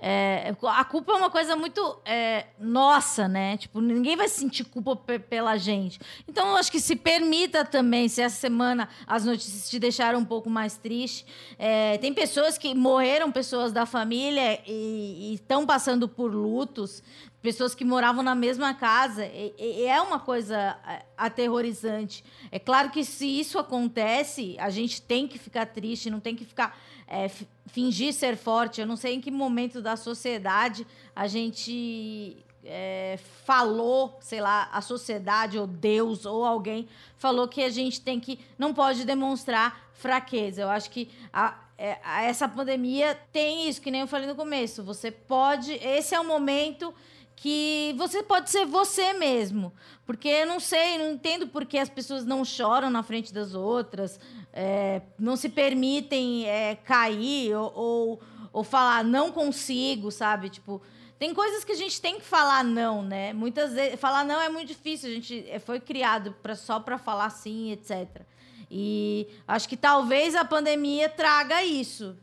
É, 0.02 0.56
a 0.64 0.86
culpa 0.86 1.12
é 1.12 1.16
uma 1.16 1.30
coisa 1.30 1.58
muito 1.58 2.00
é, 2.06 2.46
nossa, 2.58 3.28
né? 3.28 3.58
Tipo, 3.58 3.82
ninguém 3.82 4.16
vai 4.16 4.30
sentir 4.30 4.64
culpa 4.64 4.96
pela 4.96 5.58
gente. 5.58 6.00
Então, 6.28 6.48
eu 6.52 6.56
acho 6.56 6.72
que 6.72 6.80
se 6.80 6.96
permita 6.96 7.66
também, 7.66 8.08
se 8.08 8.22
essa 8.22 8.38
semana 8.38 8.88
as 9.06 9.26
notícias 9.26 9.70
te 9.70 9.78
deixaram 9.78 10.20
um 10.20 10.26
pouco 10.26 10.50
mais 10.50 10.78
triste. 10.78 11.26
É, 11.60 11.98
tem 11.98 12.14
pessoas 12.14 12.58
que 12.58 12.74
morreram, 12.74 13.30
pessoas 13.30 13.74
da 13.74 13.86
família, 13.86 14.62
e 14.66 15.34
estão 15.34 15.66
passando 15.66 16.08
por 16.08 16.34
lutos 16.34 17.04
pessoas 17.42 17.74
que 17.74 17.86
moravam 17.86 18.24
na 18.24 18.36
mesma 18.36 18.74
casa. 18.74 19.26
E, 19.26 19.54
e 19.58 19.86
é 19.86 20.02
uma 20.02 20.20
coisa 20.20 20.78
é, 20.88 21.06
aterrorizante. 21.18 22.24
É 22.52 22.60
claro 22.60 22.90
que 22.90 23.04
se 23.04 23.26
isso 23.40 23.58
acontece, 23.58 24.56
a 24.60 24.70
gente 24.70 25.02
tem 25.02 25.28
que 25.28 25.38
ficar 25.38 25.66
triste, 25.66 26.10
não 26.10 26.20
tem 26.20 26.36
que 26.36 26.46
ficar 26.46 26.78
é, 27.08 27.30
fingir 27.68 28.14
ser 28.14 28.36
forte. 28.38 28.82
Eu 28.82 28.88
não 28.88 28.96
sei 28.96 29.16
em 29.16 29.22
que 29.22 29.32
momento 29.32 29.82
da 29.82 29.96
sociedade 29.96 30.86
a 31.16 31.28
gente 31.28 32.38
é, 32.64 33.18
falou, 33.46 34.18
sei 34.22 34.42
lá, 34.42 34.70
a 34.72 34.82
sociedade 34.82 35.58
ou 35.58 35.66
Deus 35.66 36.26
ou 36.26 36.46
alguém 36.46 36.88
falou 37.18 37.48
que 37.48 37.64
a 37.64 37.70
gente 37.70 38.02
tem 38.02 38.20
que 38.20 38.40
não 38.58 38.74
pode 38.74 39.06
demonstrar 39.06 39.90
fraqueza. 39.94 40.62
Eu 40.62 40.70
acho 40.70 40.90
que 40.92 41.10
a, 41.32 41.58
é, 41.78 41.98
a, 42.04 42.24
essa 42.24 42.48
pandemia 42.48 43.18
tem 43.32 43.70
isso, 43.70 43.82
que 43.82 43.90
nem 43.90 44.02
eu 44.02 44.08
falei 44.08 44.28
no 44.28 44.36
começo. 44.36 44.84
Você 44.84 45.10
pode, 45.10 45.74
esse 45.74 46.14
é 46.14 46.20
o 46.20 46.28
momento 46.28 46.94
que 47.42 47.96
você 47.98 48.22
pode 48.22 48.50
ser 48.50 48.66
você 48.66 49.14
mesmo. 49.14 49.74
Porque 50.06 50.28
eu 50.28 50.46
não 50.46 50.60
sei, 50.60 50.98
não 50.98 51.12
entendo 51.12 51.48
por 51.48 51.66
que 51.66 51.78
as 51.78 51.90
pessoas 51.90 52.26
não 52.26 52.44
choram 52.44 52.90
na 52.90 53.02
frente 53.02 53.34
das 53.34 53.54
outras, 53.54 54.20
é, 54.52 55.02
não 55.18 55.38
se 55.38 55.48
permitem 55.48 56.46
é, 56.48 56.76
cair 56.76 57.56
ou, 57.56 57.72
ou, 57.74 58.22
ou, 58.52 58.64
falar 58.64 59.06
não 59.06 59.32
consigo, 59.32 60.12
sabe? 60.12 60.50
Tipo, 60.50 60.82
tem 61.18 61.34
coisas 61.34 61.64
que 61.64 61.72
a 61.72 61.76
gente 61.76 62.02
tem 62.02 62.20
que 62.20 62.26
falar 62.26 62.62
não, 62.62 63.02
né? 63.02 63.32
Muitas 63.32 63.72
vezes, 63.72 63.98
falar 64.00 64.26
não 64.26 64.42
é 64.42 64.50
muito 64.50 64.68
difícil, 64.68 65.10
a 65.10 65.14
gente 65.14 65.46
é, 65.50 65.60
foi 65.60 65.80
criado 65.80 66.36
pra, 66.44 66.56
só 66.56 66.78
para 66.78 66.98
falar 66.98 67.30
sim, 67.30 67.72
etc. 67.72 68.22
E 68.70 69.28
acho 69.48 69.70
que 69.70 69.78
talvez 69.78 70.36
a 70.36 70.44
pandemia 70.44 71.08
traga 71.08 71.64
isso 71.64 72.18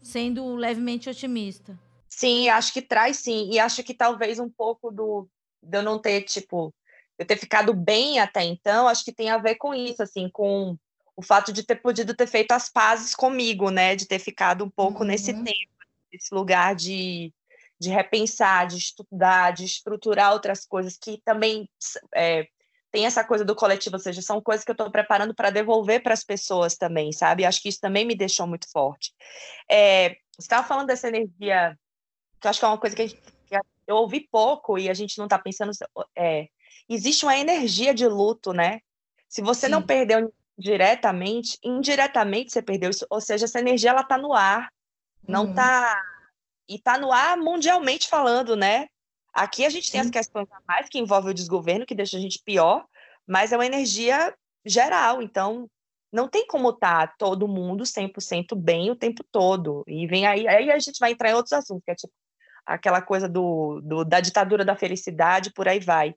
sendo 0.00 0.54
levemente 0.54 1.10
otimista. 1.10 1.76
Sim, 2.16 2.48
acho 2.48 2.72
que 2.72 2.80
traz 2.80 3.18
sim. 3.18 3.50
E 3.50 3.58
acho 3.58 3.82
que 3.82 3.92
talvez 3.92 4.38
um 4.38 4.48
pouco 4.48 4.92
do 4.92 5.28
de 5.60 5.78
eu 5.78 5.82
não 5.82 5.98
ter, 5.98 6.22
tipo, 6.22 6.72
eu 7.18 7.26
ter 7.26 7.36
ficado 7.36 7.74
bem 7.74 8.20
até 8.20 8.44
então, 8.44 8.86
acho 8.86 9.04
que 9.04 9.12
tem 9.12 9.30
a 9.30 9.38
ver 9.38 9.56
com 9.56 9.74
isso, 9.74 10.02
assim, 10.02 10.28
com 10.28 10.76
o 11.16 11.22
fato 11.22 11.52
de 11.52 11.64
ter 11.64 11.76
podido 11.76 12.14
ter 12.14 12.26
feito 12.26 12.52
as 12.52 12.68
pazes 12.68 13.14
comigo, 13.16 13.70
né? 13.70 13.96
De 13.96 14.06
ter 14.06 14.20
ficado 14.20 14.64
um 14.64 14.70
pouco 14.70 15.00
uhum. 15.00 15.06
nesse 15.06 15.32
tempo, 15.32 15.72
nesse 16.12 16.32
lugar 16.32 16.76
de, 16.76 17.32
de 17.80 17.90
repensar, 17.90 18.68
de 18.68 18.76
estudar, 18.78 19.52
de 19.52 19.64
estruturar 19.64 20.32
outras 20.32 20.64
coisas 20.64 20.96
que 20.96 21.20
também 21.24 21.68
é, 22.14 22.46
tem 22.92 23.06
essa 23.06 23.24
coisa 23.24 23.44
do 23.44 23.56
coletivo, 23.56 23.96
ou 23.96 24.00
seja, 24.00 24.22
são 24.22 24.40
coisas 24.40 24.64
que 24.64 24.70
eu 24.70 24.74
estou 24.74 24.88
preparando 24.88 25.34
para 25.34 25.50
devolver 25.50 26.00
para 26.00 26.14
as 26.14 26.22
pessoas 26.22 26.76
também, 26.76 27.10
sabe? 27.10 27.44
Acho 27.44 27.60
que 27.60 27.68
isso 27.68 27.80
também 27.80 28.06
me 28.06 28.14
deixou 28.14 28.46
muito 28.46 28.70
forte. 28.70 29.12
É, 29.68 30.10
você 30.36 30.42
estava 30.42 30.66
falando 30.66 30.86
dessa 30.86 31.08
energia, 31.08 31.76
que 32.44 32.46
eu 32.46 32.50
acho 32.50 32.58
que 32.58 32.64
é 32.64 32.68
uma 32.68 32.78
coisa 32.78 32.94
que, 32.94 33.08
gente, 33.08 33.22
que 33.48 33.56
eu 33.86 33.96
ouvi 33.96 34.20
pouco 34.30 34.78
e 34.78 34.90
a 34.90 34.94
gente 34.94 35.16
não 35.16 35.24
está 35.24 35.38
pensando. 35.38 35.70
É, 36.16 36.48
existe 36.88 37.24
uma 37.24 37.36
energia 37.36 37.94
de 37.94 38.06
luto, 38.06 38.52
né? 38.52 38.80
Se 39.28 39.40
você 39.40 39.66
Sim. 39.66 39.72
não 39.72 39.82
perdeu 39.82 40.32
diretamente, 40.56 41.58
indiretamente 41.64 42.52
você 42.52 42.62
perdeu 42.62 42.90
isso, 42.90 43.06
ou 43.10 43.20
seja, 43.20 43.46
essa 43.46 43.58
energia 43.58 43.90
ela 43.90 44.04
tá 44.04 44.16
no 44.16 44.32
ar, 44.32 44.70
não 45.26 45.46
uhum. 45.46 45.54
tá 45.54 46.00
e 46.68 46.78
tá 46.78 46.96
no 46.96 47.10
ar 47.10 47.36
mundialmente 47.36 48.08
falando, 48.08 48.54
né? 48.54 48.86
Aqui 49.32 49.64
a 49.64 49.70
gente 49.70 49.90
tem 49.90 50.00
Sim. 50.00 50.06
as 50.06 50.12
questões 50.12 50.46
a 50.52 50.60
mais 50.68 50.88
que 50.88 50.98
envolvem 50.98 51.30
o 51.30 51.34
desgoverno, 51.34 51.86
que 51.86 51.94
deixa 51.94 52.16
a 52.16 52.20
gente 52.20 52.40
pior, 52.44 52.86
mas 53.26 53.52
é 53.52 53.56
uma 53.56 53.66
energia 53.66 54.34
geral, 54.64 55.20
então 55.20 55.68
não 56.12 56.28
tem 56.28 56.46
como 56.46 56.70
estar 56.70 57.08
tá 57.08 57.14
todo 57.18 57.48
mundo 57.48 57.84
100% 57.84 58.54
bem 58.54 58.90
o 58.90 58.96
tempo 58.96 59.24
todo. 59.32 59.82
E 59.88 60.06
vem 60.06 60.26
aí, 60.26 60.46
aí 60.46 60.70
a 60.70 60.78
gente 60.78 60.98
vai 61.00 61.10
entrar 61.10 61.30
em 61.30 61.34
outros 61.34 61.52
assuntos, 61.52 61.82
que 61.84 61.90
é 61.90 61.94
tipo 61.96 62.12
aquela 62.66 63.02
coisa 63.02 63.28
do, 63.28 63.80
do 63.82 64.04
da 64.04 64.20
ditadura 64.20 64.64
da 64.64 64.76
felicidade, 64.76 65.52
por 65.52 65.68
aí 65.68 65.80
vai. 65.80 66.14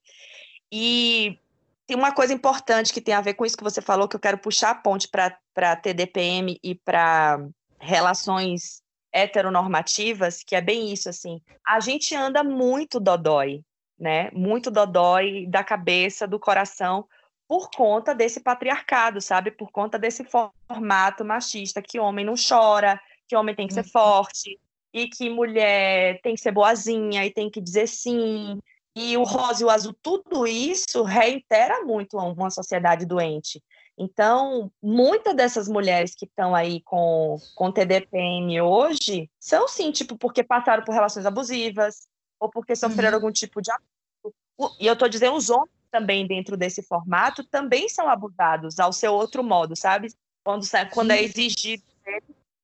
E 0.72 1.40
tem 1.86 1.96
uma 1.96 2.12
coisa 2.12 2.34
importante 2.34 2.92
que 2.92 3.02
tem 3.02 3.14
a 3.14 3.22
ver 3.22 3.34
com 3.34 3.46
isso 3.46 3.58
que 3.58 3.64
você 3.64 3.82
falou, 3.82 4.08
que 4.08 4.16
eu 4.16 4.20
quero 4.20 4.38
puxar 4.38 4.72
a 4.72 4.76
ponte 4.76 5.08
para 5.08 5.76
TDPM 5.76 6.60
e 6.62 6.76
para 6.76 7.40
relações 7.80 8.82
heteronormativas, 9.12 10.44
que 10.44 10.56
é 10.56 10.62
bem 10.62 10.92
isso, 10.92 11.10
assim. 11.10 11.42
A 11.66 11.80
gente 11.80 12.14
anda 12.14 12.44
muito 12.44 13.00
dodói, 13.00 13.64
né? 13.98 14.30
Muito 14.32 14.70
dodói 14.70 15.46
da 15.48 15.64
cabeça, 15.64 16.28
do 16.28 16.40
coração, 16.40 17.08
por 17.48 17.70
conta 17.70 18.14
desse 18.14 18.42
patriarcado, 18.42 19.22
sabe? 19.22 19.52
Por 19.52 19.72
conta 19.72 19.98
desse 19.98 20.26
formato 20.26 21.24
machista, 21.24 21.82
que 21.82 22.00
homem 22.00 22.26
não 22.26 22.36
chora, 22.36 23.00
que 23.28 23.36
homem 23.36 23.56
tem 23.56 23.68
que 23.68 23.74
ser 23.74 23.86
uhum. 23.86 23.90
forte, 23.90 24.60
e 24.94 25.08
que 25.08 25.30
mulher 25.30 26.20
tem 26.22 26.36
que 26.36 26.42
ser 26.42 26.52
boazinha 26.52 27.26
e 27.26 27.32
tem 27.32 27.50
que 27.50 27.62
dizer 27.62 27.88
sim, 27.88 28.60
e 28.96 29.16
o 29.16 29.24
rosa 29.24 29.62
e 29.62 29.66
o 29.66 29.70
azul, 29.70 29.96
tudo 30.02 30.48
isso 30.48 31.04
reitera 31.04 31.84
muito 31.86 32.18
uma 32.18 32.50
sociedade 32.50 33.06
doente. 33.06 33.62
Então, 33.96 34.72
muitas 34.82 35.36
dessas 35.36 35.68
mulheres 35.68 36.16
que 36.16 36.26
estão 36.26 36.56
aí 36.56 36.82
com, 36.82 37.38
com 37.56 37.72
TDPM 37.72 38.60
hoje 38.62 39.30
são 39.40 39.68
sim, 39.68 39.92
tipo, 39.92 40.18
porque 40.18 40.44
passaram 40.44 40.84
por 40.84 40.94
relações 40.94 41.26
abusivas, 41.26 42.08
ou 42.40 42.50
porque 42.50 42.76
sofreram 42.76 43.18
uhum. 43.18 43.26
algum 43.26 43.32
tipo 43.32 43.62
de 43.62 43.72
abuso. 43.72 44.76
E 44.80 44.88
eu 44.88 44.94
estou 44.94 45.08
dizendo, 45.08 45.36
os 45.36 45.50
homens 45.50 45.70
também, 45.92 46.28
dentro 46.28 46.58
desse 46.58 46.82
formato, 46.82 47.44
também 47.44 47.88
são 47.90 48.10
abusados 48.10 48.80
ao 48.80 48.92
seu 48.92 49.14
outro 49.14 49.44
modo, 49.44 49.76
sabe? 49.76 50.10
Quando, 50.44 50.66
quando 50.92 51.12
é 51.12 51.22
exigido 51.22 51.84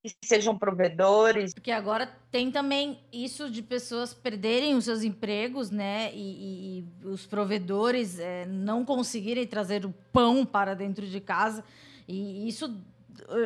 que 0.04 0.28
sejam 0.28 0.58
provedores. 0.58 1.54
Porque 1.54 1.72
agora 1.72 2.12
tem 2.30 2.52
também 2.52 3.00
isso 3.12 3.50
de 3.50 3.62
pessoas 3.62 4.14
perderem 4.14 4.76
os 4.76 4.84
seus 4.84 5.02
empregos, 5.02 5.72
né? 5.72 6.12
E, 6.14 6.18
e, 6.18 6.86
e 7.04 7.08
os 7.08 7.26
provedores 7.26 8.20
é, 8.20 8.46
não 8.46 8.84
conseguirem 8.84 9.48
trazer 9.48 9.86
o 9.86 9.94
pão 10.12 10.46
para 10.46 10.74
dentro 10.76 11.08
de 11.08 11.22
casa. 11.22 11.64
E 12.08 12.48
isso. 12.48 12.76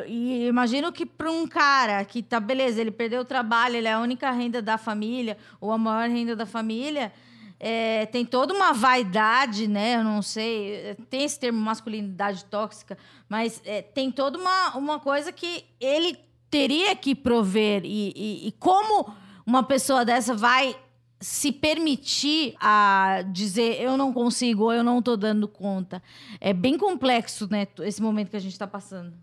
E 0.06 0.46
imagino 0.46 0.90
que 0.90 1.06
para 1.06 1.30
um 1.30 1.46
cara 1.46 2.04
que 2.04 2.22
tá 2.22 2.40
beleza, 2.40 2.80
ele 2.80 2.90
perdeu 2.90 3.20
o 3.20 3.24
trabalho, 3.24 3.76
ele 3.76 3.86
é 3.86 3.92
a 3.92 4.00
única 4.00 4.30
renda 4.30 4.60
da 4.60 4.76
família, 4.76 5.36
ou 5.60 5.70
a 5.70 5.78
maior 5.78 6.08
renda 6.08 6.34
da 6.34 6.46
família. 6.46 7.12
É, 7.60 8.06
tem 8.06 8.24
toda 8.24 8.54
uma 8.54 8.72
vaidade, 8.72 9.68
né? 9.68 9.96
Eu 9.96 10.04
não 10.04 10.22
sei, 10.22 10.96
tem 11.10 11.24
esse 11.24 11.38
termo 11.38 11.60
masculinidade 11.60 12.44
tóxica, 12.44 12.96
mas 13.28 13.60
é, 13.64 13.82
tem 13.82 14.10
toda 14.12 14.38
uma, 14.38 14.76
uma 14.76 15.00
coisa 15.00 15.32
que 15.32 15.64
ele 15.80 16.27
teria 16.50 16.94
que 16.96 17.14
prover 17.14 17.82
e, 17.84 18.12
e, 18.14 18.48
e 18.48 18.52
como 18.52 19.14
uma 19.46 19.62
pessoa 19.62 20.04
dessa 20.04 20.34
vai 20.34 20.76
se 21.20 21.50
permitir 21.50 22.54
a 22.60 23.22
dizer 23.32 23.80
eu 23.80 23.96
não 23.96 24.12
consigo 24.12 24.72
eu 24.72 24.84
não 24.84 25.00
estou 25.00 25.16
dando 25.16 25.48
conta. 25.48 26.02
É 26.40 26.52
bem 26.52 26.78
complexo, 26.78 27.48
né, 27.50 27.66
esse 27.80 28.00
momento 28.00 28.30
que 28.30 28.36
a 28.36 28.40
gente 28.40 28.52
está 28.52 28.66
passando. 28.66 29.14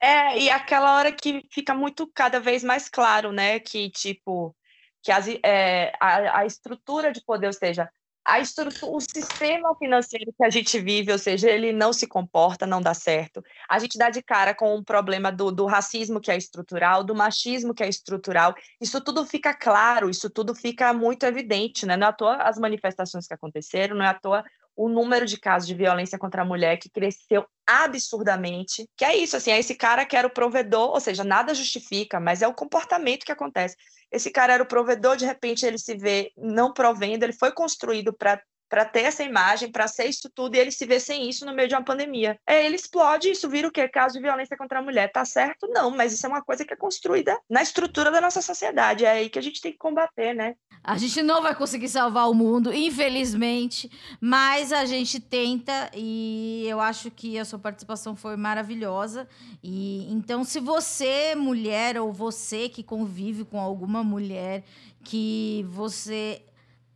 É, 0.00 0.38
e 0.38 0.50
aquela 0.50 0.96
hora 0.96 1.10
que 1.10 1.46
fica 1.50 1.72
muito 1.74 2.06
cada 2.06 2.38
vez 2.38 2.62
mais 2.62 2.88
claro, 2.88 3.32
né, 3.32 3.58
que 3.58 3.90
tipo 3.90 4.54
que 5.02 5.12
as, 5.12 5.28
é, 5.44 5.92
a, 6.00 6.40
a 6.40 6.46
estrutura 6.46 7.12
de 7.12 7.22
poder, 7.22 7.46
ou 7.46 7.52
seja, 7.52 7.90
a 8.24 8.40
estrutura, 8.40 8.92
o 8.92 9.00
sistema 9.00 9.74
financeiro 9.76 10.32
que 10.32 10.44
a 10.44 10.48
gente 10.48 10.80
vive, 10.80 11.12
ou 11.12 11.18
seja, 11.18 11.50
ele 11.50 11.72
não 11.72 11.92
se 11.92 12.06
comporta, 12.06 12.66
não 12.66 12.80
dá 12.80 12.94
certo. 12.94 13.44
A 13.68 13.78
gente 13.78 13.98
dá 13.98 14.08
de 14.08 14.22
cara 14.22 14.54
com 14.54 14.74
o 14.74 14.82
problema 14.82 15.30
do, 15.30 15.52
do 15.52 15.66
racismo 15.66 16.20
que 16.20 16.30
é 16.30 16.36
estrutural, 16.36 17.04
do 17.04 17.14
machismo 17.14 17.74
que 17.74 17.82
é 17.82 17.88
estrutural. 17.88 18.54
Isso 18.80 19.00
tudo 19.02 19.26
fica 19.26 19.52
claro, 19.52 20.08
isso 20.08 20.30
tudo 20.30 20.54
fica 20.54 20.92
muito 20.94 21.24
evidente, 21.26 21.84
né? 21.84 21.96
Não 21.96 22.06
é 22.06 22.10
à 22.10 22.12
toa 22.12 22.36
as 22.36 22.58
manifestações 22.58 23.26
que 23.26 23.34
aconteceram, 23.34 23.96
não 23.96 24.04
é 24.04 24.08
à 24.08 24.14
toa 24.14 24.42
o 24.76 24.88
número 24.88 25.26
de 25.26 25.38
casos 25.38 25.68
de 25.68 25.74
violência 25.74 26.18
contra 26.18 26.42
a 26.42 26.44
mulher 26.44 26.78
que 26.78 26.90
cresceu 26.90 27.46
absurdamente. 27.66 28.88
Que 28.96 29.04
é 29.04 29.16
isso, 29.16 29.36
assim, 29.36 29.50
é 29.50 29.58
esse 29.58 29.74
cara 29.74 30.04
que 30.04 30.16
era 30.16 30.26
o 30.26 30.30
provedor, 30.30 30.90
ou 30.90 31.00
seja, 31.00 31.24
nada 31.24 31.54
justifica, 31.54 32.18
mas 32.18 32.42
é 32.42 32.48
o 32.48 32.54
comportamento 32.54 33.24
que 33.24 33.32
acontece. 33.32 33.76
Esse 34.10 34.30
cara 34.30 34.54
era 34.54 34.62
o 34.62 34.66
provedor, 34.66 35.16
de 35.16 35.24
repente 35.24 35.64
ele 35.64 35.78
se 35.78 35.96
vê 35.96 36.32
não 36.36 36.72
provendo, 36.72 37.24
ele 37.24 37.32
foi 37.32 37.52
construído 37.52 38.12
para 38.12 38.40
para 38.68 38.84
ter 38.84 39.02
essa 39.02 39.22
imagem, 39.22 39.70
para 39.70 39.86
ser 39.86 40.06
isso 40.06 40.30
tudo, 40.34 40.56
e 40.56 40.58
ele 40.58 40.70
se 40.70 40.86
vê 40.86 40.98
sem 40.98 41.28
isso 41.28 41.44
no 41.46 41.54
meio 41.54 41.68
de 41.68 41.74
uma 41.74 41.84
pandemia. 41.84 42.38
É, 42.46 42.64
ele 42.64 42.76
explode, 42.76 43.30
isso 43.30 43.48
vira 43.48 43.68
o 43.68 43.70
quê? 43.70 43.88
Caso 43.88 44.14
de 44.14 44.20
violência 44.20 44.56
contra 44.56 44.78
a 44.78 44.82
mulher. 44.82 45.10
Tá 45.12 45.24
certo? 45.24 45.68
Não, 45.68 45.90
mas 45.90 46.12
isso 46.12 46.26
é 46.26 46.28
uma 46.28 46.42
coisa 46.42 46.64
que 46.64 46.72
é 46.72 46.76
construída 46.76 47.38
na 47.48 47.62
estrutura 47.62 48.10
da 48.10 48.20
nossa 48.20 48.42
sociedade. 48.42 49.04
É 49.04 49.10
aí 49.10 49.30
que 49.30 49.38
a 49.38 49.42
gente 49.42 49.60
tem 49.60 49.72
que 49.72 49.78
combater, 49.78 50.34
né? 50.34 50.54
A 50.82 50.98
gente 50.98 51.22
não 51.22 51.40
vai 51.40 51.54
conseguir 51.54 51.88
salvar 51.88 52.28
o 52.28 52.34
mundo, 52.34 52.72
infelizmente, 52.72 53.90
mas 54.20 54.70
a 54.70 54.84
gente 54.84 55.18
tenta 55.18 55.90
e 55.94 56.66
eu 56.68 56.78
acho 56.78 57.10
que 57.10 57.38
a 57.38 57.44
sua 57.44 57.58
participação 57.58 58.14
foi 58.14 58.36
maravilhosa. 58.36 59.26
E 59.62 60.06
então, 60.12 60.44
se 60.44 60.60
você, 60.60 61.34
mulher, 61.34 61.98
ou 61.98 62.12
você 62.12 62.68
que 62.68 62.82
convive 62.82 63.44
com 63.44 63.58
alguma 63.58 64.04
mulher, 64.04 64.62
que 65.02 65.64
você 65.68 66.42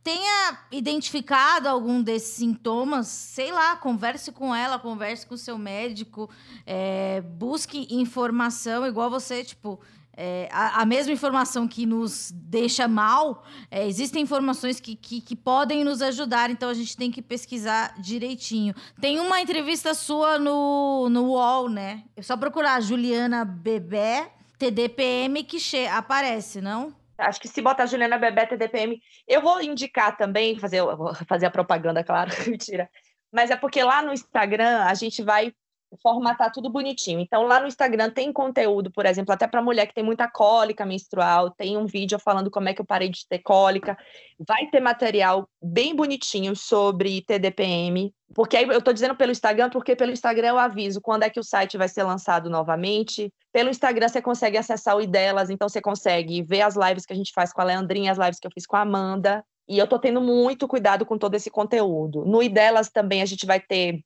tenha 0.09 0.57
identificado 0.71 1.69
algum 1.69 2.01
desses 2.01 2.33
sintomas, 2.33 3.05
sei 3.05 3.51
lá, 3.51 3.75
converse 3.75 4.31
com 4.31 4.55
ela, 4.55 4.79
converse 4.79 5.23
com 5.23 5.35
o 5.35 5.37
seu 5.37 5.55
médico, 5.55 6.27
é, 6.65 7.21
busque 7.21 7.87
informação, 7.91 8.87
igual 8.87 9.07
você, 9.07 9.43
tipo, 9.43 9.79
é, 10.17 10.49
a, 10.51 10.81
a, 10.81 10.85
mesma 10.87 11.13
informação 11.13 11.67
que 11.67 11.85
nos 11.85 12.31
deixa 12.33 12.87
mal, 12.87 13.43
é, 13.69 13.87
existem 13.87 14.23
informações 14.23 14.79
que, 14.79 14.95
que, 14.95 15.21
que, 15.21 15.35
podem 15.35 15.83
nos 15.83 16.01
ajudar, 16.01 16.49
então 16.49 16.69
a 16.69 16.73
gente 16.73 16.97
tem 16.97 17.11
que 17.11 17.21
pesquisar 17.21 17.93
direitinho. 18.01 18.73
Tem 18.99 19.19
uma 19.19 19.39
entrevista 19.39 19.93
sua 19.93 20.39
no, 20.39 21.07
no 21.07 21.25
UOL, 21.25 21.69
né? 21.69 22.03
É 22.15 22.23
só 22.23 22.35
procurar 22.35 22.81
Juliana 22.81 23.45
Bebé, 23.45 24.31
TDPM, 24.57 25.43
que 25.43 25.59
aparece, 25.85 26.61
não? 26.61 26.97
Acho 27.19 27.39
que 27.39 27.47
se 27.47 27.61
botar 27.61 27.85
Juliana 27.85 28.17
Bebé 28.17 28.45
TDPM, 28.45 28.99
eu 29.27 29.41
vou 29.41 29.61
indicar 29.61 30.15
também, 30.15 30.57
fazer, 30.57 30.81
fazer 31.27 31.45
a 31.45 31.51
propaganda, 31.51 32.03
claro, 32.05 32.31
mentira. 32.47 32.89
Mas 33.31 33.51
é 33.51 33.55
porque 33.55 33.83
lá 33.83 34.01
no 34.01 34.13
Instagram 34.13 34.83
a 34.85 34.93
gente 34.93 35.21
vai 35.21 35.53
formatar 36.01 36.51
tudo 36.51 36.69
bonitinho. 36.69 37.19
Então, 37.19 37.43
lá 37.43 37.59
no 37.59 37.67
Instagram 37.67 38.09
tem 38.09 38.31
conteúdo, 38.31 38.91
por 38.91 39.05
exemplo, 39.05 39.33
até 39.33 39.47
para 39.47 39.61
mulher 39.61 39.87
que 39.87 39.93
tem 39.93 40.03
muita 40.03 40.29
cólica 40.29 40.85
menstrual, 40.85 41.51
tem 41.51 41.77
um 41.77 41.85
vídeo 41.85 42.19
falando 42.19 42.51
como 42.51 42.69
é 42.69 42.73
que 42.73 42.81
eu 42.81 42.85
parei 42.85 43.09
de 43.09 43.27
ter 43.27 43.39
cólica. 43.39 43.97
Vai 44.39 44.67
ter 44.67 44.79
material 44.79 45.49
bem 45.61 45.95
bonitinho 45.95 46.55
sobre 46.55 47.21
TDPM, 47.21 48.13
porque 48.33 48.57
aí 48.57 48.63
eu 48.63 48.77
estou 48.77 48.93
dizendo 48.93 49.15
pelo 49.15 49.31
Instagram, 49.31 49.69
porque 49.69 49.95
pelo 49.95 50.11
Instagram 50.11 50.49
eu 50.49 50.59
aviso 50.59 51.01
quando 51.01 51.23
é 51.23 51.29
que 51.29 51.39
o 51.39 51.43
site 51.43 51.77
vai 51.77 51.87
ser 51.87 52.03
lançado 52.03 52.49
novamente. 52.49 53.33
Pelo 53.51 53.69
Instagram 53.69 54.07
você 54.07 54.21
consegue 54.21 54.57
acessar 54.57 54.95
o 54.95 55.05
delas, 55.07 55.49
então 55.49 55.67
você 55.67 55.81
consegue 55.81 56.43
ver 56.43 56.61
as 56.61 56.75
lives 56.75 57.05
que 57.05 57.13
a 57.13 57.15
gente 57.15 57.33
faz 57.33 57.51
com 57.51 57.61
a 57.61 57.63
Leandrinha, 57.65 58.11
as 58.11 58.17
lives 58.17 58.39
que 58.39 58.47
eu 58.47 58.51
fiz 58.51 58.65
com 58.65 58.75
a 58.75 58.81
Amanda. 58.81 59.43
E 59.67 59.77
eu 59.77 59.83
estou 59.83 59.99
tendo 59.99 60.19
muito 60.19 60.67
cuidado 60.67 61.05
com 61.05 61.17
todo 61.17 61.35
esse 61.35 61.49
conteúdo. 61.49 62.25
No 62.25 62.47
delas 62.49 62.89
também 62.89 63.21
a 63.21 63.25
gente 63.25 63.45
vai 63.45 63.59
ter 63.59 64.03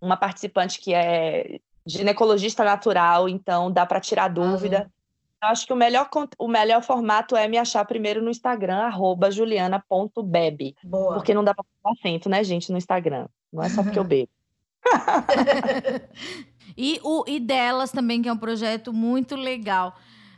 uma 0.00 0.16
participante 0.16 0.80
que 0.80 0.92
é 0.94 1.58
ginecologista 1.86 2.64
natural, 2.64 3.28
então 3.28 3.70
dá 3.70 3.86
para 3.86 4.00
tirar 4.00 4.28
dúvida. 4.28 4.90
Eu 5.42 5.48
acho 5.48 5.66
que 5.66 5.72
o 5.72 5.76
melhor, 5.76 6.08
o 6.38 6.48
melhor 6.48 6.82
formato 6.82 7.36
é 7.36 7.46
me 7.46 7.58
achar 7.58 7.84
primeiro 7.84 8.22
no 8.22 8.30
Instagram, 8.30 8.78
arroba 8.78 9.30
juliana.bebe. 9.30 10.74
Porque 11.14 11.34
não 11.34 11.44
dá 11.44 11.54
pra 11.54 11.64
pôr 11.82 11.92
acento, 11.92 12.28
né, 12.28 12.42
gente, 12.42 12.72
no 12.72 12.78
Instagram. 12.78 13.28
Não 13.52 13.62
é 13.62 13.68
só 13.68 13.82
porque 13.82 13.98
eu 13.98 14.04
bebo. 14.04 14.30
e 16.76 17.00
o 17.02 17.24
e 17.26 17.38
delas 17.38 17.92
também, 17.92 18.22
que 18.22 18.28
é 18.28 18.32
um 18.32 18.38
projeto 18.38 18.92
muito 18.92 19.36
legal. 19.36 19.94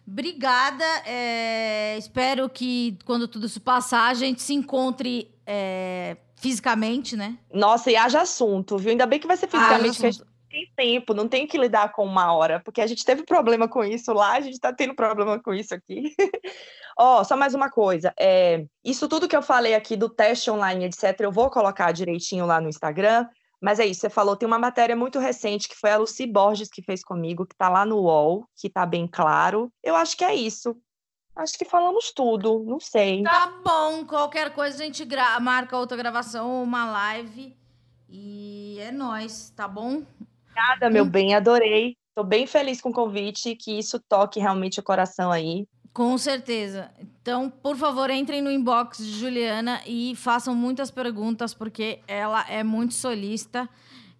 Obrigada. 0.06 0.84
É, 1.06 1.96
espero 1.98 2.48
que 2.48 2.98
quando 3.04 3.28
tudo 3.28 3.46
isso 3.46 3.60
passar, 3.60 4.08
a 4.08 4.14
gente 4.14 4.40
se 4.42 4.54
encontre 4.54 5.30
é, 5.46 6.16
fisicamente, 6.40 7.16
né? 7.16 7.36
Nossa, 7.52 7.90
e 7.90 7.96
haja 7.96 8.22
assunto, 8.22 8.78
viu? 8.78 8.90
Ainda 8.90 9.06
bem 9.06 9.18
que 9.18 9.26
vai 9.26 9.36
ser 9.36 9.48
fisicamente, 9.48 10.06
ah, 10.06 10.26
tem 10.48 10.72
tempo, 10.76 11.12
não 11.14 11.28
tem 11.28 11.46
que 11.46 11.58
lidar 11.58 11.92
com 11.92 12.04
uma 12.04 12.32
hora, 12.32 12.60
porque 12.60 12.80
a 12.80 12.86
gente 12.86 13.04
teve 13.04 13.22
problema 13.24 13.68
com 13.68 13.84
isso 13.84 14.12
lá, 14.12 14.32
a 14.32 14.40
gente 14.40 14.54
está 14.54 14.72
tendo 14.72 14.94
problema 14.94 15.38
com 15.40 15.52
isso 15.52 15.74
aqui. 15.74 16.14
Ó, 16.98 17.20
oh, 17.20 17.24
só 17.24 17.36
mais 17.36 17.54
uma 17.54 17.70
coisa, 17.70 18.12
é, 18.18 18.64
isso 18.84 19.08
tudo 19.08 19.28
que 19.28 19.36
eu 19.36 19.42
falei 19.42 19.74
aqui 19.74 19.96
do 19.96 20.08
teste 20.08 20.50
online, 20.50 20.86
etc., 20.86 21.20
eu 21.20 21.30
vou 21.30 21.48
colocar 21.48 21.92
direitinho 21.92 22.44
lá 22.44 22.60
no 22.60 22.68
Instagram, 22.68 23.28
mas 23.60 23.78
é 23.78 23.86
isso, 23.86 24.00
você 24.00 24.10
falou, 24.10 24.36
tem 24.36 24.46
uma 24.46 24.58
matéria 24.58 24.96
muito 24.96 25.18
recente 25.18 25.68
que 25.68 25.76
foi 25.76 25.90
a 25.90 25.96
Lucy 25.96 26.26
Borges 26.26 26.68
que 26.68 26.82
fez 26.82 27.02
comigo, 27.02 27.46
que 27.46 27.54
está 27.54 27.68
lá 27.68 27.84
no 27.84 27.96
UOL, 27.96 28.48
que 28.56 28.68
está 28.68 28.86
bem 28.86 29.06
claro. 29.06 29.70
Eu 29.82 29.96
acho 29.96 30.16
que 30.16 30.24
é 30.24 30.34
isso. 30.34 30.76
Acho 31.38 31.56
que 31.56 31.64
falamos 31.64 32.10
tudo, 32.10 32.64
não 32.66 32.80
sei. 32.80 33.22
Tá 33.22 33.52
bom, 33.64 34.04
qualquer 34.04 34.52
coisa 34.52 34.82
a 34.82 34.84
gente 34.84 35.06
marca 35.40 35.78
outra 35.78 35.96
gravação, 35.96 36.64
uma 36.64 36.84
live. 36.90 37.56
E 38.08 38.76
é 38.80 38.90
nós, 38.90 39.52
tá 39.54 39.68
bom? 39.68 40.02
Obrigada, 40.50 40.90
meu 40.90 41.04
hum. 41.04 41.08
bem, 41.08 41.36
adorei. 41.36 41.96
Estou 42.08 42.24
bem 42.24 42.44
feliz 42.44 42.80
com 42.80 42.88
o 42.88 42.92
convite, 42.92 43.54
que 43.54 43.78
isso 43.78 44.00
toque 44.00 44.40
realmente 44.40 44.80
o 44.80 44.82
coração 44.82 45.30
aí. 45.30 45.64
Com 45.92 46.18
certeza. 46.18 46.90
Então, 47.00 47.48
por 47.48 47.76
favor, 47.76 48.10
entrem 48.10 48.42
no 48.42 48.50
inbox 48.50 48.98
de 48.98 49.12
Juliana 49.12 49.80
e 49.86 50.16
façam 50.16 50.56
muitas 50.56 50.90
perguntas, 50.90 51.54
porque 51.54 52.00
ela 52.08 52.44
é 52.50 52.64
muito 52.64 52.94
solista. 52.94 53.68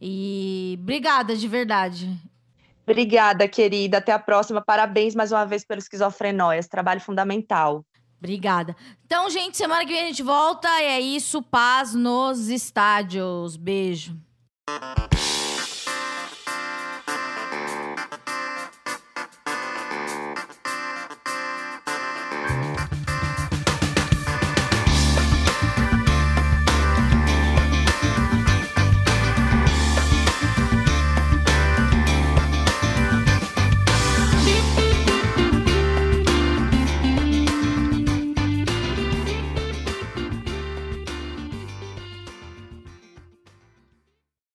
E 0.01 0.79
obrigada, 0.81 1.35
de 1.35 1.49
verdade. 1.49 2.16
Obrigada, 2.91 3.47
querida. 3.47 3.99
Até 3.99 4.12
a 4.12 4.18
próxima. 4.18 4.62
Parabéns 4.62 5.14
mais 5.14 5.30
uma 5.30 5.45
vez 5.45 5.64
pelo 5.64 5.78
Esquizofrenóias. 5.78 6.66
Trabalho 6.66 7.01
fundamental. 7.01 7.84
Obrigada. 8.18 8.74
Então, 9.05 9.28
gente, 9.28 9.57
semana 9.57 9.84
que 9.84 9.93
vem 9.93 10.05
a 10.05 10.07
gente 10.07 10.22
volta. 10.22 10.68
E 10.80 10.84
é 10.84 11.01
isso. 11.01 11.43
Paz 11.43 11.95
nos 11.95 12.49
estádios. 12.49 13.57
Beijo. 13.57 14.16